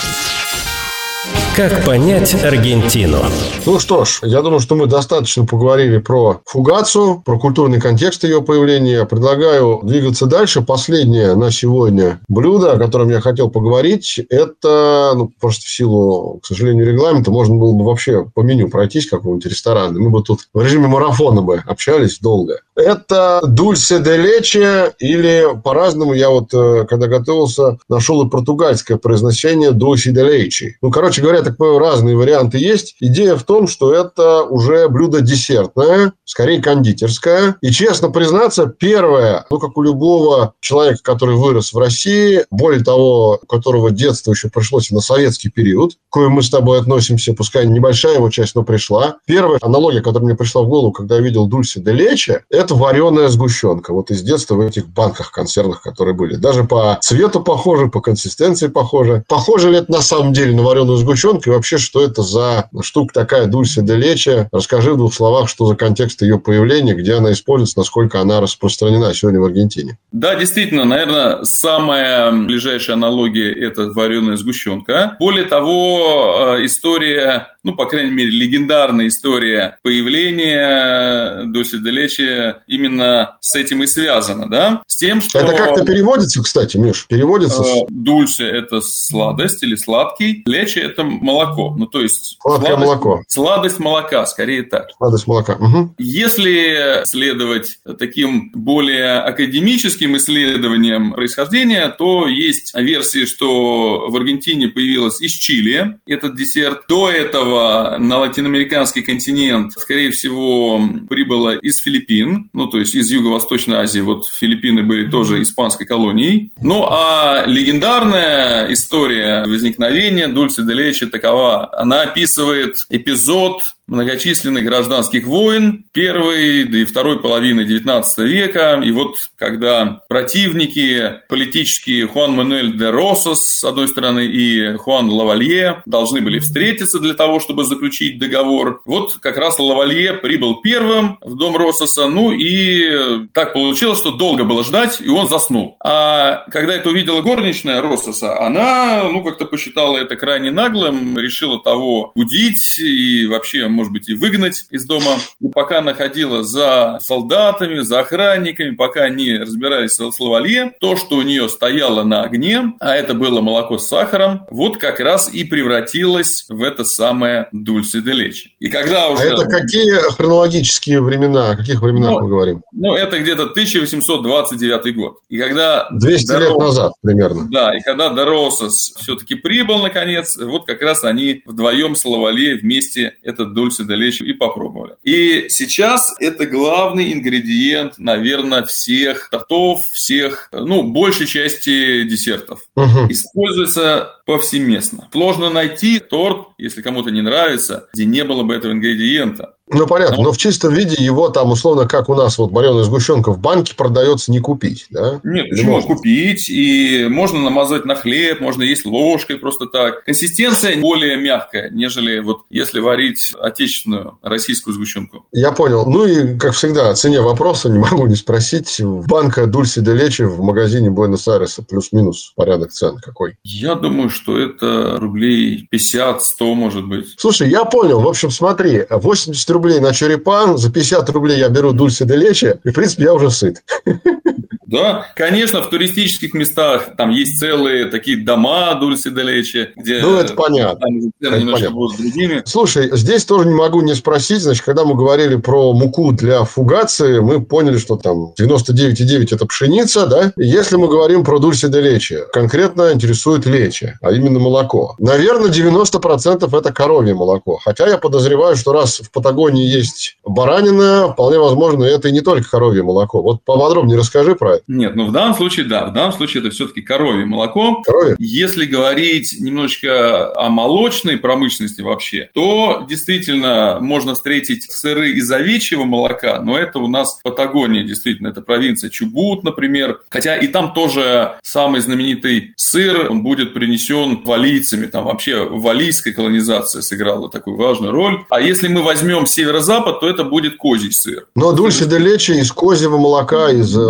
Как 1.56 1.84
понять 1.84 2.34
Аргентину? 2.42 3.18
Ну 3.64 3.78
что 3.78 4.04
ж, 4.04 4.18
я 4.22 4.42
думаю, 4.42 4.58
что 4.58 4.74
мы 4.74 4.86
достаточно 4.86 5.46
поговорили 5.46 5.98
про 5.98 6.40
фугацию, 6.46 7.22
про 7.24 7.38
культурный 7.38 7.80
контекст 7.80 8.24
ее 8.24 8.42
появления. 8.42 9.04
Предлагаю 9.04 9.78
двигаться 9.84 10.26
дальше. 10.26 10.62
Последнее 10.62 11.36
на 11.36 11.52
сегодня 11.52 12.18
блюдо, 12.28 12.72
о 12.72 12.76
котором 12.76 13.08
я 13.10 13.20
хотел 13.20 13.50
поговорить, 13.50 14.18
это, 14.30 15.12
ну, 15.14 15.30
просто 15.40 15.64
в 15.66 15.70
силу, 15.70 16.40
к 16.42 16.46
сожалению, 16.46 16.88
регламента, 16.88 17.30
можно 17.30 17.54
было 17.54 17.72
бы 17.72 17.84
вообще 17.84 18.26
по 18.34 18.40
меню 18.40 18.68
пройтись 18.68 19.08
какого-нибудь 19.08 19.46
ресторана. 19.46 19.96
Мы 19.96 20.10
бы 20.10 20.24
тут 20.24 20.40
в 20.52 20.60
режиме 20.60 20.88
марафона 20.88 21.40
бы 21.40 21.62
общались 21.64 22.18
долго. 22.18 22.62
Это 22.74 23.40
дульсе 23.46 24.00
де 24.00 24.16
лече 24.16 24.92
или 24.98 25.46
по-разному 25.62 26.14
я 26.14 26.30
вот, 26.30 26.52
э, 26.52 26.84
когда 26.90 27.06
готовился, 27.06 27.78
нашел 27.88 28.26
и 28.26 28.28
португальское 28.28 28.96
произношение 28.96 29.70
дульсе 29.70 30.10
де 30.10 30.24
лечи. 30.24 30.76
Ну, 30.82 30.90
короче 30.90 31.22
говоря, 31.22 31.43
так 31.44 31.56
понимаю, 31.56 31.78
разные 31.78 32.16
варианты 32.16 32.58
есть. 32.58 32.96
Идея 33.00 33.36
в 33.36 33.44
том, 33.44 33.66
что 33.66 33.92
это 33.94 34.42
уже 34.42 34.88
блюдо 34.88 35.20
десертное, 35.20 36.12
скорее 36.24 36.60
кондитерское. 36.60 37.56
И, 37.60 37.70
честно 37.70 38.10
признаться, 38.10 38.66
первое, 38.66 39.46
ну, 39.50 39.58
как 39.58 39.76
у 39.76 39.82
любого 39.82 40.54
человека, 40.60 41.00
который 41.02 41.36
вырос 41.36 41.72
в 41.72 41.78
России, 41.78 42.44
более 42.50 42.82
того, 42.82 43.38
у 43.42 43.46
которого 43.46 43.90
детство 43.90 44.32
еще 44.32 44.48
пришлось 44.48 44.90
на 44.90 45.00
советский 45.00 45.48
период, 45.50 45.94
к 45.94 46.12
коему 46.12 46.34
мы 46.34 46.42
с 46.42 46.50
тобой 46.50 46.80
относимся, 46.80 47.32
пускай 47.32 47.66
небольшая 47.66 48.14
его 48.14 48.28
часть, 48.30 48.54
но 48.54 48.62
пришла. 48.64 49.16
Первая 49.26 49.58
аналогия, 49.62 50.00
которая 50.00 50.26
мне 50.26 50.36
пришла 50.36 50.62
в 50.62 50.68
голову, 50.68 50.92
когда 50.92 51.16
я 51.16 51.20
видел 51.20 51.46
Дульси 51.46 51.78
де 51.78 51.92
Лече, 51.92 52.44
это 52.50 52.74
вареная 52.74 53.28
сгущенка. 53.28 53.92
Вот 53.92 54.10
из 54.10 54.22
детства 54.22 54.54
в 54.54 54.60
этих 54.60 54.88
банках 54.88 55.30
консервных, 55.30 55.82
которые 55.82 56.14
были. 56.14 56.36
Даже 56.36 56.64
по 56.64 56.98
цвету 57.00 57.40
похоже, 57.40 57.88
по 57.88 58.00
консистенции 58.00 58.66
похоже. 58.66 59.24
Похоже 59.28 59.70
ли 59.70 59.78
это 59.78 59.92
на 59.92 60.02
самом 60.02 60.32
деле 60.32 60.54
на 60.54 60.62
вареную 60.62 60.96
сгущенку? 60.96 61.33
И 61.46 61.50
вообще, 61.50 61.78
что 61.78 62.04
это 62.04 62.22
за 62.22 62.68
штука 62.82 63.14
такая 63.14 63.46
Дульси 63.46 63.82
де 63.82 63.96
Лече? 63.96 64.48
Расскажи 64.52 64.92
в 64.92 64.96
двух 64.96 65.14
словах, 65.14 65.48
что 65.48 65.66
за 65.66 65.76
контекст 65.76 66.22
ее 66.22 66.38
появления, 66.38 66.94
где 66.94 67.14
она 67.14 67.32
используется, 67.32 67.78
насколько 67.78 68.20
она 68.20 68.40
распространена 68.40 69.14
сегодня 69.14 69.40
в 69.40 69.44
Аргентине. 69.44 69.98
Да, 70.12 70.34
действительно, 70.34 70.84
наверное, 70.84 71.44
самая 71.44 72.32
ближайшая 72.32 72.96
аналогия– 72.96 73.52
это 73.66 73.90
вареная 73.90 74.36
сгущенка. 74.36 75.16
Более 75.18 75.44
того, 75.44 76.56
э, 76.58 76.66
история 76.66 77.53
ну, 77.64 77.74
по 77.74 77.86
крайней 77.86 78.10
мере, 78.10 78.30
легендарная 78.30 79.08
история 79.08 79.78
появления 79.82 81.44
Доси 81.46 81.78
Делечи 81.78 82.54
именно 82.66 83.36
с 83.40 83.54
этим 83.54 83.82
и 83.82 83.86
связана, 83.86 84.48
да? 84.48 84.82
С 84.86 84.96
тем, 84.96 85.20
что... 85.20 85.40
Это 85.40 85.54
как-то 85.56 85.84
переводится, 85.84 86.42
кстати, 86.42 86.76
Миш, 86.76 87.06
переводится? 87.08 87.62
Э, 87.62 87.86
Дульсе– 87.88 88.46
это 88.50 88.80
сладость 88.80 89.62
или 89.62 89.74
сладкий, 89.74 90.42
лечи– 90.46 90.78
это 90.80 91.04
молоко, 91.04 91.74
ну, 91.76 91.86
то 91.86 92.02
есть... 92.02 92.36
Сладкое 92.40 92.68
сладость, 92.68 92.86
молоко. 92.86 93.22
Сладость 93.28 93.78
молока, 93.78 94.26
скорее 94.26 94.62
так. 94.62 94.88
Сладость 94.96 95.26
молока, 95.26 95.54
угу. 95.54 95.94
Если 95.98 97.02
следовать 97.04 97.78
таким 97.98 98.50
более 98.52 99.20
академическим 99.20 100.16
исследованиям 100.16 101.14
происхождения, 101.14 101.88
то 101.88 102.26
есть 102.26 102.74
версии, 102.74 103.24
что 103.24 104.08
в 104.08 104.16
Аргентине 104.16 104.68
появилась 104.68 105.20
из 105.20 105.32
Чили 105.32 105.98
этот 106.06 106.36
десерт. 106.36 106.82
До 106.88 107.10
этого 107.10 107.53
которого 107.54 107.98
на 107.98 108.18
латиноамериканский 108.18 109.02
континент, 109.02 109.72
скорее 109.72 110.10
всего, 110.10 110.80
прибыло 111.08 111.56
из 111.56 111.78
Филиппин, 111.78 112.50
ну, 112.52 112.66
то 112.66 112.78
есть 112.78 112.94
из 112.94 113.10
Юго-Восточной 113.10 113.76
Азии. 113.76 114.00
Вот 114.00 114.28
Филиппины 114.28 114.82
были 114.82 115.10
тоже 115.10 115.42
испанской 115.42 115.86
колонией. 115.86 116.52
Ну, 116.60 116.86
а 116.88 117.44
легендарная 117.46 118.72
история 118.72 119.44
возникновения 119.46 120.28
Дульси 120.28 120.62
де 120.62 120.74
Лечи 120.74 121.06
такова. 121.06 121.70
Она 121.78 122.02
описывает 122.02 122.76
эпизод 122.90 123.62
многочисленных 123.86 124.64
гражданских 124.64 125.26
войн 125.26 125.84
первой, 125.92 126.64
да 126.64 126.78
и 126.78 126.84
второй 126.84 127.20
половины 127.20 127.62
XIX 127.62 128.04
века. 128.18 128.80
И 128.84 128.90
вот 128.90 129.16
когда 129.36 130.00
противники 130.08 131.20
политические 131.28 132.06
Хуан 132.06 132.32
Мануэль 132.32 132.76
де 132.76 132.90
Росос, 132.90 133.44
с 133.44 133.64
одной 133.64 133.88
стороны, 133.88 134.26
и 134.26 134.76
Хуан 134.76 135.10
Лавалье 135.10 135.82
должны 135.86 136.20
были 136.20 136.38
встретиться 136.38 136.98
для 136.98 137.14
того, 137.14 137.40
чтобы 137.40 137.64
заключить 137.64 138.18
договор. 138.18 138.80
Вот 138.84 139.14
как 139.20 139.36
раз 139.36 139.58
Лавалье 139.58 140.14
прибыл 140.14 140.60
первым 140.60 141.18
в 141.20 141.36
дом 141.36 141.56
Рососа, 141.56 142.08
ну 142.08 142.32
и 142.32 143.26
так 143.32 143.52
получилось, 143.52 143.98
что 143.98 144.12
долго 144.12 144.44
было 144.44 144.64
ждать, 144.64 145.00
и 145.00 145.08
он 145.08 145.28
заснул. 145.28 145.76
А 145.84 146.44
когда 146.50 146.74
это 146.74 146.88
увидела 146.88 147.20
горничная 147.20 147.82
Рососа, 147.82 148.40
она, 148.40 149.04
ну, 149.04 149.22
как-то 149.22 149.44
посчитала 149.44 149.98
это 149.98 150.16
крайне 150.16 150.50
наглым, 150.50 151.18
решила 151.18 151.62
того 151.62 152.12
будить 152.14 152.78
и 152.78 153.26
вообще 153.26 153.68
может 153.74 153.92
быть, 153.92 154.08
и 154.08 154.14
выгнать 154.14 154.66
из 154.70 154.84
дома. 154.86 155.16
И 155.40 155.48
пока 155.48 155.78
она 155.78 155.94
ходила 155.94 156.42
за 156.42 156.98
солдатами, 157.00 157.80
за 157.80 158.00
охранниками, 158.00 158.74
пока 158.74 159.02
они 159.02 159.36
разбирались 159.36 159.92
с 159.92 160.20
лавалье, 160.20 160.72
то, 160.80 160.96
что 160.96 161.16
у 161.16 161.22
нее 161.22 161.48
стояло 161.48 162.04
на 162.04 162.22
огне, 162.22 162.74
а 162.80 162.94
это 162.94 163.14
было 163.14 163.40
молоко 163.40 163.78
с 163.78 163.88
сахаром, 163.88 164.46
вот 164.50 164.78
как 164.78 165.00
раз 165.00 165.32
и 165.32 165.44
превратилось 165.44 166.46
в 166.48 166.62
это 166.62 166.84
самое 166.84 167.48
дульси 167.52 168.00
де 168.00 168.12
лечи. 168.12 168.54
И 168.60 168.68
когда 168.68 169.08
уже... 169.08 169.22
А 169.22 169.26
это 169.26 169.44
какие 169.46 169.94
хронологические 170.12 171.00
времена? 171.02 171.50
О 171.50 171.56
каких 171.56 171.82
временах 171.82 172.12
ну, 172.12 172.20
мы 172.20 172.28
говорим? 172.28 172.62
Ну, 172.72 172.94
это 172.94 173.18
где-то 173.18 173.44
1829 173.44 174.96
год. 174.96 175.18
И 175.28 175.38
когда... 175.38 175.88
200 175.90 176.26
Дорос... 176.26 176.48
лет 176.48 176.58
назад 176.58 176.92
примерно. 177.02 177.48
Да, 177.50 177.76
и 177.76 177.80
когда 177.80 178.10
Доросос 178.10 178.94
все-таки 178.96 179.34
прибыл, 179.34 179.78
наконец, 179.78 180.36
вот 180.36 180.66
как 180.66 180.82
раз 180.82 181.04
они 181.04 181.42
вдвоем 181.46 181.96
с 181.96 182.04
Лавале 182.04 182.56
вместе 182.56 183.16
этот 183.22 183.54
дульси 183.54 183.63
удовольствие 183.64 183.88
долечь 183.88 184.20
и 184.20 184.32
попробовали. 184.32 184.94
И 185.02 185.48
сейчас 185.48 186.14
это 186.20 186.46
главный 186.46 187.12
ингредиент, 187.12 187.98
наверное, 187.98 188.62
всех 188.64 189.28
тортов, 189.30 189.84
всех, 189.92 190.48
ну, 190.52 190.82
большей 190.82 191.26
части 191.26 192.04
десертов. 192.04 192.60
Угу. 192.76 193.10
Используется 193.10 194.20
повсеместно. 194.26 195.08
Сложно 195.12 195.50
найти 195.50 195.98
торт, 195.98 196.48
если 196.58 196.82
кому-то 196.82 197.10
не 197.10 197.22
нравится, 197.22 197.88
где 197.92 198.04
не 198.04 198.24
было 198.24 198.42
бы 198.42 198.54
этого 198.54 198.72
ингредиента. 198.72 199.53
Ну, 199.70 199.86
понятно, 199.86 200.22
но 200.22 200.32
в 200.32 200.36
чистом 200.36 200.74
виде 200.74 201.02
его 201.02 201.30
там, 201.30 201.50
условно, 201.50 201.88
как 201.88 202.10
у 202.10 202.14
нас 202.14 202.36
вот 202.36 202.52
вареная 202.52 202.82
сгущенка 202.82 203.32
в 203.32 203.38
банке 203.38 203.74
продается, 203.74 204.30
не 204.30 204.40
купить, 204.40 204.86
да? 204.90 205.20
Нет, 205.24 205.48
почему 205.48 205.72
можно? 205.72 205.94
купить? 205.94 206.50
И 206.50 207.06
можно 207.08 207.40
намазать 207.40 207.86
на 207.86 207.94
хлеб, 207.94 208.40
можно 208.40 208.62
есть 208.62 208.84
ложкой 208.84 209.36
просто 209.36 209.66
так. 209.66 210.04
Консистенция 210.04 210.80
более 210.80 211.16
мягкая, 211.16 211.70
нежели 211.70 212.18
вот 212.18 212.42
если 212.50 212.80
варить 212.80 213.32
отечественную 213.40 214.18
российскую 214.22 214.74
сгущенку. 214.74 215.24
Я 215.32 215.50
понял. 215.52 215.86
Ну 215.86 216.04
и, 216.04 216.36
как 216.36 216.52
всегда, 216.52 216.90
о 216.90 216.94
цене 216.94 217.22
вопроса 217.22 217.70
не 217.70 217.78
могу 217.78 218.06
не 218.06 218.16
спросить. 218.16 218.80
Банка 218.80 219.46
Дульси 219.46 219.80
де 219.80 219.94
Лечи 219.94 220.24
в 220.24 220.42
магазине 220.42 220.90
Буэнос-Айреса 220.90 221.62
плюс-минус 221.62 222.32
порядок 222.36 222.70
цен 222.70 222.98
какой? 222.98 223.36
Я 223.44 223.76
думаю, 223.76 224.10
что 224.10 224.38
это 224.38 224.98
рублей 224.98 225.66
50-100, 225.72 226.54
может 226.54 226.86
быть. 226.86 227.14
Слушай, 227.16 227.48
я 227.48 227.64
понял. 227.64 228.00
В 228.00 228.08
общем, 228.08 228.30
смотри, 228.30 228.84
80 228.90 229.53
рублей 229.54 229.80
на 229.80 229.92
черепан, 229.92 230.58
за 230.58 230.70
50 230.70 231.10
рублей 231.10 231.38
я 231.38 231.48
беру 231.48 231.72
дульси 231.72 232.04
де 232.04 232.16
лечи, 232.16 232.54
и, 232.64 232.70
в 232.70 232.74
принципе, 232.74 233.04
я 233.04 233.14
уже 233.14 233.30
сыт. 233.30 233.62
Да, 234.74 235.06
конечно, 235.14 235.62
в 235.62 235.70
туристических 235.70 236.34
местах 236.34 236.90
там 236.96 237.10
есть 237.10 237.38
целые 237.38 237.86
такие 237.86 238.16
дома 238.16 238.74
Дульси 238.74 239.10
де 239.10 239.22
Лечи, 239.22 239.68
где... 239.76 240.00
Ну, 240.00 240.18
это 240.18 240.34
понятно. 240.34 240.86
Там 241.20 241.54
это 241.54 241.70
будут 241.70 241.96
другими. 241.96 242.42
Слушай, 242.44 242.90
здесь 242.92 243.24
тоже 243.24 243.48
не 243.48 243.54
могу 243.54 243.80
не 243.82 243.94
спросить, 243.94 244.42
значит, 244.42 244.64
когда 244.64 244.84
мы 244.84 244.94
говорили 244.94 245.36
про 245.36 245.72
муку 245.72 246.12
для 246.12 246.44
фугации, 246.44 247.20
мы 247.20 247.44
поняли, 247.44 247.78
что 247.78 247.96
там 247.96 248.32
99,9 248.38 249.34
это 249.34 249.46
пшеница, 249.46 250.06
да? 250.06 250.32
Если 250.36 250.76
мы 250.76 250.88
говорим 250.88 251.24
про 251.24 251.38
Дульси 251.38 251.68
де 251.68 251.80
Лечи, 251.80 252.18
конкретно 252.32 252.92
интересует 252.92 253.46
лечи, 253.46 253.94
а 254.00 254.12
именно 254.12 254.38
молоко. 254.38 254.96
Наверное, 254.98 255.50
90% 255.50 256.56
это 256.56 256.72
коровье 256.72 257.14
молоко. 257.14 257.58
Хотя 257.62 257.86
я 257.86 257.98
подозреваю, 257.98 258.56
что 258.56 258.72
раз 258.72 259.00
в 259.00 259.10
Патагонии 259.10 259.66
есть 259.66 260.16
баранина, 260.24 261.12
вполне 261.12 261.38
возможно, 261.38 261.84
это 261.84 262.08
и 262.08 262.12
не 262.12 262.20
только 262.20 262.48
коровье 262.48 262.82
молоко. 262.82 263.22
Вот 263.22 263.42
поподробнее 263.44 263.98
расскажи 263.98 264.34
про 264.34 264.56
это. 264.56 264.63
Нет, 264.66 264.96
ну 264.96 265.06
в 265.06 265.12
данном 265.12 265.34
случае, 265.34 265.66
да, 265.66 265.86
в 265.86 265.92
данном 265.92 266.12
случае 266.12 266.42
это 266.42 266.50
все-таки 266.50 266.80
коровье 266.80 267.26
молоко. 267.26 267.82
Коровье? 267.82 268.16
Если 268.18 268.64
говорить 268.64 269.36
немножечко 269.38 270.34
о 270.34 270.48
молочной 270.48 271.18
промышленности 271.18 271.82
вообще, 271.82 272.30
то 272.34 272.86
действительно 272.88 273.78
можно 273.80 274.14
встретить 274.14 274.70
сыры 274.70 275.12
из 275.12 275.30
овечьего 275.30 275.84
молока, 275.84 276.40
но 276.40 276.58
это 276.58 276.78
у 276.78 276.88
нас 276.88 277.18
Патагония, 277.22 277.84
действительно, 277.84 278.28
это 278.28 278.40
провинция 278.40 278.90
Чубут, 278.90 279.44
например. 279.44 280.00
Хотя 280.08 280.36
и 280.36 280.46
там 280.46 280.72
тоже 280.72 281.34
самый 281.42 281.80
знаменитый 281.80 282.54
сыр, 282.56 283.10
он 283.10 283.22
будет 283.22 283.54
принесен 283.54 284.22
валийцами, 284.24 284.86
там 284.86 285.04
вообще 285.04 285.44
валийская 285.44 286.12
колонизация 286.12 286.82
сыграла 286.82 287.30
такую 287.30 287.56
важную 287.56 287.92
роль. 287.92 288.24
А 288.30 288.40
если 288.40 288.68
мы 288.68 288.82
возьмем 288.82 289.26
северо-запад, 289.26 290.00
то 290.00 290.08
это 290.08 290.24
будет 290.24 290.56
козий 290.56 290.92
сыр. 290.92 291.26
Но 291.34 291.52
дульше 291.52 291.86
де 291.86 291.98
лечи 291.98 292.32
из 292.32 292.52
козьего 292.52 292.98
молока, 292.98 293.50
из 293.50 293.76
э, 293.76 293.80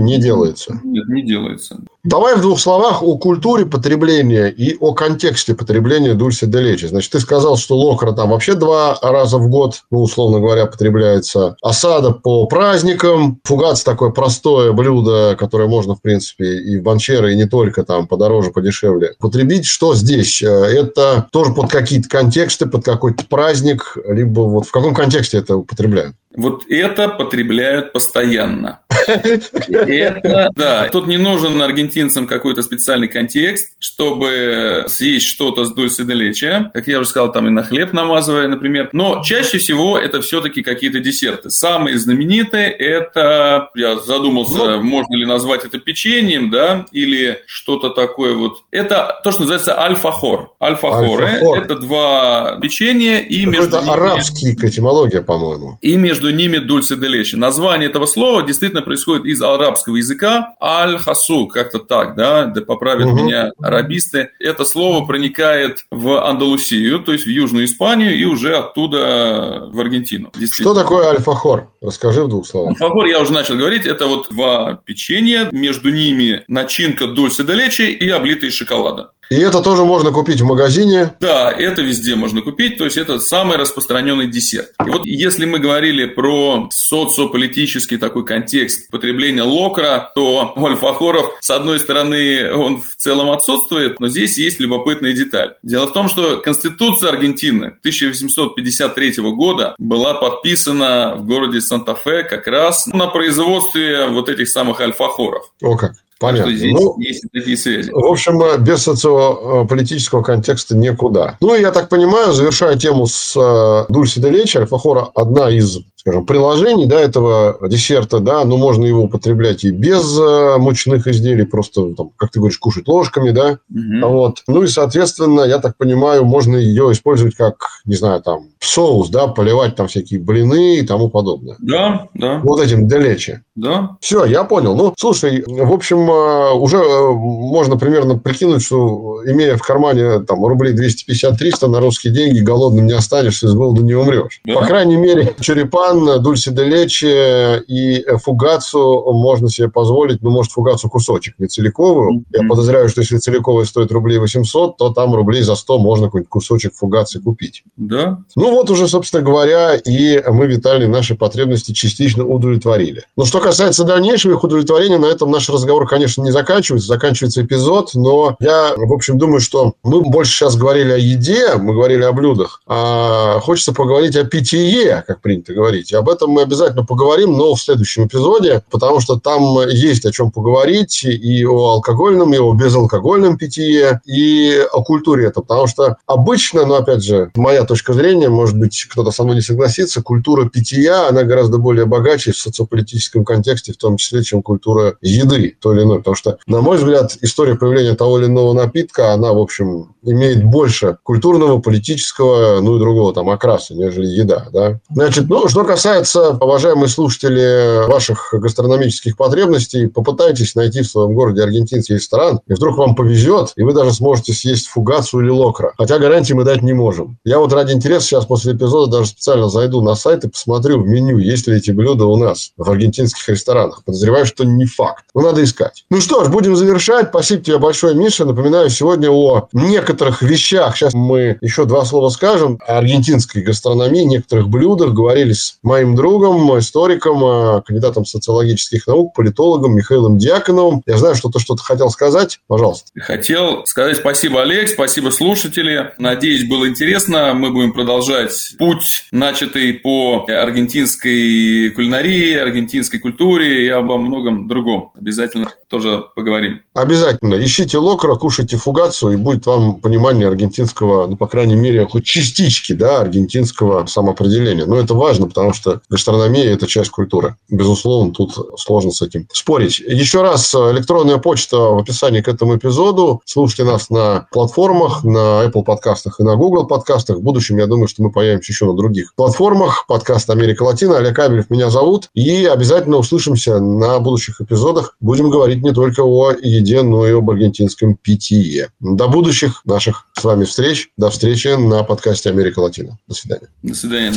не 0.00 0.18
делается. 0.18 0.80
Нет, 0.84 1.08
не 1.08 1.22
делается. 1.22 1.80
Давай 2.02 2.34
в 2.34 2.40
двух 2.40 2.58
словах 2.58 3.02
о 3.02 3.18
культуре 3.18 3.66
потребления 3.66 4.48
и 4.48 4.76
о 4.80 4.94
контексте 4.94 5.54
потребления 5.54 6.14
дульсе 6.14 6.46
де 6.46 6.60
лечи. 6.60 6.86
Значит, 6.86 7.12
ты 7.12 7.20
сказал, 7.20 7.58
что 7.58 7.76
локра 7.76 8.12
там 8.12 8.30
вообще 8.30 8.54
два 8.54 8.98
раза 9.02 9.36
в 9.36 9.48
год, 9.48 9.82
ну, 9.90 10.00
условно 10.00 10.40
говоря, 10.40 10.64
потребляется. 10.64 11.56
Осада 11.62 12.12
по 12.12 12.46
праздникам. 12.46 13.38
Фугац 13.44 13.82
такое 13.82 14.10
простое 14.10 14.72
блюдо, 14.72 15.36
которое 15.38 15.68
можно, 15.68 15.94
в 15.94 16.00
принципе, 16.00 16.60
и 16.60 16.78
в 16.78 16.82
банчеро, 16.82 17.32
и 17.32 17.36
не 17.36 17.46
только 17.46 17.84
там 17.84 18.06
подороже, 18.06 18.50
подешевле. 18.50 19.12
Потребить 19.18 19.66
что 19.66 19.94
здесь? 19.94 20.42
Э, 20.42 20.46
это 20.46 21.28
тоже 21.32 21.52
под 21.52 21.70
какие-то 21.70 22.08
контексты, 22.08 22.64
под 22.66 22.82
какой-то 22.82 23.24
праздник, 23.28 23.98
либо 24.08 24.40
вот 24.40 24.66
в 24.66 24.70
каком 24.70 24.94
контексте 24.94 25.36
это 25.36 25.56
употребляют? 25.56 26.16
Вот 26.36 26.64
это 26.68 27.08
потребляют 27.08 27.92
постоянно. 27.92 28.80
Это, 29.08 30.50
да, 30.54 30.88
тут 30.90 31.06
не 31.06 31.16
нужен 31.16 31.60
аргентинцам 31.60 32.26
какой-то 32.26 32.62
специальный 32.62 33.08
контекст, 33.08 33.74
чтобы 33.80 34.84
съесть 34.88 35.26
что-то 35.26 35.64
с 35.64 35.72
дульси 35.72 36.04
де 36.04 36.14
лече, 36.14 36.70
как 36.72 36.86
я 36.86 37.00
уже 37.00 37.08
сказал, 37.08 37.32
там 37.32 37.48
и 37.48 37.50
на 37.50 37.62
хлеб 37.62 37.92
намазывая, 37.92 38.46
например. 38.46 38.90
Но 38.92 39.22
чаще 39.24 39.58
всего 39.58 39.98
это 39.98 40.20
все-таки 40.20 40.62
какие-то 40.62 41.00
десерты. 41.00 41.50
Самые 41.50 41.98
знаменитые 41.98 42.70
это, 42.70 43.70
я 43.74 43.98
задумался, 43.98 44.76
ну, 44.76 44.82
можно 44.82 45.16
ли 45.16 45.26
назвать 45.26 45.64
это 45.64 45.78
печеньем, 45.78 46.50
да, 46.50 46.86
или 46.92 47.40
что-то 47.46 47.90
такое 47.90 48.34
вот. 48.34 48.62
Это 48.70 49.20
то, 49.24 49.32
что 49.32 49.40
называется 49.40 49.80
альфа-хор. 49.80 50.54
Альфа-хоры 50.62 51.26
альфа 51.26 51.56
это 51.56 51.74
два 51.76 52.58
печенья 52.60 53.18
и 53.18 53.44
между 53.46 53.78
ними... 53.78 53.90
арабский 53.90 54.52
этимология, 54.52 55.22
по-моему. 55.22 55.78
И 55.80 55.96
между 55.96 56.19
ними 56.28 56.58
дульси 56.58 56.96
де 56.96 57.08
лече. 57.08 57.36
Название 57.36 57.88
этого 57.88 58.06
слова 58.06 58.42
действительно 58.42 58.82
происходит 58.82 59.24
из 59.24 59.40
арабского 59.40 59.96
языка. 59.96 60.54
Аль-хасу, 60.62 61.46
как-то 61.46 61.78
так, 61.78 62.16
да, 62.16 62.44
да 62.44 62.60
поправят 62.60 63.06
угу. 63.06 63.24
меня 63.24 63.52
арабисты. 63.58 64.30
Это 64.38 64.64
слово 64.64 65.06
проникает 65.06 65.86
в 65.90 66.22
Андалусию, 66.24 67.00
то 67.00 67.12
есть 67.12 67.24
в 67.24 67.30
Южную 67.30 67.64
Испанию, 67.64 68.16
и 68.16 68.24
уже 68.24 68.56
оттуда 68.56 69.68
в 69.72 69.80
Аргентину. 69.80 70.30
Что 70.50 70.74
такое 70.74 71.08
альфа-хор? 71.08 71.70
Расскажи 71.80 72.22
в 72.22 72.28
двух 72.28 72.46
словах. 72.46 72.72
Альфа-хор, 72.72 73.06
я 73.06 73.20
уже 73.20 73.32
начал 73.32 73.56
говорить, 73.56 73.86
это 73.86 74.06
вот 74.06 74.28
два 74.30 74.80
печенья, 74.84 75.48
между 75.52 75.90
ними 75.90 76.44
начинка 76.48 77.06
дульси 77.06 77.42
де 77.42 77.54
лече 77.54 77.90
и 77.90 78.08
облитые 78.08 78.50
шоколадом. 78.50 79.06
И 79.30 79.36
это 79.36 79.62
тоже 79.62 79.84
можно 79.84 80.10
купить 80.10 80.40
в 80.40 80.44
магазине? 80.44 81.14
Да, 81.20 81.52
это 81.52 81.82
везде 81.82 82.16
можно 82.16 82.42
купить, 82.42 82.78
то 82.78 82.84
есть 82.84 82.96
это 82.96 83.20
самый 83.20 83.58
распространенный 83.58 84.26
десерт. 84.26 84.72
И 84.84 84.90
вот 84.90 85.06
если 85.06 85.44
мы 85.44 85.60
говорили 85.60 86.06
про 86.06 86.68
социополитический 86.72 87.96
такой 87.96 88.24
контекст 88.24 88.90
потребления 88.90 89.44
локра, 89.44 90.10
то 90.16 90.52
у 90.56 90.66
альфахоров, 90.66 91.30
с 91.40 91.50
одной 91.50 91.78
стороны, 91.78 92.52
он 92.52 92.82
в 92.82 92.96
целом 92.96 93.30
отсутствует, 93.30 94.00
но 94.00 94.08
здесь 94.08 94.36
есть 94.36 94.58
любопытная 94.58 95.12
деталь. 95.12 95.54
Дело 95.62 95.86
в 95.86 95.92
том, 95.92 96.08
что 96.08 96.38
Конституция 96.38 97.10
Аргентины 97.10 97.66
1853 97.66 99.12
года 99.32 99.76
была 99.78 100.14
подписана 100.14 101.14
в 101.16 101.24
городе 101.24 101.60
Санта-Фе 101.60 102.24
как 102.24 102.48
раз 102.48 102.88
на 102.88 103.06
производстве 103.06 104.06
вот 104.06 104.28
этих 104.28 104.48
самых 104.48 104.80
альфахоров. 104.80 105.52
О 105.62 105.76
как. 105.76 105.92
Понятно. 106.20 106.50
Что 106.50 106.58
здесь 106.58 106.72
ну, 106.74 107.00
есть 107.00 107.24
такие 107.32 107.56
связи. 107.56 107.90
В 107.90 108.04
общем, 108.04 108.42
э, 108.42 108.58
без 108.58 108.82
социополитического 108.82 110.22
контекста 110.22 110.76
никуда. 110.76 111.38
Ну, 111.40 111.54
я 111.54 111.72
так 111.72 111.88
понимаю, 111.88 112.34
завершая 112.34 112.76
тему 112.76 113.06
с 113.06 113.34
э, 113.34 113.90
Дульси 113.90 114.20
де 114.20 114.28
Лечи, 114.28 114.58
Альфахора 114.58 115.08
одна 115.14 115.48
из 115.50 115.78
скажем, 116.00 116.24
приложений 116.24 116.86
да, 116.86 116.98
этого 116.98 117.58
десерта, 117.68 118.20
да, 118.20 118.42
но 118.46 118.56
можно 118.56 118.86
его 118.86 119.02
употреблять 119.02 119.64
и 119.64 119.70
без 119.70 120.18
э, 120.18 120.56
мучных 120.56 121.06
изделий, 121.06 121.44
просто, 121.44 121.94
там, 121.94 122.12
как 122.16 122.30
ты 122.30 122.38
говоришь, 122.38 122.58
кушать 122.58 122.88
ложками, 122.88 123.32
да, 123.32 123.58
угу. 123.70 124.08
вот. 124.08 124.38
Ну 124.48 124.62
и, 124.62 124.66
соответственно, 124.66 125.42
я 125.42 125.58
так 125.58 125.76
понимаю, 125.76 126.24
можно 126.24 126.56
ее 126.56 126.90
использовать 126.92 127.34
как, 127.34 127.56
не 127.84 127.96
знаю, 127.96 128.22
там, 128.22 128.44
соус, 128.60 129.10
да, 129.10 129.26
поливать 129.26 129.76
там 129.76 129.88
всякие 129.88 130.20
блины 130.20 130.76
и 130.78 130.86
тому 130.86 131.10
подобное. 131.10 131.56
Да, 131.58 132.08
да. 132.14 132.40
Вот 132.42 132.62
этим 132.62 132.88
делечи. 132.88 133.42
Да. 133.54 133.98
Все, 134.00 134.24
я 134.24 134.44
понял. 134.44 134.74
Ну, 134.74 134.94
слушай, 134.96 135.44
в 135.46 135.72
общем, 135.72 136.10
э, 136.10 136.52
уже 136.54 136.78
э, 136.78 137.12
можно 137.12 137.76
примерно 137.76 138.18
прикинуть, 138.18 138.62
что 138.62 139.20
имея 139.26 139.56
в 139.58 139.62
кармане 139.62 140.20
там 140.20 140.46
рублей 140.46 140.72
250-300 140.72 141.66
на 141.66 141.80
русские 141.80 142.14
деньги, 142.14 142.40
голодным 142.40 142.86
не 142.86 142.94
останешься, 142.94 143.48
с 143.48 143.54
голоду 143.54 143.82
не 143.82 143.94
умрешь. 143.94 144.40
Да. 144.46 144.54
По 144.54 144.64
крайней 144.64 144.96
мере, 144.96 145.34
черепа 145.40 145.89
Роман, 145.90 146.22
Дульси 146.22 146.50
де 146.50 146.64
Лечи 146.64 147.62
и 147.68 148.04
Фугацу 148.18 149.12
можно 149.12 149.48
себе 149.48 149.68
позволить, 149.68 150.22
ну, 150.22 150.30
может, 150.30 150.52
Фугацу 150.52 150.88
кусочек, 150.88 151.34
не 151.38 151.46
целиковую. 151.46 152.24
Я 152.32 152.46
подозреваю, 152.48 152.88
что 152.88 153.00
если 153.00 153.18
целиковая 153.18 153.64
стоит 153.64 153.92
рублей 153.92 154.18
800, 154.18 154.76
то 154.76 154.90
там 154.90 155.14
рублей 155.14 155.42
за 155.42 155.54
100 155.54 155.78
можно 155.78 156.06
какой-нибудь 156.06 156.30
кусочек 156.30 156.74
Фугации 156.74 157.18
купить. 157.18 157.62
Да. 157.76 158.18
Ну, 158.36 158.50
вот 158.52 158.70
уже, 158.70 158.88
собственно 158.88 159.22
говоря, 159.22 159.74
и 159.74 160.22
мы, 160.28 160.46
Виталий, 160.46 160.86
наши 160.86 161.14
потребности 161.14 161.72
частично 161.72 162.24
удовлетворили. 162.24 163.04
Но 163.16 163.24
что 163.24 163.40
касается 163.40 163.84
дальнейшего 163.84 164.32
их 164.32 164.44
удовлетворения, 164.44 164.98
на 164.98 165.06
этом 165.06 165.30
наш 165.30 165.48
разговор, 165.48 165.88
конечно, 165.88 166.22
не 166.22 166.30
заканчивается. 166.30 166.88
Заканчивается 166.88 167.42
эпизод, 167.42 167.90
но 167.94 168.36
я, 168.40 168.72
в 168.76 168.92
общем, 168.92 169.18
думаю, 169.18 169.40
что 169.40 169.74
мы 169.82 170.00
больше 170.02 170.32
сейчас 170.32 170.56
говорили 170.56 170.92
о 170.92 170.96
еде, 170.96 171.54
мы 171.56 171.74
говорили 171.74 172.02
о 172.02 172.12
блюдах, 172.12 172.62
а 172.66 173.40
хочется 173.40 173.72
поговорить 173.72 174.16
о 174.16 174.24
питье, 174.24 175.04
как 175.06 175.20
принято 175.20 175.52
говорить 175.52 175.79
говорить. 175.80 175.92
И 175.92 175.96
об 175.96 176.08
этом 176.08 176.30
мы 176.30 176.42
обязательно 176.42 176.84
поговорим, 176.84 177.36
но 177.36 177.54
в 177.54 177.60
следующем 177.60 178.06
эпизоде, 178.06 178.62
потому 178.70 179.00
что 179.00 179.18
там 179.18 179.68
есть 179.68 180.04
о 180.06 180.12
чем 180.12 180.30
поговорить 180.30 181.04
и 181.04 181.44
о 181.46 181.72
алкогольном, 181.74 182.34
и 182.34 182.38
о 182.38 182.52
безалкогольном 182.52 183.38
питье, 183.38 184.00
и 184.06 184.64
о 184.72 184.82
культуре 184.82 185.26
это. 185.26 185.40
Потому 185.40 185.66
что 185.66 185.96
обычно, 186.06 186.66
ну, 186.66 186.74
опять 186.74 187.02
же, 187.02 187.30
моя 187.34 187.64
точка 187.64 187.92
зрения, 187.92 188.28
может 188.28 188.58
быть, 188.58 188.86
кто-то 188.90 189.10
со 189.10 189.24
мной 189.24 189.36
не 189.36 189.42
согласится, 189.42 190.02
культура 190.02 190.48
питья, 190.48 191.08
она 191.08 191.22
гораздо 191.22 191.58
более 191.58 191.86
богаче 191.86 192.32
в 192.32 192.36
социополитическом 192.36 193.24
контексте, 193.24 193.72
в 193.72 193.76
том 193.76 193.96
числе, 193.96 194.22
чем 194.22 194.42
культура 194.42 194.96
еды, 195.00 195.56
то 195.60 195.72
или 195.72 195.82
иное. 195.82 195.98
Потому 195.98 196.16
что, 196.16 196.38
на 196.46 196.60
мой 196.60 196.76
взгляд, 196.76 197.16
история 197.22 197.54
появления 197.54 197.94
того 197.94 198.18
или 198.18 198.26
иного 198.26 198.52
напитка, 198.52 199.12
она, 199.12 199.32
в 199.32 199.38
общем, 199.38 199.94
имеет 200.02 200.44
больше 200.44 200.96
культурного, 201.02 201.60
политического, 201.60 202.60
ну 202.60 202.76
и 202.76 202.78
другого 202.78 203.12
там 203.12 203.28
окраса, 203.28 203.74
нежели 203.74 204.06
еда, 204.06 204.46
да. 204.52 204.80
Значит, 204.90 205.28
ну, 205.28 205.48
что 205.48 205.64
касается, 205.70 206.30
уважаемые 206.30 206.88
слушатели, 206.88 207.86
ваших 207.86 208.30
гастрономических 208.32 209.16
потребностей, 209.16 209.86
попытайтесь 209.86 210.56
найти 210.56 210.82
в 210.82 210.88
своем 210.88 211.14
городе 211.14 211.42
аргентинский 211.42 211.94
ресторан, 211.94 212.40
и 212.48 212.54
вдруг 212.54 212.76
вам 212.76 212.96
повезет, 212.96 213.52
и 213.54 213.62
вы 213.62 213.72
даже 213.72 213.92
сможете 213.92 214.32
съесть 214.32 214.66
фугацу 214.66 215.20
или 215.20 215.28
локра. 215.28 215.72
Хотя 215.78 216.00
гарантии 216.00 216.32
мы 216.32 216.42
дать 216.42 216.62
не 216.62 216.72
можем. 216.72 217.18
Я 217.24 217.38
вот 217.38 217.52
ради 217.52 217.72
интереса 217.72 218.04
сейчас 218.04 218.26
после 218.26 218.54
эпизода 218.54 218.90
даже 218.90 219.10
специально 219.10 219.48
зайду 219.48 219.80
на 219.80 219.94
сайт 219.94 220.24
и 220.24 220.28
посмотрю 220.28 220.82
в 220.82 220.88
меню, 220.88 221.18
есть 221.18 221.46
ли 221.46 221.56
эти 221.56 221.70
блюда 221.70 222.06
у 222.06 222.16
нас 222.16 222.50
в 222.56 222.68
аргентинских 222.68 223.28
ресторанах. 223.28 223.84
Подозреваю, 223.84 224.26
что 224.26 224.42
не 224.42 224.66
факт. 224.66 225.04
Но 225.14 225.20
надо 225.20 225.44
искать. 225.44 225.84
Ну 225.88 226.00
что 226.00 226.24
ж, 226.24 226.28
будем 226.28 226.56
завершать. 226.56 227.10
Спасибо 227.10 227.44
тебе 227.44 227.58
большое, 227.58 227.94
Миша. 227.94 228.24
Напоминаю, 228.24 228.70
сегодня 228.70 229.10
о 229.10 229.48
некоторых 229.52 230.22
вещах. 230.22 230.76
Сейчас 230.76 230.94
мы 230.94 231.38
еще 231.40 231.64
два 231.64 231.84
слова 231.84 232.08
скажем. 232.08 232.58
О 232.66 232.78
аргентинской 232.78 233.42
гастрономии, 233.42 234.02
некоторых 234.02 234.48
блюдах. 234.48 234.94
Говорили 234.94 235.32
с 235.32 235.59
моим 235.62 235.94
другом, 235.94 236.58
историком, 236.58 237.24
э, 237.24 237.62
кандидатом 237.62 238.04
социологических 238.04 238.86
наук, 238.86 239.14
политологом 239.14 239.74
Михаилом 239.74 240.18
Дьяконовым. 240.18 240.82
Я 240.86 240.96
знаю, 240.96 241.14
что 241.14 241.28
ты 241.28 241.38
что-то 241.38 241.62
хотел 241.62 241.90
сказать. 241.90 242.40
Пожалуйста. 242.46 242.90
Хотел 243.00 243.66
сказать 243.66 243.98
спасибо, 243.98 244.42
Олег, 244.42 244.68
спасибо, 244.68 245.10
слушатели. 245.10 245.92
Надеюсь, 245.98 246.48
было 246.48 246.68
интересно. 246.68 247.34
Мы 247.34 247.50
будем 247.50 247.72
продолжать 247.72 248.54
путь, 248.58 249.04
начатый 249.12 249.74
по 249.74 250.26
аргентинской 250.28 251.70
кулинарии, 251.70 252.34
аргентинской 252.34 252.98
культуре 253.00 253.66
и 253.66 253.68
обо 253.68 253.98
многом 253.98 254.48
другом. 254.48 254.92
Обязательно 254.98 255.50
тоже 255.68 256.04
поговорим. 256.14 256.62
Обязательно. 256.74 257.42
Ищите 257.42 257.78
локра, 257.78 258.16
кушайте 258.16 258.56
фугацию, 258.56 259.12
и 259.12 259.16
будет 259.16 259.46
вам 259.46 259.76
понимание 259.76 260.28
аргентинского, 260.28 261.06
ну, 261.06 261.16
по 261.16 261.26
крайней 261.26 261.54
мере, 261.54 261.86
хоть 261.86 262.04
частички, 262.04 262.72
да, 262.72 263.00
аргентинского 263.00 263.86
самоопределения. 263.86 264.66
Но 264.66 264.76
это 264.76 264.94
важно, 264.94 265.28
потому 265.28 265.49
потому 265.50 265.54
что 265.54 265.82
гастрономия– 265.90 266.44
это 266.54 266.66
часть 266.66 266.90
культуры. 266.90 267.36
Безусловно, 267.48 268.12
тут 268.12 268.34
сложно 268.58 268.90
с 268.90 269.02
этим 269.02 269.26
спорить. 269.32 269.78
Еще 269.80 270.22
раз, 270.22 270.54
электронная 270.54 271.18
почта 271.18 271.56
в 271.56 271.78
описании 271.78 272.20
к 272.20 272.28
этому 272.28 272.56
эпизоду. 272.56 273.20
Слушайте 273.24 273.64
нас 273.64 273.90
на 273.90 274.26
платформах, 274.32 275.04
на 275.04 275.44
Apple 275.44 275.64
подкастах 275.64 276.20
и 276.20 276.22
на 276.22 276.36
Google 276.36 276.66
подкастах. 276.66 277.18
В 277.18 277.22
будущем, 277.22 277.58
я 277.58 277.66
думаю, 277.66 277.88
что 277.88 278.02
мы 278.02 278.12
появимся 278.12 278.52
еще 278.52 278.66
на 278.66 278.74
других 278.74 279.14
платформах. 279.14 279.86
Подкаст 279.88 280.30
«Америка 280.30 280.62
Латина». 280.62 280.98
Олег 280.98 281.16
Кабелев 281.16 281.50
меня 281.50 281.70
зовут. 281.70 282.08
И 282.14 282.44
обязательно 282.44 282.96
услышимся 282.96 283.58
на 283.58 283.98
будущих 283.98 284.40
эпизодах. 284.40 284.96
Будем 285.00 285.30
говорить 285.30 285.62
не 285.62 285.72
только 285.72 286.02
о 286.02 286.32
еде, 286.32 286.82
но 286.82 287.06
и 287.06 287.12
об 287.12 287.28
аргентинском 287.30 287.94
питье. 287.96 288.70
До 288.80 289.08
будущих 289.08 289.62
наших 289.64 290.06
с 290.12 290.24
вами 290.24 290.44
встреч. 290.44 290.90
До 290.96 291.10
встречи 291.10 291.48
на 291.48 291.82
подкасте 291.82 292.30
«Америка 292.30 292.60
Латина». 292.60 292.98
До 293.08 293.14
свидания. 293.14 293.48
До 293.62 293.74
свидания. 293.74 294.12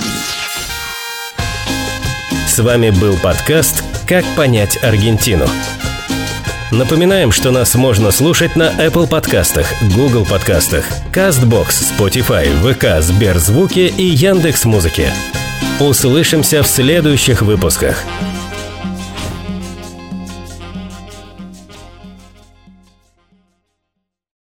С 2.54 2.62
вами 2.62 2.92
был 2.92 3.18
подкаст 3.18 3.84
«Как 4.08 4.24
понять 4.36 4.78
Аргентину». 4.84 5.48
Напоминаем, 6.72 7.32
что 7.32 7.50
нас 7.50 7.74
можно 7.74 8.12
слушать 8.12 8.56
на 8.56 8.70
Apple 8.74 9.08
подкастах, 9.08 9.66
Google 9.96 10.24
подкастах, 10.24 10.86
CastBox, 11.12 11.98
Spotify, 11.98 12.46
ВК, 12.62 13.02
Сберзвуки 13.02 13.92
и 13.98 14.04
Яндекс.Музыке. 14.04 15.12
Услышимся 15.80 16.62
в 16.62 16.68
следующих 16.68 17.42
выпусках. 17.42 18.04